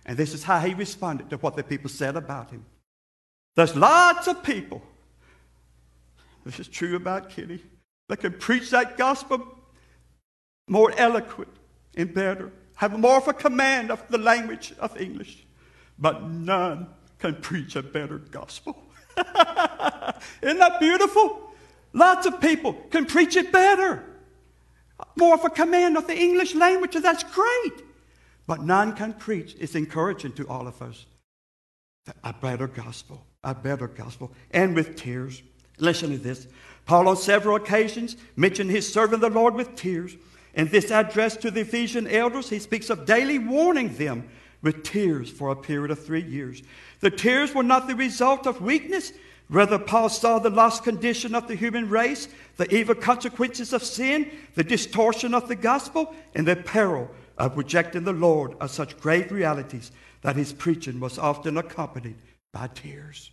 And 0.06 0.16
this 0.16 0.32
is 0.32 0.44
how 0.44 0.60
he 0.60 0.72
responded 0.72 1.30
to 1.30 1.36
what 1.38 1.56
the 1.56 1.64
people 1.64 1.90
said 1.90 2.16
about 2.16 2.50
him. 2.50 2.64
There's 3.56 3.74
lots 3.74 4.28
of 4.28 4.42
people, 4.42 4.82
this 6.44 6.60
is 6.60 6.68
true 6.68 6.96
about 6.96 7.30
Kitty, 7.30 7.62
that 8.08 8.18
can 8.18 8.34
preach 8.34 8.70
that 8.70 8.96
gospel 8.96 9.42
more 10.68 10.92
eloquent 10.96 11.50
and 11.96 12.12
better, 12.12 12.52
have 12.76 12.98
more 12.98 13.16
of 13.16 13.28
a 13.28 13.32
command 13.32 13.90
of 13.90 14.06
the 14.08 14.18
language 14.18 14.74
of 14.78 15.00
English, 15.00 15.45
but 15.98 16.24
none 16.24 16.88
can 17.18 17.36
preach 17.36 17.76
a 17.76 17.82
better 17.82 18.18
gospel. 18.18 18.76
Isn't 19.16 20.58
that 20.58 20.78
beautiful? 20.80 21.50
Lots 21.92 22.26
of 22.26 22.40
people 22.40 22.74
can 22.90 23.06
preach 23.06 23.36
it 23.36 23.52
better. 23.52 24.04
More 25.16 25.34
of 25.34 25.44
a 25.44 25.50
command 25.50 25.96
of 25.96 26.06
the 26.06 26.18
English 26.18 26.54
language, 26.54 26.94
and 26.94 27.04
that's 27.04 27.22
great. 27.22 27.84
But 28.46 28.62
none 28.62 28.94
can 28.94 29.12
preach. 29.14 29.56
It's 29.58 29.74
encouraging 29.74 30.32
to 30.32 30.46
all 30.48 30.66
of 30.66 30.80
us. 30.82 31.06
A 32.22 32.32
better 32.32 32.68
gospel 32.68 33.26
a 33.46 33.54
better 33.54 33.86
gospel, 33.86 34.32
and 34.50 34.74
with 34.74 34.96
tears. 34.96 35.42
Listen 35.78 36.10
to 36.10 36.18
this. 36.18 36.48
Paul, 36.84 37.08
on 37.08 37.16
several 37.16 37.56
occasions, 37.56 38.16
mentioned 38.34 38.70
his 38.70 38.92
serving 38.92 39.20
the 39.20 39.30
Lord 39.30 39.54
with 39.54 39.76
tears. 39.76 40.16
In 40.54 40.68
this 40.68 40.90
address 40.90 41.36
to 41.38 41.50
the 41.50 41.60
Ephesian 41.60 42.08
elders, 42.08 42.50
he 42.50 42.58
speaks 42.58 42.90
of 42.90 43.06
daily 43.06 43.38
warning 43.38 43.94
them 43.94 44.28
with 44.66 44.82
tears 44.82 45.30
for 45.30 45.50
a 45.50 45.56
period 45.56 45.92
of 45.92 46.04
three 46.04 46.24
years. 46.24 46.60
The 46.98 47.08
tears 47.08 47.54
were 47.54 47.62
not 47.62 47.86
the 47.86 47.94
result 47.94 48.48
of 48.48 48.60
weakness. 48.60 49.12
Rather, 49.48 49.78
Paul 49.78 50.08
saw 50.08 50.40
the 50.40 50.50
lost 50.50 50.82
condition 50.82 51.36
of 51.36 51.46
the 51.46 51.54
human 51.54 51.88
race, 51.88 52.26
the 52.56 52.68
evil 52.74 52.96
consequences 52.96 53.72
of 53.72 53.84
sin, 53.84 54.28
the 54.56 54.64
distortion 54.64 55.34
of 55.34 55.46
the 55.46 55.54
gospel, 55.54 56.12
and 56.34 56.48
the 56.48 56.56
peril 56.56 57.08
of 57.38 57.56
rejecting 57.56 58.02
the 58.02 58.12
Lord 58.12 58.56
as 58.60 58.72
such 58.72 58.98
grave 58.98 59.30
realities 59.30 59.92
that 60.22 60.34
his 60.34 60.52
preaching 60.52 60.98
was 60.98 61.16
often 61.16 61.56
accompanied 61.56 62.16
by 62.52 62.66
tears. 62.66 63.30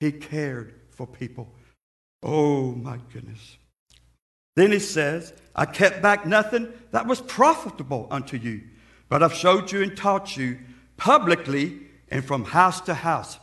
He 0.00 0.10
cared 0.10 0.74
for 0.90 1.06
people. 1.06 1.54
Oh 2.24 2.72
my 2.72 2.98
goodness. 3.12 3.56
Then 4.56 4.72
he 4.72 4.80
says, 4.80 5.32
I 5.54 5.64
kept 5.64 6.02
back 6.02 6.26
nothing 6.26 6.72
that 6.90 7.06
was 7.06 7.20
profitable 7.20 8.08
unto 8.10 8.36
you, 8.36 8.62
but 9.08 9.22
I've 9.22 9.32
showed 9.32 9.70
you 9.70 9.80
and 9.82 9.96
taught 9.96 10.36
you 10.36 10.58
publicly 10.96 11.80
and 12.10 12.24
from 12.24 12.44
house 12.44 12.80
to 12.82 12.94
house. 12.94 13.38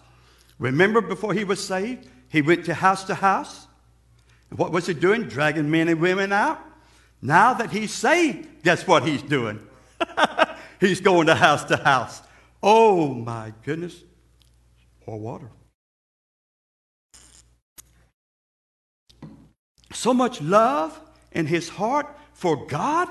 Remember 0.57 1.01
before 1.01 1.33
he 1.33 1.43
was 1.43 1.65
saved, 1.65 2.07
he 2.29 2.41
went 2.41 2.65
to 2.65 2.73
house 2.73 3.03
to 3.05 3.15
house. 3.15 3.67
And 4.49 4.59
what 4.59 4.71
was 4.71 4.87
he 4.87 4.93
doing? 4.93 5.23
Dragging 5.23 5.69
men 5.69 5.87
and 5.87 5.99
women 5.99 6.31
out. 6.31 6.59
Now 7.21 7.53
that 7.53 7.71
he's 7.71 7.93
saved, 7.93 8.63
guess 8.63 8.87
what 8.87 9.07
he's 9.07 9.21
doing? 9.21 9.59
he's 10.79 11.01
going 11.01 11.27
to 11.27 11.35
house 11.35 11.63
to 11.65 11.77
house. 11.77 12.21
Oh 12.61 13.13
my 13.13 13.53
goodness. 13.63 13.95
Or 15.05 15.19
water. 15.19 15.49
so 19.99 20.13
much 20.13 20.41
love 20.41 20.99
in 21.31 21.45
his 21.45 21.69
heart 21.69 22.07
for 22.33 22.65
God, 22.67 23.09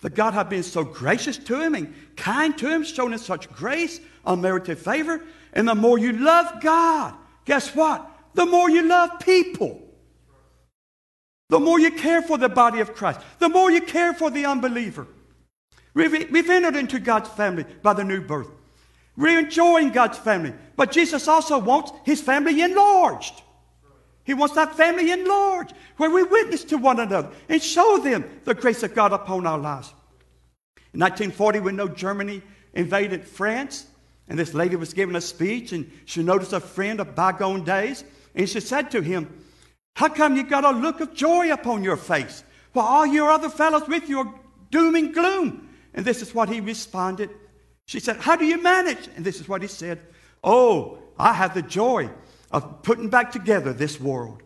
that 0.00 0.14
God 0.14 0.34
had 0.34 0.48
been 0.48 0.62
so 0.62 0.82
gracious 0.82 1.36
to 1.36 1.60
him 1.60 1.74
and 1.74 1.94
kind 2.16 2.56
to 2.58 2.68
him, 2.68 2.84
shown 2.84 3.12
him 3.12 3.18
such 3.18 3.50
grace, 3.52 4.00
unmerited 4.24 4.78
favor. 4.78 5.22
And 5.52 5.68
the 5.68 5.74
more 5.74 5.98
you 5.98 6.12
love 6.12 6.60
God, 6.60 7.14
guess 7.44 7.74
what? 7.74 8.10
The 8.34 8.46
more 8.46 8.70
you 8.70 8.82
love 8.82 9.20
people. 9.20 9.82
The 11.48 11.60
more 11.60 11.80
you 11.80 11.90
care 11.90 12.22
for 12.22 12.38
the 12.38 12.48
body 12.48 12.80
of 12.80 12.94
Christ, 12.94 13.20
the 13.40 13.48
more 13.48 13.70
you 13.70 13.80
care 13.80 14.14
for 14.14 14.30
the 14.30 14.46
unbeliever. 14.46 15.06
We've, 15.94 16.30
we've 16.30 16.48
entered 16.48 16.76
into 16.76 17.00
God's 17.00 17.28
family 17.30 17.64
by 17.82 17.92
the 17.94 18.04
new 18.04 18.20
birth. 18.20 18.48
We're 19.16 19.40
enjoying 19.40 19.90
God's 19.90 20.16
family. 20.16 20.54
But 20.76 20.92
Jesus 20.92 21.26
also 21.28 21.58
wants 21.58 21.92
his 22.04 22.20
family 22.20 22.62
enlarged. 22.62 23.42
He 24.24 24.34
wants 24.34 24.54
that 24.54 24.76
family 24.76 25.10
enlarged, 25.10 25.74
where 25.96 26.10
we 26.10 26.22
witness 26.22 26.64
to 26.64 26.78
one 26.78 27.00
another 27.00 27.30
and 27.48 27.62
show 27.62 27.98
them 27.98 28.24
the 28.44 28.54
grace 28.54 28.82
of 28.82 28.94
God 28.94 29.12
upon 29.12 29.46
our 29.46 29.58
lives. 29.58 29.92
In 30.92 31.00
1940, 31.00 31.60
we 31.60 31.72
know 31.72 31.88
Germany 31.88 32.42
invaded 32.74 33.24
France, 33.24 33.86
and 34.28 34.38
this 34.38 34.54
lady 34.54 34.76
was 34.76 34.94
giving 34.94 35.16
a 35.16 35.20
speech, 35.20 35.72
and 35.72 35.90
she 36.04 36.22
noticed 36.22 36.52
a 36.52 36.60
friend 36.60 37.00
of 37.00 37.14
bygone 37.14 37.64
days, 37.64 38.04
and 38.34 38.48
she 38.48 38.60
said 38.60 38.90
to 38.92 39.00
him, 39.00 39.44
How 39.96 40.08
come 40.08 40.36
you 40.36 40.44
got 40.44 40.64
a 40.64 40.70
look 40.70 41.00
of 41.00 41.14
joy 41.14 41.52
upon 41.52 41.82
your 41.82 41.96
face, 41.96 42.44
while 42.72 42.86
all 42.86 43.06
your 43.06 43.30
other 43.30 43.48
fellows 43.48 43.88
with 43.88 44.08
you 44.08 44.20
are 44.20 44.34
doom 44.70 44.94
and 44.94 45.14
gloom? 45.14 45.68
And 45.94 46.04
this 46.04 46.22
is 46.22 46.34
what 46.34 46.48
he 46.48 46.60
responded. 46.60 47.30
She 47.86 47.98
said, 47.98 48.18
How 48.18 48.36
do 48.36 48.44
you 48.44 48.62
manage? 48.62 49.08
And 49.16 49.24
this 49.24 49.40
is 49.40 49.48
what 49.48 49.62
he 49.62 49.68
said, 49.68 50.00
Oh, 50.44 50.98
I 51.18 51.32
have 51.32 51.54
the 51.54 51.62
joy 51.62 52.10
of 52.50 52.82
putting 52.82 53.08
back 53.08 53.32
together 53.32 53.72
this 53.72 54.00
world. 54.00 54.42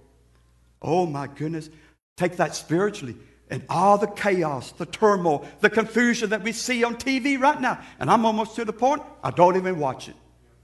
Oh 0.83 1.07
my 1.07 1.27
goodness. 1.27 1.71
Take 2.17 2.37
that 2.37 2.55
spiritually 2.55 3.17
and 3.51 3.63
all 3.69 3.99
the 3.99 4.07
chaos, 4.07 4.73
the 4.73 4.87
turmoil, 4.87 5.47
the 5.61 5.71
confusion 5.71 6.31
that 6.31 6.43
we 6.43 6.53
see 6.53 6.85
on 6.85 6.97
TV 6.97 7.39
right 7.39 7.61
now. 7.61 7.79
And 7.99 8.11
I'm 8.11 8.25
almost 8.25 8.57
to 8.57 8.65
the 8.65 8.73
point, 8.73 9.03
I 9.23 9.31
don't 9.31 9.57
even 9.57 9.79
watch 9.79 10.09
it. 10.09 10.17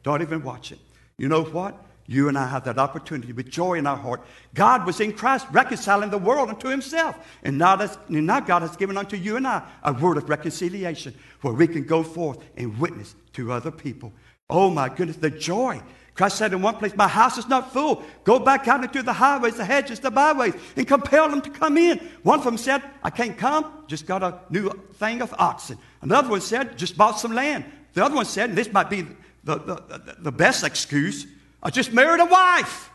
Don't 0.03 0.23
even 0.23 0.43
watch 0.43 0.73
it. 0.73 0.79
You 1.19 1.29
know 1.29 1.45
what? 1.45 1.87
You 2.07 2.29
and 2.29 2.37
I 2.37 2.49
have 2.49 2.65
that 2.65 2.79
opportunity 2.79 3.33
with 3.33 3.49
joy 3.51 3.75
in 3.75 3.87
our 3.87 3.97
heart. 3.97 4.23
God 4.55 4.85
was 4.85 4.99
in 5.01 5.13
Christ 5.13 5.47
reconciling 5.53 6.11
the 6.11 6.19
world 6.19 6.49
unto 6.49 6.69
himself. 6.69 7.17
And 7.45 7.57
now, 7.59 7.77
now 8.09 8.41
God 8.41 8.63
has 8.63 8.77
given 8.77 8.97
unto 8.97 9.17
you 9.17 9.37
and 9.37 9.47
I 9.47 9.63
a 9.85 9.93
word 9.93 10.17
of 10.17 10.29
reconciliation 10.29 11.15
where 11.43 11.55
we 11.55 11.69
can 11.69 11.85
go 11.85 12.03
forth 12.03 12.39
and 12.57 12.77
witness 12.79 13.15
to 13.35 13.53
other 13.53 13.71
people. 13.71 14.13
Oh 14.49 14.71
my 14.71 14.89
goodness, 14.89 15.19
the 15.19 15.31
joy 15.31 15.81
Christ 16.21 16.37
said 16.37 16.53
in 16.53 16.61
one 16.61 16.77
place, 16.77 16.95
My 16.95 17.09
house 17.09 17.39
is 17.39 17.49
not 17.49 17.73
full. 17.73 18.03
Go 18.25 18.39
back 18.39 18.69
out 18.69 18.85
into 18.85 19.03
the 19.03 19.15
highways, 19.15 19.57
the 19.57 19.65
hedges, 19.65 20.01
the 20.01 20.11
byways, 20.11 20.53
and 20.77 20.87
compel 20.87 21.31
them 21.31 21.41
to 21.41 21.49
come 21.49 21.79
in. 21.79 21.97
One 22.25 22.41
of 22.41 22.45
them 22.45 22.59
said, 22.59 22.83
I 23.03 23.09
can't 23.09 23.39
come, 23.39 23.85
just 23.87 24.05
got 24.05 24.23
a 24.23 24.39
new 24.51 24.69
thing 24.97 25.23
of 25.23 25.35
oxen. 25.39 25.79
Another 26.03 26.29
one 26.29 26.43
said, 26.43 26.77
just 26.77 26.99
bought 26.99 27.19
some 27.19 27.33
land. 27.33 27.65
The 27.95 28.05
other 28.05 28.15
one 28.15 28.27
said, 28.27 28.51
and 28.51 28.59
this 28.59 28.71
might 28.71 28.91
be 28.91 29.07
the, 29.45 29.57
the, 29.57 30.17
the 30.19 30.31
best 30.31 30.63
excuse, 30.63 31.27
I 31.63 31.71
just 31.71 31.91
married 31.95 32.21
a 32.21 32.27
wife. 32.27 32.91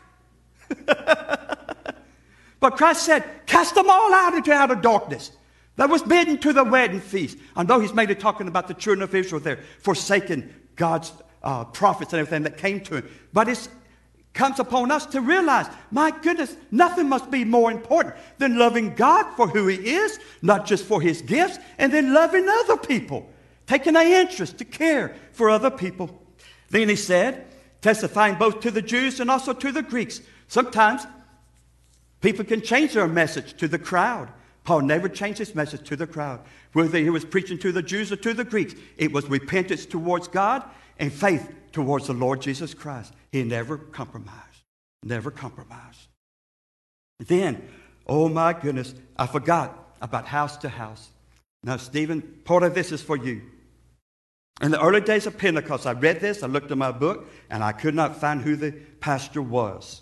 but 2.60 2.76
Christ 2.76 3.02
said, 3.02 3.24
cast 3.46 3.74
them 3.74 3.90
all 3.90 4.14
out 4.14 4.34
into 4.34 4.52
outer 4.52 4.76
darkness. 4.76 5.32
That 5.74 5.90
was 5.90 6.00
bidden 6.00 6.38
to 6.38 6.52
the 6.52 6.62
wedding 6.62 7.00
feast. 7.00 7.38
I 7.56 7.64
know 7.64 7.80
he's 7.80 7.92
mainly 7.92 8.14
talking 8.14 8.46
about 8.46 8.68
the 8.68 8.74
children 8.74 9.02
of 9.02 9.12
Israel 9.16 9.40
there, 9.40 9.58
forsaking 9.80 10.48
God's 10.76 11.12
uh, 11.46 11.64
prophets 11.64 12.12
and 12.12 12.18
everything 12.18 12.42
that 12.42 12.58
came 12.58 12.80
to 12.80 12.96
him. 12.96 13.08
But 13.32 13.48
it 13.48 13.68
comes 14.34 14.58
upon 14.58 14.90
us 14.90 15.06
to 15.06 15.20
realize, 15.20 15.68
my 15.92 16.10
goodness, 16.10 16.56
nothing 16.72 17.08
must 17.08 17.30
be 17.30 17.44
more 17.44 17.70
important 17.70 18.16
than 18.38 18.58
loving 18.58 18.94
God 18.96 19.32
for 19.36 19.46
who 19.46 19.68
he 19.68 19.76
is, 19.76 20.18
not 20.42 20.66
just 20.66 20.84
for 20.84 21.00
his 21.00 21.22
gifts, 21.22 21.58
and 21.78 21.92
then 21.92 22.12
loving 22.12 22.48
other 22.48 22.76
people, 22.76 23.30
taking 23.66 23.94
an 23.94 24.06
interest 24.08 24.58
to 24.58 24.64
care 24.64 25.14
for 25.32 25.48
other 25.48 25.70
people. 25.70 26.20
Then 26.70 26.88
he 26.88 26.96
said, 26.96 27.46
testifying 27.80 28.34
both 28.34 28.58
to 28.60 28.72
the 28.72 28.82
Jews 28.82 29.20
and 29.20 29.30
also 29.30 29.52
to 29.52 29.70
the 29.70 29.82
Greeks. 29.82 30.20
Sometimes 30.48 31.06
people 32.20 32.44
can 32.44 32.60
change 32.60 32.94
their 32.94 33.06
message 33.06 33.56
to 33.58 33.68
the 33.68 33.78
crowd. 33.78 34.32
Paul 34.64 34.80
never 34.80 35.08
changed 35.08 35.38
his 35.38 35.54
message 35.54 35.88
to 35.88 35.94
the 35.94 36.08
crowd. 36.08 36.40
Whether 36.72 36.98
he 36.98 37.10
was 37.10 37.24
preaching 37.24 37.56
to 37.58 37.70
the 37.70 37.82
Jews 37.82 38.10
or 38.10 38.16
to 38.16 38.34
the 38.34 38.42
Greeks, 38.42 38.74
it 38.96 39.12
was 39.12 39.30
repentance 39.30 39.86
towards 39.86 40.26
God 40.26 40.64
and 40.98 41.12
faith 41.12 41.52
towards 41.72 42.06
the 42.06 42.12
Lord 42.12 42.40
Jesus 42.40 42.74
Christ. 42.74 43.12
He 43.32 43.42
never 43.42 43.76
compromised. 43.78 44.64
Never 45.02 45.30
compromised. 45.30 46.08
Then, 47.18 47.68
oh 48.06 48.28
my 48.28 48.52
goodness, 48.52 48.94
I 49.16 49.26
forgot 49.26 49.96
about 50.00 50.26
house 50.26 50.56
to 50.58 50.68
house. 50.68 51.10
Now, 51.62 51.76
Stephen, 51.76 52.22
part 52.44 52.62
of 52.62 52.74
this 52.74 52.92
is 52.92 53.02
for 53.02 53.16
you. 53.16 53.42
In 54.62 54.70
the 54.70 54.80
early 54.80 55.00
days 55.00 55.26
of 55.26 55.36
Pentecost, 55.36 55.86
I 55.86 55.92
read 55.92 56.20
this, 56.20 56.42
I 56.42 56.46
looked 56.46 56.70
in 56.70 56.78
my 56.78 56.92
book, 56.92 57.28
and 57.50 57.62
I 57.62 57.72
could 57.72 57.94
not 57.94 58.16
find 58.16 58.40
who 58.40 58.56
the 58.56 58.72
pastor 59.00 59.42
was. 59.42 60.00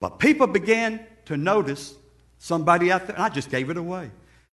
But 0.00 0.18
people 0.18 0.46
began 0.46 1.00
to 1.26 1.36
notice 1.36 1.94
somebody 2.38 2.92
out 2.92 3.06
there, 3.06 3.16
and 3.16 3.24
I 3.24 3.28
just 3.28 3.50
gave 3.50 3.70
it 3.70 3.76
away. 3.76 4.10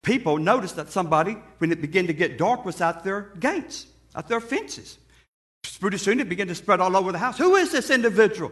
People 0.02 0.38
noticed 0.38 0.76
that 0.78 0.92
somebody, 0.92 1.38
when 1.60 1.72
it 1.72 1.82
began 1.82 2.08
to 2.08 2.14
get 2.14 2.38
dark, 2.38 2.66
was 2.66 2.82
out 2.82 3.04
their 3.04 3.32
gates, 3.40 3.86
out 4.16 4.28
their 4.28 4.40
fences. 4.40 4.98
Pretty 5.80 5.98
soon 5.98 6.20
it 6.20 6.30
began 6.30 6.48
to 6.48 6.56
spread 6.56 6.80
all 6.80 6.96
over 6.96 7.12
the 7.12 7.18
house. 7.18 7.38
Who 7.38 7.56
is 7.56 7.72
this 7.72 7.90
individual 7.90 8.52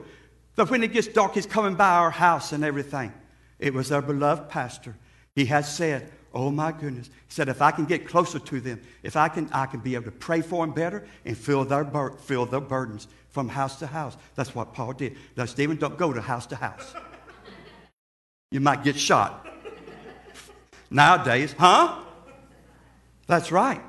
that 0.55 0.69
when 0.69 0.83
it 0.83 0.93
gets 0.93 1.07
dark, 1.07 1.33
he's 1.33 1.45
coming 1.45 1.75
by 1.75 1.89
our 1.89 2.11
house 2.11 2.51
and 2.51 2.63
everything? 2.63 3.13
It 3.59 3.73
was 3.73 3.91
our 3.91 4.01
beloved 4.01 4.49
pastor. 4.49 4.95
He 5.35 5.45
has 5.45 5.73
said, 5.73 6.11
Oh 6.33 6.49
my 6.49 6.71
goodness. 6.71 7.07
He 7.07 7.33
said, 7.33 7.49
if 7.49 7.61
I 7.61 7.71
can 7.71 7.85
get 7.85 8.07
closer 8.07 8.39
to 8.39 8.61
them, 8.61 8.81
if 9.03 9.17
I 9.17 9.27
can, 9.27 9.49
I 9.51 9.65
can 9.65 9.81
be 9.81 9.95
able 9.95 10.05
to 10.05 10.11
pray 10.11 10.41
for 10.41 10.65
them 10.65 10.73
better 10.73 11.05
and 11.25 11.37
fill 11.37 11.65
their, 11.65 11.83
bur- 11.83 12.15
their 12.25 12.61
burdens 12.61 13.07
from 13.29 13.49
house 13.49 13.79
to 13.79 13.87
house. 13.87 14.15
That's 14.35 14.55
what 14.55 14.73
Paul 14.73 14.93
did. 14.93 15.17
Now, 15.35 15.45
Stephen, 15.45 15.75
don't 15.75 15.97
go 15.97 16.13
to 16.13 16.21
house 16.21 16.45
to 16.47 16.55
house. 16.55 16.93
You 18.51 18.61
might 18.61 18.83
get 18.83 18.97
shot. 18.97 19.47
Nowadays, 20.89 21.53
huh? 21.57 21.99
That's 23.27 23.51
right. 23.51 23.81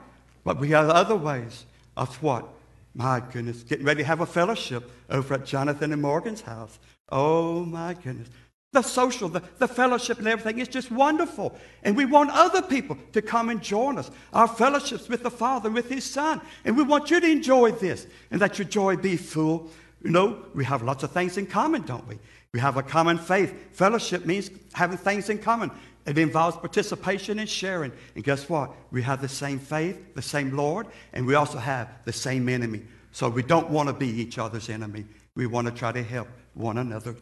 But 0.45 0.59
we 0.59 0.71
have 0.71 0.89
other 0.89 1.17
ways 1.17 1.65
of 1.97 2.21
what? 2.23 2.49
My 2.95 3.21
goodness, 3.21 3.63
getting 3.63 3.87
ready 3.87 4.03
to 4.03 4.07
have 4.07 4.21
a 4.21 4.27
fellowship 4.27 4.91
over 5.09 5.35
at 5.35 5.47
Jonathan 5.47 5.93
and 5.93 6.03
Morgan's 6.03 6.43
house. 6.43 6.79
Oh 7.11 7.65
my 7.65 7.95
goodness. 7.95 8.29
The 8.73 8.83
social, 8.83 9.29
the, 9.29 9.43
the 9.59 9.69
fellowship 9.69 10.19
and 10.19 10.27
everything 10.27 10.59
is 10.59 10.69
just 10.69 10.91
wonderful. 10.91 11.59
And 11.83 11.95
we 11.97 12.07
want 12.07 12.31
other 12.33 12.63
people 12.63 12.97
to 13.13 13.21
come 13.21 13.51
and 13.51 13.63
join 13.63 13.99
us. 13.99 14.11
Our 14.33 14.49
fellowships 14.49 15.09
with 15.09 15.23
the 15.23 15.31
Father, 15.31 15.69
and 15.69 15.75
with 15.75 15.91
His 15.91 16.05
Son. 16.05 16.41
And 16.65 16.77
we 16.77 16.83
want 16.83 17.11
you 17.11 17.21
to 17.21 17.31
enjoy 17.31 17.73
this 17.73 18.07
and 18.31 18.41
that 18.41 18.59
your 18.59 18.67
joy 18.67 18.97
be 18.97 19.17
full. 19.17 19.71
You 20.03 20.11
know, 20.11 20.47
we 20.55 20.65
have 20.65 20.83
lots 20.83 21.03
of 21.03 21.13
things 21.13 21.37
in 21.37 21.47
common, 21.47 21.83
don't 21.83 22.07
we? 22.09 22.19
We 22.53 22.61
have 22.61 22.77
a 22.77 22.83
common 22.83 23.19
faith. 23.19 23.55
Fellowship 23.73 24.27
means 24.27 24.51
having 24.73 24.99
things 24.99 25.29
in 25.29 25.39
common. 25.39 25.71
It 26.05 26.19
involves 26.19 26.57
participation 26.57 27.39
and 27.39 27.49
sharing. 27.49 27.93
And 28.15 28.25
guess 28.25 28.49
what? 28.49 28.73
We 28.91 29.03
have 29.03 29.21
the 29.21 29.29
same 29.29 29.59
faith, 29.59 30.15
the 30.15 30.23
same 30.23 30.57
Lord, 30.57 30.89
and 31.13 31.27
we 31.27 31.35
also 31.35 31.59
have 31.59 31.89
the 32.05 32.13
same 32.13 32.49
enemy. 32.49 32.83
So 33.13 33.29
we 33.29 33.43
don't 33.43 33.71
want 33.71 33.89
to 33.89 33.93
be 33.93 34.09
each 34.09 34.39
other's 34.39 34.69
enemy. 34.69 35.05
We 35.37 35.47
want 35.47 35.69
to 35.69 35.73
try 35.73 35.93
to 35.93 36.03
help 36.03 36.29
one 36.55 36.79
another. 36.79 37.15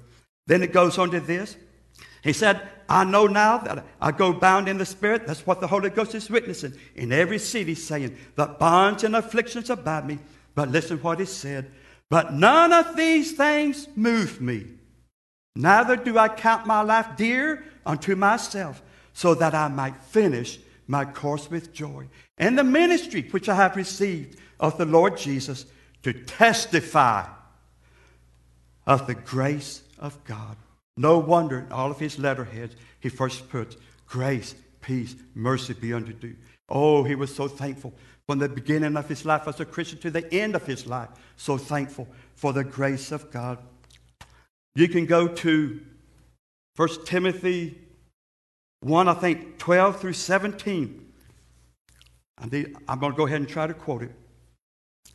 Then 0.46 0.62
it 0.62 0.72
goes 0.72 0.98
on 0.98 1.10
to 1.10 1.20
this. 1.20 1.56
He 2.22 2.32
said, 2.32 2.60
I 2.88 3.04
know 3.04 3.26
now 3.26 3.58
that 3.58 3.84
I 4.00 4.12
go 4.12 4.32
bound 4.32 4.68
in 4.68 4.78
the 4.78 4.86
Spirit. 4.86 5.26
That's 5.26 5.46
what 5.46 5.60
the 5.60 5.66
Holy 5.66 5.90
Ghost 5.90 6.14
is 6.14 6.28
witnessing 6.28 6.74
in 6.94 7.12
every 7.12 7.38
city, 7.38 7.74
saying, 7.74 8.16
that 8.36 8.58
bonds 8.58 9.04
and 9.04 9.16
afflictions 9.16 9.70
about 9.70 10.06
me. 10.06 10.18
But 10.54 10.70
listen 10.70 10.98
what 10.98 11.20
he 11.20 11.26
said. 11.26 11.70
But 12.08 12.32
none 12.34 12.72
of 12.72 12.96
these 12.96 13.32
things 13.32 13.88
move 13.94 14.40
me. 14.40 14.66
Neither 15.56 15.96
do 15.96 16.18
I 16.18 16.28
count 16.28 16.66
my 16.66 16.82
life 16.82 17.16
dear 17.16 17.64
unto 17.84 18.14
myself, 18.16 18.82
so 19.12 19.34
that 19.34 19.54
I 19.54 19.68
might 19.68 19.96
finish 20.02 20.58
my 20.86 21.04
course 21.04 21.50
with 21.50 21.72
joy. 21.72 22.06
And 22.38 22.58
the 22.58 22.64
ministry 22.64 23.22
which 23.30 23.48
I 23.48 23.54
have 23.54 23.76
received 23.76 24.38
of 24.58 24.76
the 24.78 24.84
Lord 24.84 25.16
Jesus 25.16 25.66
to 26.02 26.12
testify 26.12 27.26
of 28.86 29.06
the 29.06 29.14
grace 29.14 29.82
of 29.98 30.22
God. 30.24 30.56
No 30.96 31.18
wonder 31.18 31.60
in 31.60 31.72
all 31.72 31.90
of 31.90 31.98
his 31.98 32.18
letterheads 32.18 32.74
he 32.98 33.08
first 33.08 33.48
puts 33.48 33.76
grace, 34.06 34.54
peace, 34.80 35.14
mercy 35.34 35.74
be 35.74 35.92
unto 35.92 36.14
you. 36.26 36.36
Oh, 36.68 37.04
he 37.04 37.14
was 37.14 37.34
so 37.34 37.48
thankful 37.48 37.94
from 38.26 38.38
the 38.38 38.48
beginning 38.48 38.96
of 38.96 39.08
his 39.08 39.24
life 39.24 39.46
as 39.48 39.60
a 39.60 39.64
Christian 39.64 39.98
to 40.00 40.10
the 40.10 40.32
end 40.32 40.54
of 40.54 40.66
his 40.66 40.86
life. 40.86 41.08
So 41.36 41.56
thankful 41.56 42.08
for 42.34 42.52
the 42.52 42.64
grace 42.64 43.12
of 43.12 43.30
God. 43.30 43.58
You 44.74 44.88
can 44.88 45.06
go 45.06 45.28
to 45.28 45.80
1 46.76 46.88
Timothy 47.04 47.78
1, 48.80 49.08
I 49.08 49.14
think, 49.14 49.58
12 49.58 50.00
through 50.00 50.12
17. 50.14 51.12
I'm 52.38 52.48
going 52.48 53.12
to 53.12 53.16
go 53.16 53.26
ahead 53.26 53.40
and 53.40 53.48
try 53.48 53.66
to 53.66 53.74
quote 53.74 54.02
it. 54.02 54.12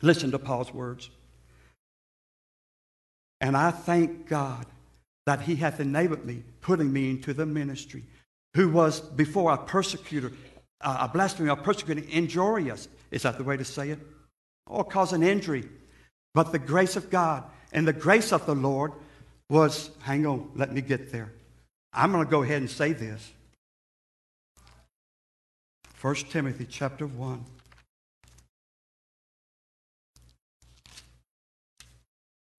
Listen 0.02 0.30
to 0.30 0.38
Paul's 0.38 0.72
words. 0.72 1.10
And 3.40 3.56
I 3.56 3.70
thank 3.70 4.28
God 4.28 4.66
that 5.26 5.40
he 5.42 5.56
hath 5.56 5.80
enabled 5.80 6.24
me, 6.24 6.44
putting 6.60 6.92
me 6.92 7.10
into 7.10 7.34
the 7.34 7.44
ministry, 7.44 8.04
who 8.54 8.68
was 8.68 9.00
before 9.00 9.52
a 9.52 9.58
persecutor, 9.58 10.32
a 10.80 11.08
blasphemer, 11.08 11.50
a 11.50 11.56
persecutor, 11.56 12.02
injurious. 12.08 12.88
Is 13.10 13.22
that 13.22 13.38
the 13.38 13.44
way 13.44 13.56
to 13.56 13.64
say 13.64 13.90
it? 13.90 13.98
Or 14.68 14.84
cause 14.84 15.12
an 15.12 15.22
injury. 15.22 15.68
But 16.34 16.52
the 16.52 16.58
grace 16.58 16.94
of 16.96 17.10
God 17.10 17.44
and 17.72 17.88
the 17.88 17.92
grace 17.92 18.32
of 18.32 18.46
the 18.46 18.54
Lord 18.54 18.92
was, 19.50 19.90
hang 20.00 20.26
on, 20.26 20.50
let 20.54 20.72
me 20.72 20.80
get 20.80 21.10
there. 21.10 21.32
I'm 21.92 22.12
going 22.12 22.24
to 22.24 22.30
go 22.30 22.42
ahead 22.42 22.58
and 22.58 22.70
say 22.70 22.92
this. 22.92 23.32
1 26.00 26.14
Timothy 26.30 26.66
chapter 26.68 27.06
1. 27.06 27.44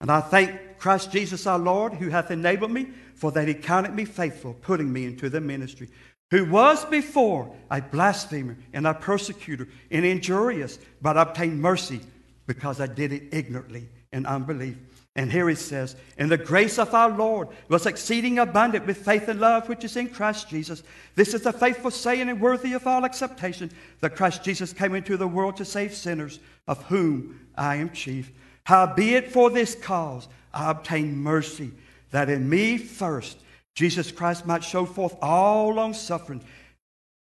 And 0.01 0.11
I 0.11 0.21
thank 0.21 0.77
Christ 0.77 1.11
Jesus 1.11 1.47
our 1.47 1.59
Lord, 1.59 1.93
who 1.93 2.09
hath 2.09 2.31
enabled 2.31 2.71
me, 2.71 2.87
for 3.15 3.31
that 3.31 3.47
he 3.47 3.53
counted 3.53 3.93
me 3.93 4.05
faithful, 4.05 4.53
putting 4.53 4.91
me 4.91 5.05
into 5.05 5.29
the 5.29 5.41
ministry, 5.41 5.89
who 6.31 6.45
was 6.45 6.85
before 6.85 7.55
a 7.71 7.81
blasphemer 7.81 8.57
and 8.73 8.85
a 8.85 8.93
persecutor 8.93 9.67
and 9.89 10.05
injurious, 10.05 10.77
but 11.01 11.17
obtained 11.17 11.61
mercy 11.61 12.01
because 12.45 12.79
I 12.79 12.87
did 12.87 13.11
it 13.11 13.33
ignorantly 13.33 13.89
in 14.11 14.25
unbelief. 14.25 14.77
And 15.17 15.31
here 15.31 15.49
he 15.49 15.55
says, 15.55 15.95
And 16.19 16.29
the 16.29 16.37
grace 16.37 16.77
of 16.77 16.93
our 16.93 17.09
Lord 17.09 17.47
was 17.69 17.87
exceeding 17.87 18.37
abundant 18.37 18.85
with 18.85 19.03
faith 19.03 19.27
and 19.27 19.41
love 19.41 19.67
which 19.67 19.83
is 19.83 19.97
in 19.97 20.09
Christ 20.09 20.47
Jesus. 20.47 20.83
This 21.15 21.33
is 21.33 21.47
a 21.47 21.51
faithful 21.51 21.89
saying 21.89 22.29
and 22.29 22.39
worthy 22.39 22.73
of 22.73 22.85
all 22.85 23.03
acceptation 23.03 23.71
that 23.99 24.15
Christ 24.15 24.43
Jesus 24.43 24.73
came 24.73 24.93
into 24.93 25.17
the 25.17 25.27
world 25.27 25.57
to 25.57 25.65
save 25.65 25.95
sinners, 25.95 26.39
of 26.67 26.83
whom 26.83 27.39
I 27.57 27.77
am 27.77 27.89
chief. 27.89 28.31
Howbeit 28.65 29.31
for 29.31 29.49
this 29.49 29.73
cause 29.73 30.27
I 30.53 30.69
obtained 30.69 31.17
mercy, 31.17 31.71
that 32.11 32.29
in 32.29 32.47
me 32.47 32.77
first 32.77 33.39
Jesus 33.73 34.11
Christ 34.11 34.45
might 34.45 34.63
show 34.63 34.85
forth 34.85 35.15
all 35.19 35.73
long 35.73 35.95
suffering. 35.95 36.43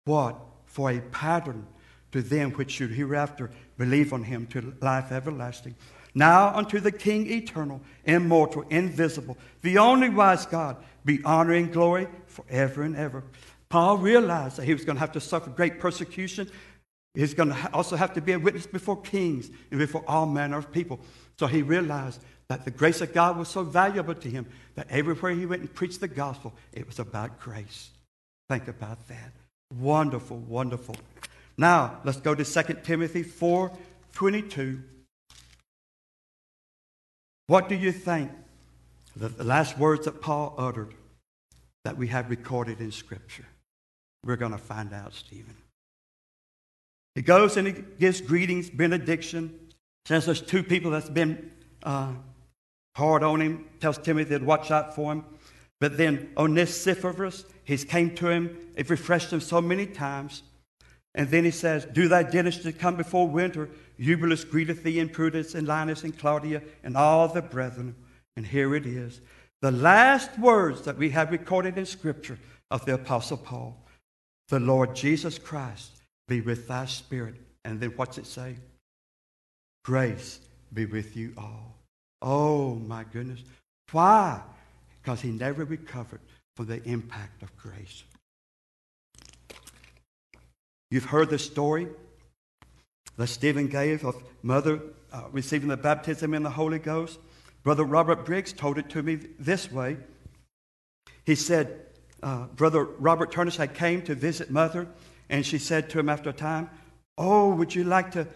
What? 0.04 0.36
For 0.66 0.90
a 0.90 1.00
pattern 1.00 1.66
to 2.12 2.20
them 2.20 2.50
which 2.52 2.72
should 2.72 2.90
hereafter 2.90 3.50
believe 3.78 4.12
on 4.12 4.24
him 4.24 4.46
to 4.48 4.74
life 4.82 5.12
everlasting. 5.12 5.74
Now 6.14 6.54
unto 6.54 6.80
the 6.80 6.92
King 6.92 7.30
eternal, 7.30 7.80
immortal, 8.04 8.64
invisible, 8.70 9.36
the 9.62 9.78
only 9.78 10.08
wise 10.08 10.46
God, 10.46 10.76
be 11.04 11.22
honor 11.24 11.52
and 11.52 11.72
glory 11.72 12.08
forever 12.26 12.82
and 12.82 12.96
ever. 12.96 13.22
Paul 13.68 13.98
realized 13.98 14.56
that 14.56 14.64
he 14.64 14.74
was 14.74 14.84
going 14.84 14.96
to 14.96 15.00
have 15.00 15.12
to 15.12 15.20
suffer 15.20 15.50
great 15.50 15.78
persecution. 15.78 16.50
He's 17.14 17.34
going 17.34 17.50
to 17.50 17.72
also 17.72 17.96
have 17.96 18.12
to 18.14 18.20
be 18.20 18.32
a 18.32 18.38
witness 18.38 18.66
before 18.66 19.00
kings 19.00 19.48
and 19.70 19.78
before 19.78 20.04
all 20.08 20.26
manner 20.26 20.58
of 20.58 20.72
people. 20.72 21.00
So 21.38 21.46
he 21.46 21.62
realized 21.62 22.20
that 22.48 22.64
the 22.64 22.70
grace 22.72 23.00
of 23.00 23.14
God 23.14 23.38
was 23.38 23.48
so 23.48 23.62
valuable 23.62 24.14
to 24.14 24.28
him 24.28 24.46
that 24.74 24.88
everywhere 24.90 25.32
he 25.32 25.46
went 25.46 25.62
and 25.62 25.72
preached 25.72 26.00
the 26.00 26.08
gospel, 26.08 26.52
it 26.72 26.86
was 26.86 26.98
about 26.98 27.38
grace. 27.38 27.90
Think 28.48 28.66
about 28.66 29.06
that. 29.06 29.32
Wonderful, 29.78 30.38
wonderful. 30.38 30.96
Now, 31.56 32.00
let's 32.04 32.18
go 32.18 32.34
to 32.34 32.44
2 32.44 32.74
Timothy 32.82 33.22
4 33.22 33.70
22. 34.12 34.82
What 37.50 37.68
do 37.68 37.74
you 37.74 37.90
think? 37.90 38.30
The 39.16 39.42
last 39.42 39.76
words 39.76 40.04
that 40.04 40.20
Paul 40.22 40.54
uttered 40.56 40.94
that 41.82 41.96
we 41.96 42.06
have 42.06 42.30
recorded 42.30 42.80
in 42.80 42.92
Scripture. 42.92 43.44
We're 44.24 44.36
going 44.36 44.52
to 44.52 44.58
find 44.58 44.92
out, 44.92 45.14
Stephen. 45.14 45.56
He 47.16 47.22
goes 47.22 47.56
and 47.56 47.66
he 47.66 47.74
gives 47.98 48.20
greetings, 48.20 48.70
benediction. 48.70 49.72
Says 50.06 50.26
there's 50.26 50.40
two 50.40 50.62
people 50.62 50.92
that's 50.92 51.10
been 51.10 51.50
uh, 51.82 52.12
hard 52.94 53.24
on 53.24 53.40
him. 53.40 53.64
Tells 53.80 53.98
Timothy 53.98 54.38
to 54.38 54.44
watch 54.44 54.70
out 54.70 54.94
for 54.94 55.10
him. 55.10 55.24
But 55.80 55.96
then 55.96 56.30
Onesiphorus, 56.36 57.46
he's 57.64 57.82
came 57.82 58.14
to 58.14 58.28
him. 58.28 58.56
It 58.76 58.88
refreshed 58.88 59.32
him 59.32 59.40
so 59.40 59.60
many 59.60 59.86
times. 59.86 60.44
And 61.16 61.28
then 61.28 61.42
he 61.42 61.50
says, 61.50 61.84
Do 61.84 62.06
thy 62.06 62.22
diligence 62.22 62.62
to 62.62 62.72
come 62.72 62.94
before 62.94 63.26
winter. 63.26 63.70
Eubulus 64.00 64.46
greeteth 64.46 64.82
thee, 64.82 64.98
and 64.98 65.12
Pudens, 65.12 65.54
and 65.54 65.68
Linus, 65.68 66.04
and 66.04 66.18
Claudia, 66.18 66.62
and 66.82 66.96
all 66.96 67.28
the 67.28 67.42
brethren. 67.42 67.94
And 68.34 68.46
here 68.46 68.74
it 68.74 68.86
is. 68.86 69.20
The 69.60 69.70
last 69.70 70.38
words 70.38 70.82
that 70.82 70.96
we 70.96 71.10
have 71.10 71.30
recorded 71.30 71.76
in 71.76 71.84
Scripture 71.84 72.38
of 72.70 72.86
the 72.86 72.94
Apostle 72.94 73.36
Paul. 73.36 73.76
The 74.48 74.58
Lord 74.58 74.96
Jesus 74.96 75.38
Christ 75.38 75.90
be 76.28 76.40
with 76.40 76.66
thy 76.66 76.86
spirit. 76.86 77.34
And 77.66 77.78
then 77.78 77.90
what's 77.90 78.16
it 78.16 78.26
say? 78.26 78.56
Grace 79.84 80.40
be 80.72 80.86
with 80.86 81.14
you 81.14 81.34
all. 81.36 81.76
Oh 82.22 82.76
my 82.76 83.04
goodness. 83.04 83.42
Why? 83.92 84.40
Because 85.02 85.20
he 85.20 85.30
never 85.30 85.66
recovered 85.66 86.20
from 86.56 86.66
the 86.66 86.82
impact 86.84 87.42
of 87.42 87.54
grace. 87.58 88.04
You've 90.90 91.04
heard 91.04 91.28
the 91.28 91.38
story 91.38 91.88
that 93.20 93.26
Stephen 93.26 93.66
gave 93.66 94.02
of 94.02 94.16
mother 94.42 94.80
uh, 95.12 95.24
receiving 95.30 95.68
the 95.68 95.76
baptism 95.76 96.32
in 96.32 96.42
the 96.42 96.48
Holy 96.48 96.78
Ghost. 96.78 97.18
Brother 97.62 97.84
Robert 97.84 98.24
Briggs 98.24 98.50
told 98.50 98.78
it 98.78 98.88
to 98.88 99.02
me 99.02 99.16
this 99.38 99.70
way. 99.70 99.98
He 101.26 101.34
said, 101.34 101.82
uh, 102.22 102.46
Brother 102.46 102.82
Robert 102.82 103.30
Turner 103.30 103.50
had 103.50 103.74
came 103.74 104.00
to 104.02 104.14
visit 104.14 104.50
mother, 104.50 104.88
and 105.28 105.44
she 105.44 105.58
said 105.58 105.90
to 105.90 105.98
him 105.98 106.08
after 106.08 106.30
a 106.30 106.32
time, 106.32 106.70
Oh, 107.18 107.54
would 107.54 107.74
you 107.74 107.84
like 107.84 108.12
to 108.12 108.26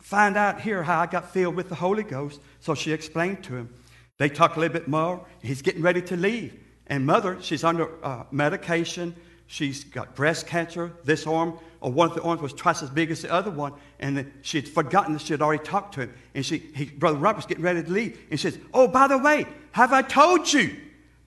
find 0.00 0.36
out 0.36 0.60
here 0.60 0.84
how 0.84 1.00
I 1.00 1.06
got 1.06 1.32
filled 1.32 1.56
with 1.56 1.68
the 1.68 1.74
Holy 1.74 2.04
Ghost? 2.04 2.40
So 2.60 2.76
she 2.76 2.92
explained 2.92 3.42
to 3.44 3.56
him. 3.56 3.74
They 4.18 4.28
talked 4.28 4.56
a 4.56 4.60
little 4.60 4.74
bit 4.74 4.86
more. 4.86 5.26
He's 5.42 5.60
getting 5.60 5.82
ready 5.82 6.02
to 6.02 6.16
leave. 6.16 6.56
And 6.86 7.04
mother, 7.04 7.38
she's 7.40 7.64
under 7.64 7.90
uh, 8.04 8.26
medication. 8.30 9.16
She's 9.48 9.82
got 9.82 10.14
breast 10.14 10.46
cancer. 10.46 10.92
This 11.02 11.26
arm, 11.26 11.58
or 11.84 11.92
one 11.92 12.08
of 12.08 12.14
the 12.14 12.22
arms 12.22 12.40
was 12.40 12.54
twice 12.54 12.82
as 12.82 12.88
big 12.88 13.10
as 13.10 13.20
the 13.20 13.30
other 13.30 13.50
one. 13.50 13.74
And 14.00 14.32
she 14.40 14.56
had 14.56 14.66
forgotten 14.66 15.12
that 15.12 15.20
she 15.20 15.34
had 15.34 15.42
already 15.42 15.62
talked 15.62 15.92
to 15.94 16.00
him. 16.00 16.14
And 16.34 16.44
she, 16.44 16.56
he, 16.74 16.86
Brother 16.86 17.18
Robert's 17.18 17.44
getting 17.44 17.62
ready 17.62 17.82
to 17.82 17.90
leave. 17.90 18.18
And 18.30 18.40
she 18.40 18.50
says, 18.50 18.58
Oh, 18.72 18.88
by 18.88 19.06
the 19.06 19.18
way, 19.18 19.46
have 19.72 19.92
I 19.92 20.00
told 20.00 20.50
you 20.50 20.74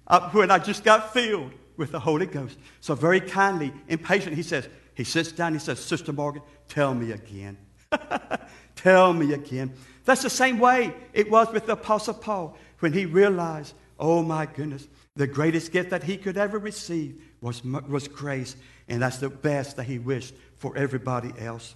uh, 0.07 0.31
when 0.31 0.49
I 0.49 0.57
just 0.57 0.83
got 0.83 1.13
filled 1.13 1.51
with 1.77 1.91
the 1.91 1.99
Holy 1.99 2.25
Ghost? 2.25 2.57
So 2.79 2.95
very 2.95 3.21
kindly, 3.21 3.71
impatient, 3.87 4.35
he 4.35 4.41
says, 4.41 4.67
he 4.95 5.03
sits 5.03 5.31
down, 5.31 5.53
he 5.53 5.59
says, 5.59 5.79
Sister 5.79 6.11
Morgan, 6.11 6.41
tell 6.67 6.95
me 6.95 7.11
again. 7.11 7.55
tell 8.75 9.13
me 9.13 9.33
again. 9.33 9.73
That's 10.05 10.23
the 10.23 10.29
same 10.31 10.57
way 10.57 10.91
it 11.13 11.29
was 11.29 11.51
with 11.53 11.67
the 11.67 11.73
Apostle 11.73 12.15
Paul 12.15 12.57
when 12.79 12.93
he 12.93 13.05
realized, 13.05 13.75
oh 13.99 14.23
my 14.23 14.47
goodness, 14.47 14.87
the 15.15 15.27
greatest 15.27 15.71
gift 15.71 15.91
that 15.91 16.01
he 16.01 16.17
could 16.17 16.35
ever 16.35 16.57
receive 16.57 17.21
was, 17.41 17.63
was 17.63 18.07
grace, 18.07 18.55
and 18.87 19.01
that's 19.01 19.17
the 19.17 19.29
best 19.29 19.75
that 19.77 19.83
he 19.83 19.99
wished 19.99 20.33
for 20.57 20.75
everybody 20.77 21.33
else. 21.39 21.75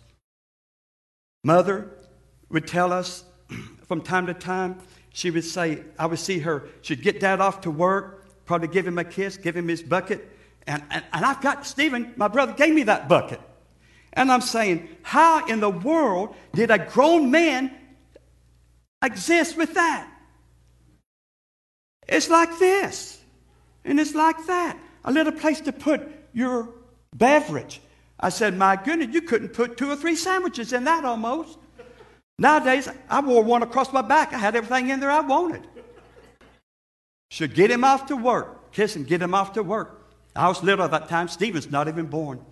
Mother 1.43 1.89
would 2.49 2.67
tell 2.67 2.93
us 2.93 3.23
from 3.87 4.01
time 4.01 4.27
to 4.27 4.33
time, 4.33 4.79
she 5.13 5.31
would 5.31 5.43
say, 5.43 5.83
I 5.99 6.05
would 6.05 6.19
see 6.19 6.39
her, 6.39 6.67
she'd 6.81 7.01
get 7.01 7.19
dad 7.19 7.41
off 7.41 7.61
to 7.61 7.71
work, 7.71 8.45
probably 8.45 8.67
give 8.67 8.87
him 8.87 8.97
a 8.97 9.03
kiss, 9.03 9.37
give 9.37 9.55
him 9.55 9.67
his 9.67 9.81
bucket, 9.81 10.27
and, 10.67 10.83
and, 10.89 11.03
and 11.11 11.25
I've 11.25 11.41
got, 11.41 11.65
Stephen, 11.65 12.13
my 12.15 12.27
brother 12.27 12.53
gave 12.53 12.73
me 12.73 12.83
that 12.83 13.09
bucket. 13.09 13.41
And 14.13 14.31
I'm 14.31 14.41
saying, 14.41 14.89
how 15.03 15.45
in 15.47 15.59
the 15.59 15.69
world 15.69 16.35
did 16.53 16.69
a 16.69 16.77
grown 16.77 17.31
man 17.31 17.71
exist 19.01 19.57
with 19.57 19.73
that? 19.75 20.07
It's 22.07 22.29
like 22.29 22.59
this. 22.59 23.19
And 23.85 23.99
it's 23.99 24.13
like 24.13 24.45
that. 24.47 24.77
A 25.05 25.11
little 25.11 25.31
place 25.31 25.61
to 25.61 25.71
put 25.71 26.01
your 26.33 26.69
beverage. 27.15 27.81
I 28.21 28.29
said, 28.29 28.55
My 28.55 28.75
goodness, 28.75 29.13
you 29.13 29.21
couldn't 29.21 29.49
put 29.49 29.77
two 29.77 29.89
or 29.89 29.95
three 29.95 30.15
sandwiches 30.15 30.73
in 30.73 30.83
that 30.83 31.05
almost. 31.05 31.57
Nowadays, 32.37 32.89
I 33.09 33.21
wore 33.21 33.43
one 33.43 33.63
across 33.63 33.91
my 33.93 34.01
back. 34.01 34.33
I 34.33 34.37
had 34.37 34.55
everything 34.55 34.89
in 34.89 34.99
there 34.99 35.11
I 35.11 35.21
wanted. 35.21 35.67
Should 37.29 37.53
get 37.53 37.71
him 37.71 37.83
off 37.83 38.07
to 38.07 38.17
work. 38.17 38.71
Kiss 38.71 38.95
him, 38.95 39.03
get 39.03 39.21
him 39.21 39.33
off 39.33 39.53
to 39.53 39.63
work. 39.63 40.09
I 40.35 40.47
was 40.47 40.63
little 40.63 40.85
at 40.85 40.91
that 40.91 41.09
time. 41.09 41.27
Stephen's 41.27 41.69
not 41.69 41.87
even 41.87 42.07
born. 42.07 42.43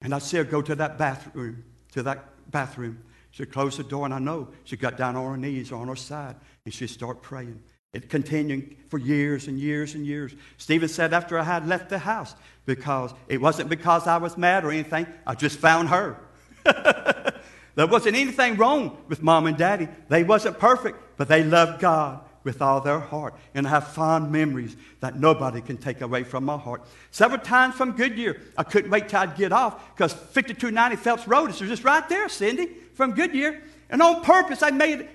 And 0.00 0.14
I'd 0.14 0.22
see 0.22 0.36
her 0.38 0.44
go 0.44 0.62
to 0.62 0.74
that 0.74 0.98
bathroom, 0.98 1.64
to 1.92 2.02
that 2.02 2.24
bathroom. 2.50 3.02
She'd 3.30 3.52
close 3.52 3.76
the 3.76 3.84
door, 3.84 4.04
and 4.04 4.14
I 4.14 4.18
know 4.18 4.48
she 4.64 4.76
got 4.76 4.96
down 4.96 5.16
on 5.16 5.30
her 5.30 5.36
knees 5.36 5.70
or 5.70 5.76
on 5.76 5.88
her 5.88 5.96
side, 5.96 6.36
and 6.64 6.72
she'd 6.72 6.88
start 6.88 7.22
praying. 7.22 7.62
It 7.92 8.08
continued 8.10 8.76
for 8.88 8.98
years 8.98 9.48
and 9.48 9.58
years 9.58 9.94
and 9.94 10.06
years. 10.06 10.34
Stephen 10.58 10.88
said 10.88 11.14
after 11.14 11.38
I 11.38 11.44
had 11.44 11.66
left 11.66 11.88
the 11.88 11.98
house, 11.98 12.34
because 12.66 13.14
it 13.28 13.40
wasn't 13.40 13.70
because 13.70 14.06
I 14.06 14.18
was 14.18 14.36
mad 14.36 14.64
or 14.64 14.70
anything, 14.70 15.06
I 15.26 15.34
just 15.34 15.58
found 15.58 15.88
her. 15.88 16.18
there 16.64 17.86
wasn't 17.86 18.16
anything 18.16 18.56
wrong 18.56 18.98
with 19.08 19.22
mom 19.22 19.46
and 19.46 19.56
daddy. 19.56 19.88
They 20.08 20.24
wasn't 20.24 20.58
perfect, 20.58 20.98
but 21.16 21.28
they 21.28 21.44
loved 21.44 21.80
God 21.80 22.20
with 22.42 22.62
all 22.62 22.80
their 22.80 23.00
heart. 23.00 23.34
And 23.54 23.66
I 23.66 23.70
have 23.70 23.88
fond 23.88 24.30
memories 24.30 24.76
that 25.00 25.18
nobody 25.18 25.60
can 25.60 25.76
take 25.76 26.00
away 26.00 26.22
from 26.24 26.44
my 26.44 26.56
heart. 26.56 26.82
Several 27.10 27.40
times 27.40 27.74
from 27.74 27.92
Goodyear, 27.92 28.40
I 28.56 28.62
couldn't 28.62 28.90
wait 28.90 29.08
till 29.08 29.20
I'd 29.20 29.36
get 29.36 29.52
off 29.52 29.94
because 29.94 30.12
5290 30.12 30.96
Phelps 30.96 31.28
Road 31.28 31.50
is 31.50 31.58
just 31.58 31.84
right 31.84 32.08
there, 32.08 32.28
Cindy, 32.28 32.68
from 32.94 33.12
Goodyear. 33.12 33.62
And 33.90 34.02
on 34.02 34.22
purpose, 34.22 34.62
I 34.62 34.70
made 34.70 35.00
it, 35.00 35.10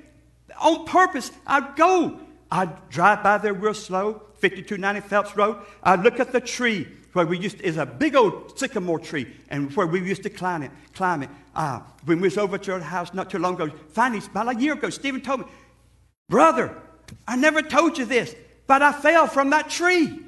on 0.60 0.86
purpose, 0.86 1.32
I'd 1.48 1.76
go. 1.76 2.20
I'd 2.52 2.90
drive 2.90 3.24
by 3.24 3.38
there 3.38 3.54
real 3.54 3.74
slow, 3.74 4.22
5290 4.40 5.08
Phelps 5.08 5.36
Road. 5.36 5.58
I'd 5.84 6.04
look 6.04 6.20
at 6.20 6.34
the 6.34 6.42
tree 6.42 6.88
where 7.14 7.26
we 7.26 7.38
used 7.38 7.60
to, 7.60 7.66
is 7.66 7.78
a 7.78 7.86
big 7.86 8.16
old 8.16 8.58
sycamore 8.58 9.00
tree, 9.00 9.28
and 9.50 9.76
where 9.76 9.88
we 9.88 10.02
used 10.02 10.24
to 10.24 10.30
climb 10.30 10.64
it, 10.64 10.72
climb 10.94 11.24
it. 11.24 11.30
Uh, 11.56 11.82
when 12.06 12.20
we 12.20 12.28
was 12.28 12.38
over 12.38 12.58
to 12.58 12.74
our 12.74 12.80
house 12.80 13.14
not 13.14 13.30
too 13.30 13.40
long 13.40 13.56
ago, 13.56 13.70
finally, 13.90 14.22
about 14.26 14.56
a 14.56 14.60
year 14.60 14.74
ago, 14.74 14.90
Stephen 14.90 15.22
told 15.22 15.42
me, 15.42 15.46
brother, 16.30 16.76
I 17.28 17.36
never 17.36 17.62
told 17.62 17.98
you 17.98 18.06
this, 18.06 18.36
but 18.68 18.82
I 18.82 18.94
fell 18.94 19.28
from 19.28 19.50
that 19.50 19.70
tree. 19.70 20.20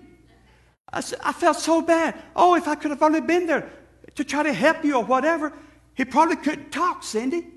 I, 0.92 1.02
said, 1.02 1.20
I 1.24 1.32
felt 1.32 1.58
so 1.58 1.82
bad. 1.82 2.22
Oh, 2.36 2.56
if 2.56 2.68
I 2.68 2.76
could 2.76 2.92
have 2.92 3.02
only 3.02 3.22
been 3.22 3.48
there 3.48 3.70
to 4.16 4.24
try 4.24 4.44
to 4.44 4.54
help 4.54 4.84
you 4.84 4.98
or 4.98 5.04
whatever. 5.04 5.54
He 5.96 6.06
probably 6.06 6.36
couldn't 6.36 6.72
talk, 6.72 7.04
Cindy. 7.04 7.48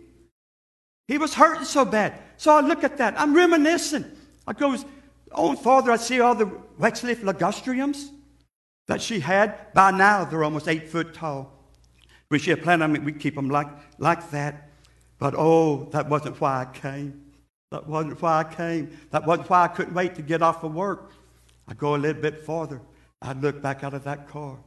He 1.08 1.18
was 1.18 1.34
hurting 1.34 1.64
so 1.64 1.84
bad. 1.84 2.14
So 2.36 2.52
I 2.52 2.60
look 2.60 2.84
at 2.84 2.98
that. 2.98 3.18
I'm 3.18 3.34
reminiscing. 3.34 4.04
I 4.46 4.52
goes, 4.52 4.84
oh, 5.32 5.54
farther, 5.54 5.90
I 5.90 5.96
see 5.96 6.20
all 6.20 6.34
the 6.34 6.46
Waxleaf 6.78 7.16
ligustrum 7.16 7.96
that 8.86 9.02
she 9.02 9.20
had. 9.20 9.72
By 9.74 9.90
now, 9.90 10.24
they're 10.24 10.44
almost 10.44 10.68
eight 10.68 10.88
foot 10.88 11.14
tall. 11.14 11.52
We 12.30 12.38
she 12.38 12.50
had 12.50 12.62
planned 12.62 12.82
on 12.82 13.04
we 13.04 13.12
keep 13.12 13.34
them 13.34 13.48
like, 13.48 13.68
like 13.98 14.30
that. 14.30 14.70
But 15.18 15.34
oh, 15.36 15.88
that 15.92 16.08
wasn't 16.08 16.40
why 16.40 16.62
I 16.62 16.64
came. 16.66 17.22
That 17.70 17.86
wasn't 17.88 18.20
why 18.20 18.40
I 18.40 18.44
came. 18.44 18.96
That 19.10 19.26
wasn't 19.26 19.50
why 19.50 19.64
I 19.64 19.68
couldn't 19.68 19.94
wait 19.94 20.14
to 20.16 20.22
get 20.22 20.42
off 20.42 20.62
of 20.62 20.74
work. 20.74 21.12
I 21.68 21.74
go 21.74 21.94
a 21.94 21.98
little 21.98 22.20
bit 22.20 22.44
farther. 22.44 22.80
I 23.22 23.32
look 23.32 23.62
back 23.62 23.82
out 23.82 23.94
of 23.94 24.04
that 24.04 24.28
car. 24.28 24.58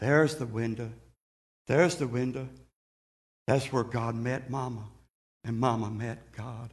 There's 0.00 0.36
the 0.36 0.46
window. 0.46 0.90
There's 1.66 1.96
the 1.96 2.06
window. 2.06 2.48
That's 3.46 3.72
where 3.72 3.84
God 3.84 4.14
met 4.14 4.48
Mama, 4.48 4.84
and 5.44 5.58
Mama 5.58 5.90
met 5.90 6.32
God. 6.32 6.70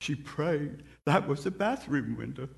She 0.00 0.14
prayed. 0.14 0.84
That 1.04 1.26
was 1.26 1.44
the 1.44 1.50
bathroom 1.50 2.16
window 2.16 2.48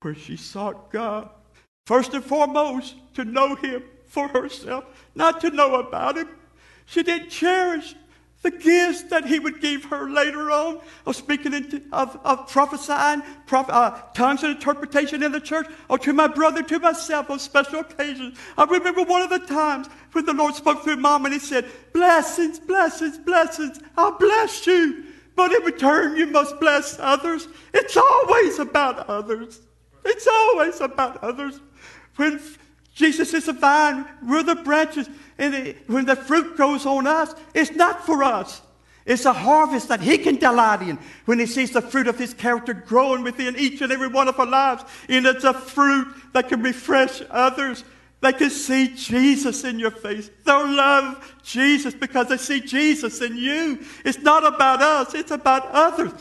where 0.00 0.14
she 0.14 0.36
sought 0.36 0.90
God. 0.90 1.28
First 1.86 2.14
and 2.14 2.24
foremost, 2.24 2.94
to 3.14 3.24
know 3.24 3.54
Him 3.54 3.82
for 4.06 4.28
herself, 4.28 4.84
not 5.14 5.40
to 5.40 5.50
know 5.50 5.76
about 5.76 6.18
Him. 6.18 6.28
She 6.84 7.02
didn't 7.02 7.30
cherish 7.30 7.94
the 8.42 8.50
gifts 8.50 9.02
that 9.04 9.24
he 9.24 9.40
would 9.40 9.60
give 9.60 9.84
her 9.86 10.08
later 10.08 10.52
on 10.52 10.78
of 11.04 11.16
speaking 11.16 11.52
of, 11.92 12.20
of 12.24 12.48
prophesying, 12.48 13.22
prof, 13.46 13.66
uh, 13.68 14.00
tongues 14.14 14.44
and 14.44 14.54
interpretation 14.54 15.22
in 15.22 15.32
the 15.32 15.40
church, 15.40 15.66
or 15.88 15.98
to 15.98 16.12
my 16.12 16.28
brother, 16.28 16.62
to 16.62 16.78
myself 16.78 17.28
on 17.28 17.40
special 17.40 17.80
occasions. 17.80 18.38
I 18.56 18.64
remember 18.64 19.02
one 19.02 19.22
of 19.22 19.30
the 19.30 19.40
times 19.40 19.88
when 20.12 20.26
the 20.26 20.32
Lord 20.32 20.54
spoke 20.54 20.84
through 20.84 20.96
mom 20.96 21.24
and 21.24 21.34
he 21.34 21.40
said, 21.40 21.66
Blessings, 21.92 22.60
blessings, 22.60 23.18
blessings, 23.18 23.80
I'll 23.96 24.16
bless 24.16 24.64
you. 24.66 25.04
But 25.34 25.52
in 25.52 25.62
return, 25.64 26.16
you 26.16 26.26
must 26.26 26.60
bless 26.60 26.98
others. 27.00 27.48
It's 27.74 27.96
always 27.96 28.60
about 28.60 29.08
others. 29.08 29.60
It's 30.04 30.26
always 30.28 30.80
about 30.80 31.22
others. 31.22 31.60
When 32.16 32.40
Jesus 32.94 33.34
is 33.34 33.46
the 33.46 33.52
vine, 33.52 34.06
we're 34.26 34.42
the 34.42 34.56
branches. 34.56 35.08
And 35.38 35.74
when 35.86 36.06
the 36.06 36.16
fruit 36.16 36.56
grows 36.56 36.86
on 36.86 37.06
us, 37.06 37.34
it's 37.54 37.72
not 37.72 38.04
for 38.04 38.24
us. 38.24 38.62
It's 39.04 39.24
a 39.24 39.32
harvest 39.32 39.88
that 39.88 40.00
He 40.00 40.18
can 40.18 40.36
delight 40.36 40.82
in 40.82 40.98
when 41.26 41.38
He 41.38 41.46
sees 41.46 41.70
the 41.70 41.82
fruit 41.82 42.08
of 42.08 42.18
His 42.18 42.34
character 42.34 42.74
growing 42.74 43.22
within 43.22 43.56
each 43.56 43.80
and 43.80 43.92
every 43.92 44.08
one 44.08 44.28
of 44.28 44.40
our 44.40 44.46
lives. 44.46 44.84
And 45.08 45.26
it's 45.26 45.44
a 45.44 45.54
fruit 45.54 46.08
that 46.32 46.48
can 46.48 46.62
refresh 46.62 47.22
others. 47.30 47.84
They 48.20 48.32
can 48.32 48.50
see 48.50 48.88
Jesus 48.96 49.62
in 49.62 49.78
your 49.78 49.92
face. 49.92 50.30
They'll 50.44 50.74
love 50.74 51.34
Jesus 51.44 51.94
because 51.94 52.28
they 52.28 52.38
see 52.38 52.60
Jesus 52.60 53.20
in 53.20 53.36
you. 53.36 53.84
It's 54.04 54.18
not 54.18 54.44
about 54.44 54.82
us, 54.82 55.14
it's 55.14 55.30
about 55.30 55.68
others. 55.68 56.12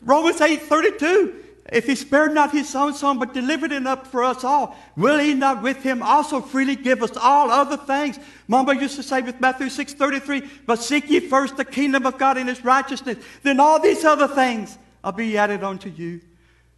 Romans 0.00 0.40
8 0.40 0.62
32. 0.62 1.43
If 1.72 1.86
he 1.86 1.94
spared 1.94 2.34
not 2.34 2.52
his 2.52 2.74
own 2.74 2.92
son, 2.92 3.18
but 3.18 3.32
delivered 3.32 3.72
it 3.72 3.86
up 3.86 4.06
for 4.06 4.22
us 4.22 4.44
all, 4.44 4.76
will 4.96 5.18
he 5.18 5.32
not 5.32 5.62
with 5.62 5.82
him 5.82 6.02
also 6.02 6.40
freely 6.40 6.76
give 6.76 7.02
us 7.02 7.16
all 7.16 7.50
other 7.50 7.78
things? 7.78 8.18
Mama 8.46 8.74
used 8.74 8.96
to 8.96 9.02
say 9.02 9.22
with 9.22 9.40
Matthew 9.40 9.70
6 9.70 9.94
33, 9.94 10.42
but 10.66 10.78
seek 10.78 11.08
ye 11.08 11.20
first 11.20 11.56
the 11.56 11.64
kingdom 11.64 12.04
of 12.04 12.18
God 12.18 12.36
and 12.36 12.50
his 12.50 12.64
righteousness, 12.64 13.16
then 13.42 13.60
all 13.60 13.80
these 13.80 14.04
other 14.04 14.28
things 14.28 14.76
will 15.02 15.12
be 15.12 15.38
added 15.38 15.64
unto 15.64 15.88
you. 15.88 16.20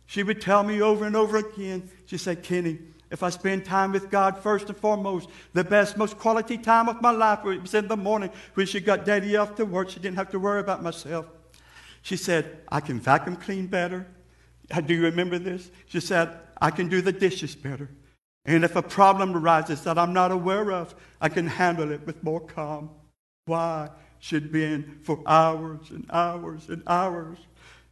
She 0.07 0.22
would 0.22 0.41
tell 0.41 0.62
me 0.62 0.80
over 0.80 1.05
and 1.05 1.16
over 1.16 1.39
again, 1.39 1.91
she 2.07 2.16
said, 2.16 2.45
Kenny, 2.45 2.78
if 3.11 3.24
I 3.24 3.30
spend 3.30 3.64
time 3.64 3.91
with 3.91 4.09
God 4.09 4.39
first 4.39 4.68
and 4.68 4.76
foremost, 4.76 5.28
the 5.53 5.64
best, 5.64 5.97
most 5.97 6.16
quality 6.16 6.59
time 6.59 6.89
of 6.89 7.03
my 7.03 7.11
life 7.11 7.43
was 7.43 7.74
in 7.74 7.89
the 7.89 7.97
morning 7.97 8.30
when 8.55 8.66
she 8.66 8.78
got 8.78 9.05
daddy 9.05 9.37
off 9.37 9.57
to 9.57 9.64
work. 9.64 9.91
She 9.91 9.99
didn't 9.99 10.16
have 10.16 10.30
to 10.30 10.39
worry 10.39 10.61
about 10.61 10.82
myself. 10.82 11.26
She 12.03 12.16
said, 12.16 12.59
I 12.68 12.78
can 12.78 13.01
vacuum 13.01 13.34
clean 13.34 13.66
better. 13.66 14.07
Do 14.69 14.95
you 14.95 15.03
remember 15.03 15.39
this? 15.39 15.71
She 15.87 16.01
said, 16.01 16.31
I 16.61 16.71
can 16.71 16.89
do 16.89 17.01
the 17.01 17.12
dishes 17.12 17.55
better. 17.55 17.91
And 18.45 18.64
if 18.64 18.77
a 18.77 18.83
problem 18.83 19.37
arises 19.37 19.83
that 19.83 19.99
I'm 19.99 20.12
not 20.12 20.33
aware 20.33 20.73
of, 20.73 20.95
I 21.21 21.29
can 21.29 21.47
handle 21.47 21.91
it 21.91 22.07
with 22.07 22.23
more 22.23 22.41
calm. 22.41 22.91
Why? 23.47 23.91
She'd 24.19 24.53
been 24.53 25.01
for 25.03 25.21
hours 25.27 25.91
and 25.91 26.07
hours 26.11 26.69
and 26.69 26.83
hours. 26.87 27.39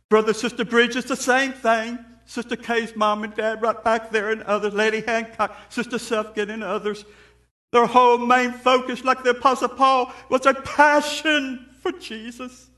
Brother, 0.08 0.32
Sister 0.32 0.64
Bridge, 0.64 0.96
it's 0.96 1.08
the 1.08 1.16
same 1.16 1.52
thing. 1.52 1.98
Sister 2.26 2.56
Kay's 2.56 2.96
mom 2.96 3.24
and 3.24 3.34
dad 3.34 3.62
right 3.62 3.82
back 3.84 4.10
there 4.10 4.30
and 4.30 4.42
others, 4.42 4.72
Lady 4.72 5.00
Hancock, 5.00 5.54
Sister 5.68 5.98
Sufkin 5.98 6.50
and 6.50 6.64
others. 6.64 7.04
Their 7.72 7.86
whole 7.86 8.18
main 8.18 8.52
focus, 8.52 9.04
like 9.04 9.24
the 9.24 9.30
Apostle 9.30 9.68
Paul, 9.68 10.12
was 10.30 10.46
a 10.46 10.54
passion 10.54 11.66
for 11.80 11.92
Jesus. 11.92 12.68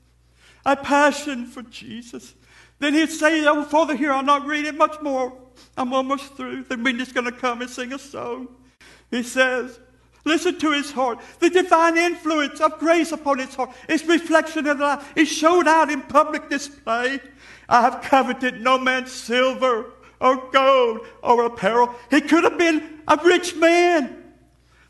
A 0.65 0.75
passion 0.75 1.45
for 1.45 1.61
Jesus. 1.61 2.33
Then 2.79 2.93
he'd 2.93 3.09
say, 3.09 3.45
oh, 3.45 3.63
Father, 3.63 3.95
here, 3.95 4.11
I'll 4.11 4.23
not 4.23 4.45
read 4.45 4.65
it 4.65 4.75
much 4.75 5.01
more. 5.01 5.33
I'm 5.75 5.93
almost 5.93 6.35
through. 6.35 6.63
Then 6.63 6.83
we're 6.83 6.93
just 6.93 7.13
going 7.13 7.25
to 7.25 7.31
come 7.31 7.61
and 7.61 7.69
sing 7.69 7.93
a 7.93 7.99
song. 7.99 8.47
He 9.09 9.23
says, 9.23 9.79
Listen 10.27 10.59
to 10.59 10.71
his 10.73 10.91
heart. 10.91 11.19
The 11.39 11.49
divine 11.49 11.97
influence 11.97 12.59
of 12.59 12.77
grace 12.79 13.13
upon 13.13 13.39
his 13.39 13.55
heart. 13.55 13.71
Its 13.87 14.03
reflection 14.03 14.67
in 14.67 14.77
life 14.77 15.13
is 15.15 15.29
showed 15.29 15.67
out 15.67 15.89
in 15.89 16.01
public 16.01 16.49
display. 16.49 17.21
I 17.69 17.81
have 17.81 18.01
coveted 18.01 18.61
no 18.61 18.77
man's 18.77 19.11
silver 19.11 19.93
or 20.19 20.49
gold 20.51 21.07
or 21.23 21.45
apparel. 21.45 21.95
He 22.09 22.19
could 22.19 22.43
have 22.43 22.57
been 22.57 22.99
a 23.07 23.17
rich 23.23 23.55
man. 23.55 24.23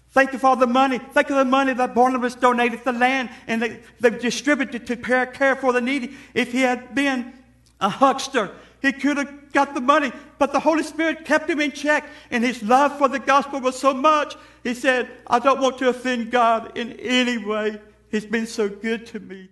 Think 0.10 0.34
of 0.34 0.44
all 0.44 0.56
the 0.56 0.66
money. 0.66 0.98
Think 0.98 1.30
of 1.30 1.36
the 1.36 1.46
money 1.46 1.74
that 1.74 1.94
Barnabas 1.94 2.34
donated 2.34 2.84
the 2.84 2.94
land 2.94 3.30
and 3.46 3.62
they, 3.62 3.80
they 4.00 4.10
distributed 4.10 4.88
to 4.88 4.96
care 4.96 5.56
for 5.56 5.72
the 5.72 5.82
needy. 5.82 6.16
If 6.34 6.52
he 6.52 6.62
had 6.62 6.96
been 6.96 7.34
a 7.80 7.90
huckster. 7.90 8.52
He 8.82 8.92
could 8.92 9.18
have 9.18 9.52
got 9.54 9.74
the 9.74 9.82
money, 9.82 10.12
but 10.38 10.52
the 10.52 10.60
Holy 10.60 10.84
Spirit 10.84 11.26
kept 11.26 11.50
him 11.50 11.60
in 11.60 11.72
check, 11.72 12.08
and 12.30 12.44
his 12.44 12.62
love 12.62 12.98
for 12.98 13.08
the 13.08 13.20
gospel 13.20 13.60
was 13.60 13.78
so 13.78 13.94
much. 13.94 14.36
He 14.64 14.74
said, 14.74 15.10
I 15.26 15.40
don't 15.40 15.60
want 15.60 15.78
to 15.80 15.90
offend 15.90 16.32
God 16.32 16.78
in 16.78 16.94
any 16.94 17.38
way. 17.38 17.82
He's 18.12 18.26
been 18.26 18.48
so 18.48 18.70
good 18.70 19.06
to 19.08 19.20
me. 19.20 19.50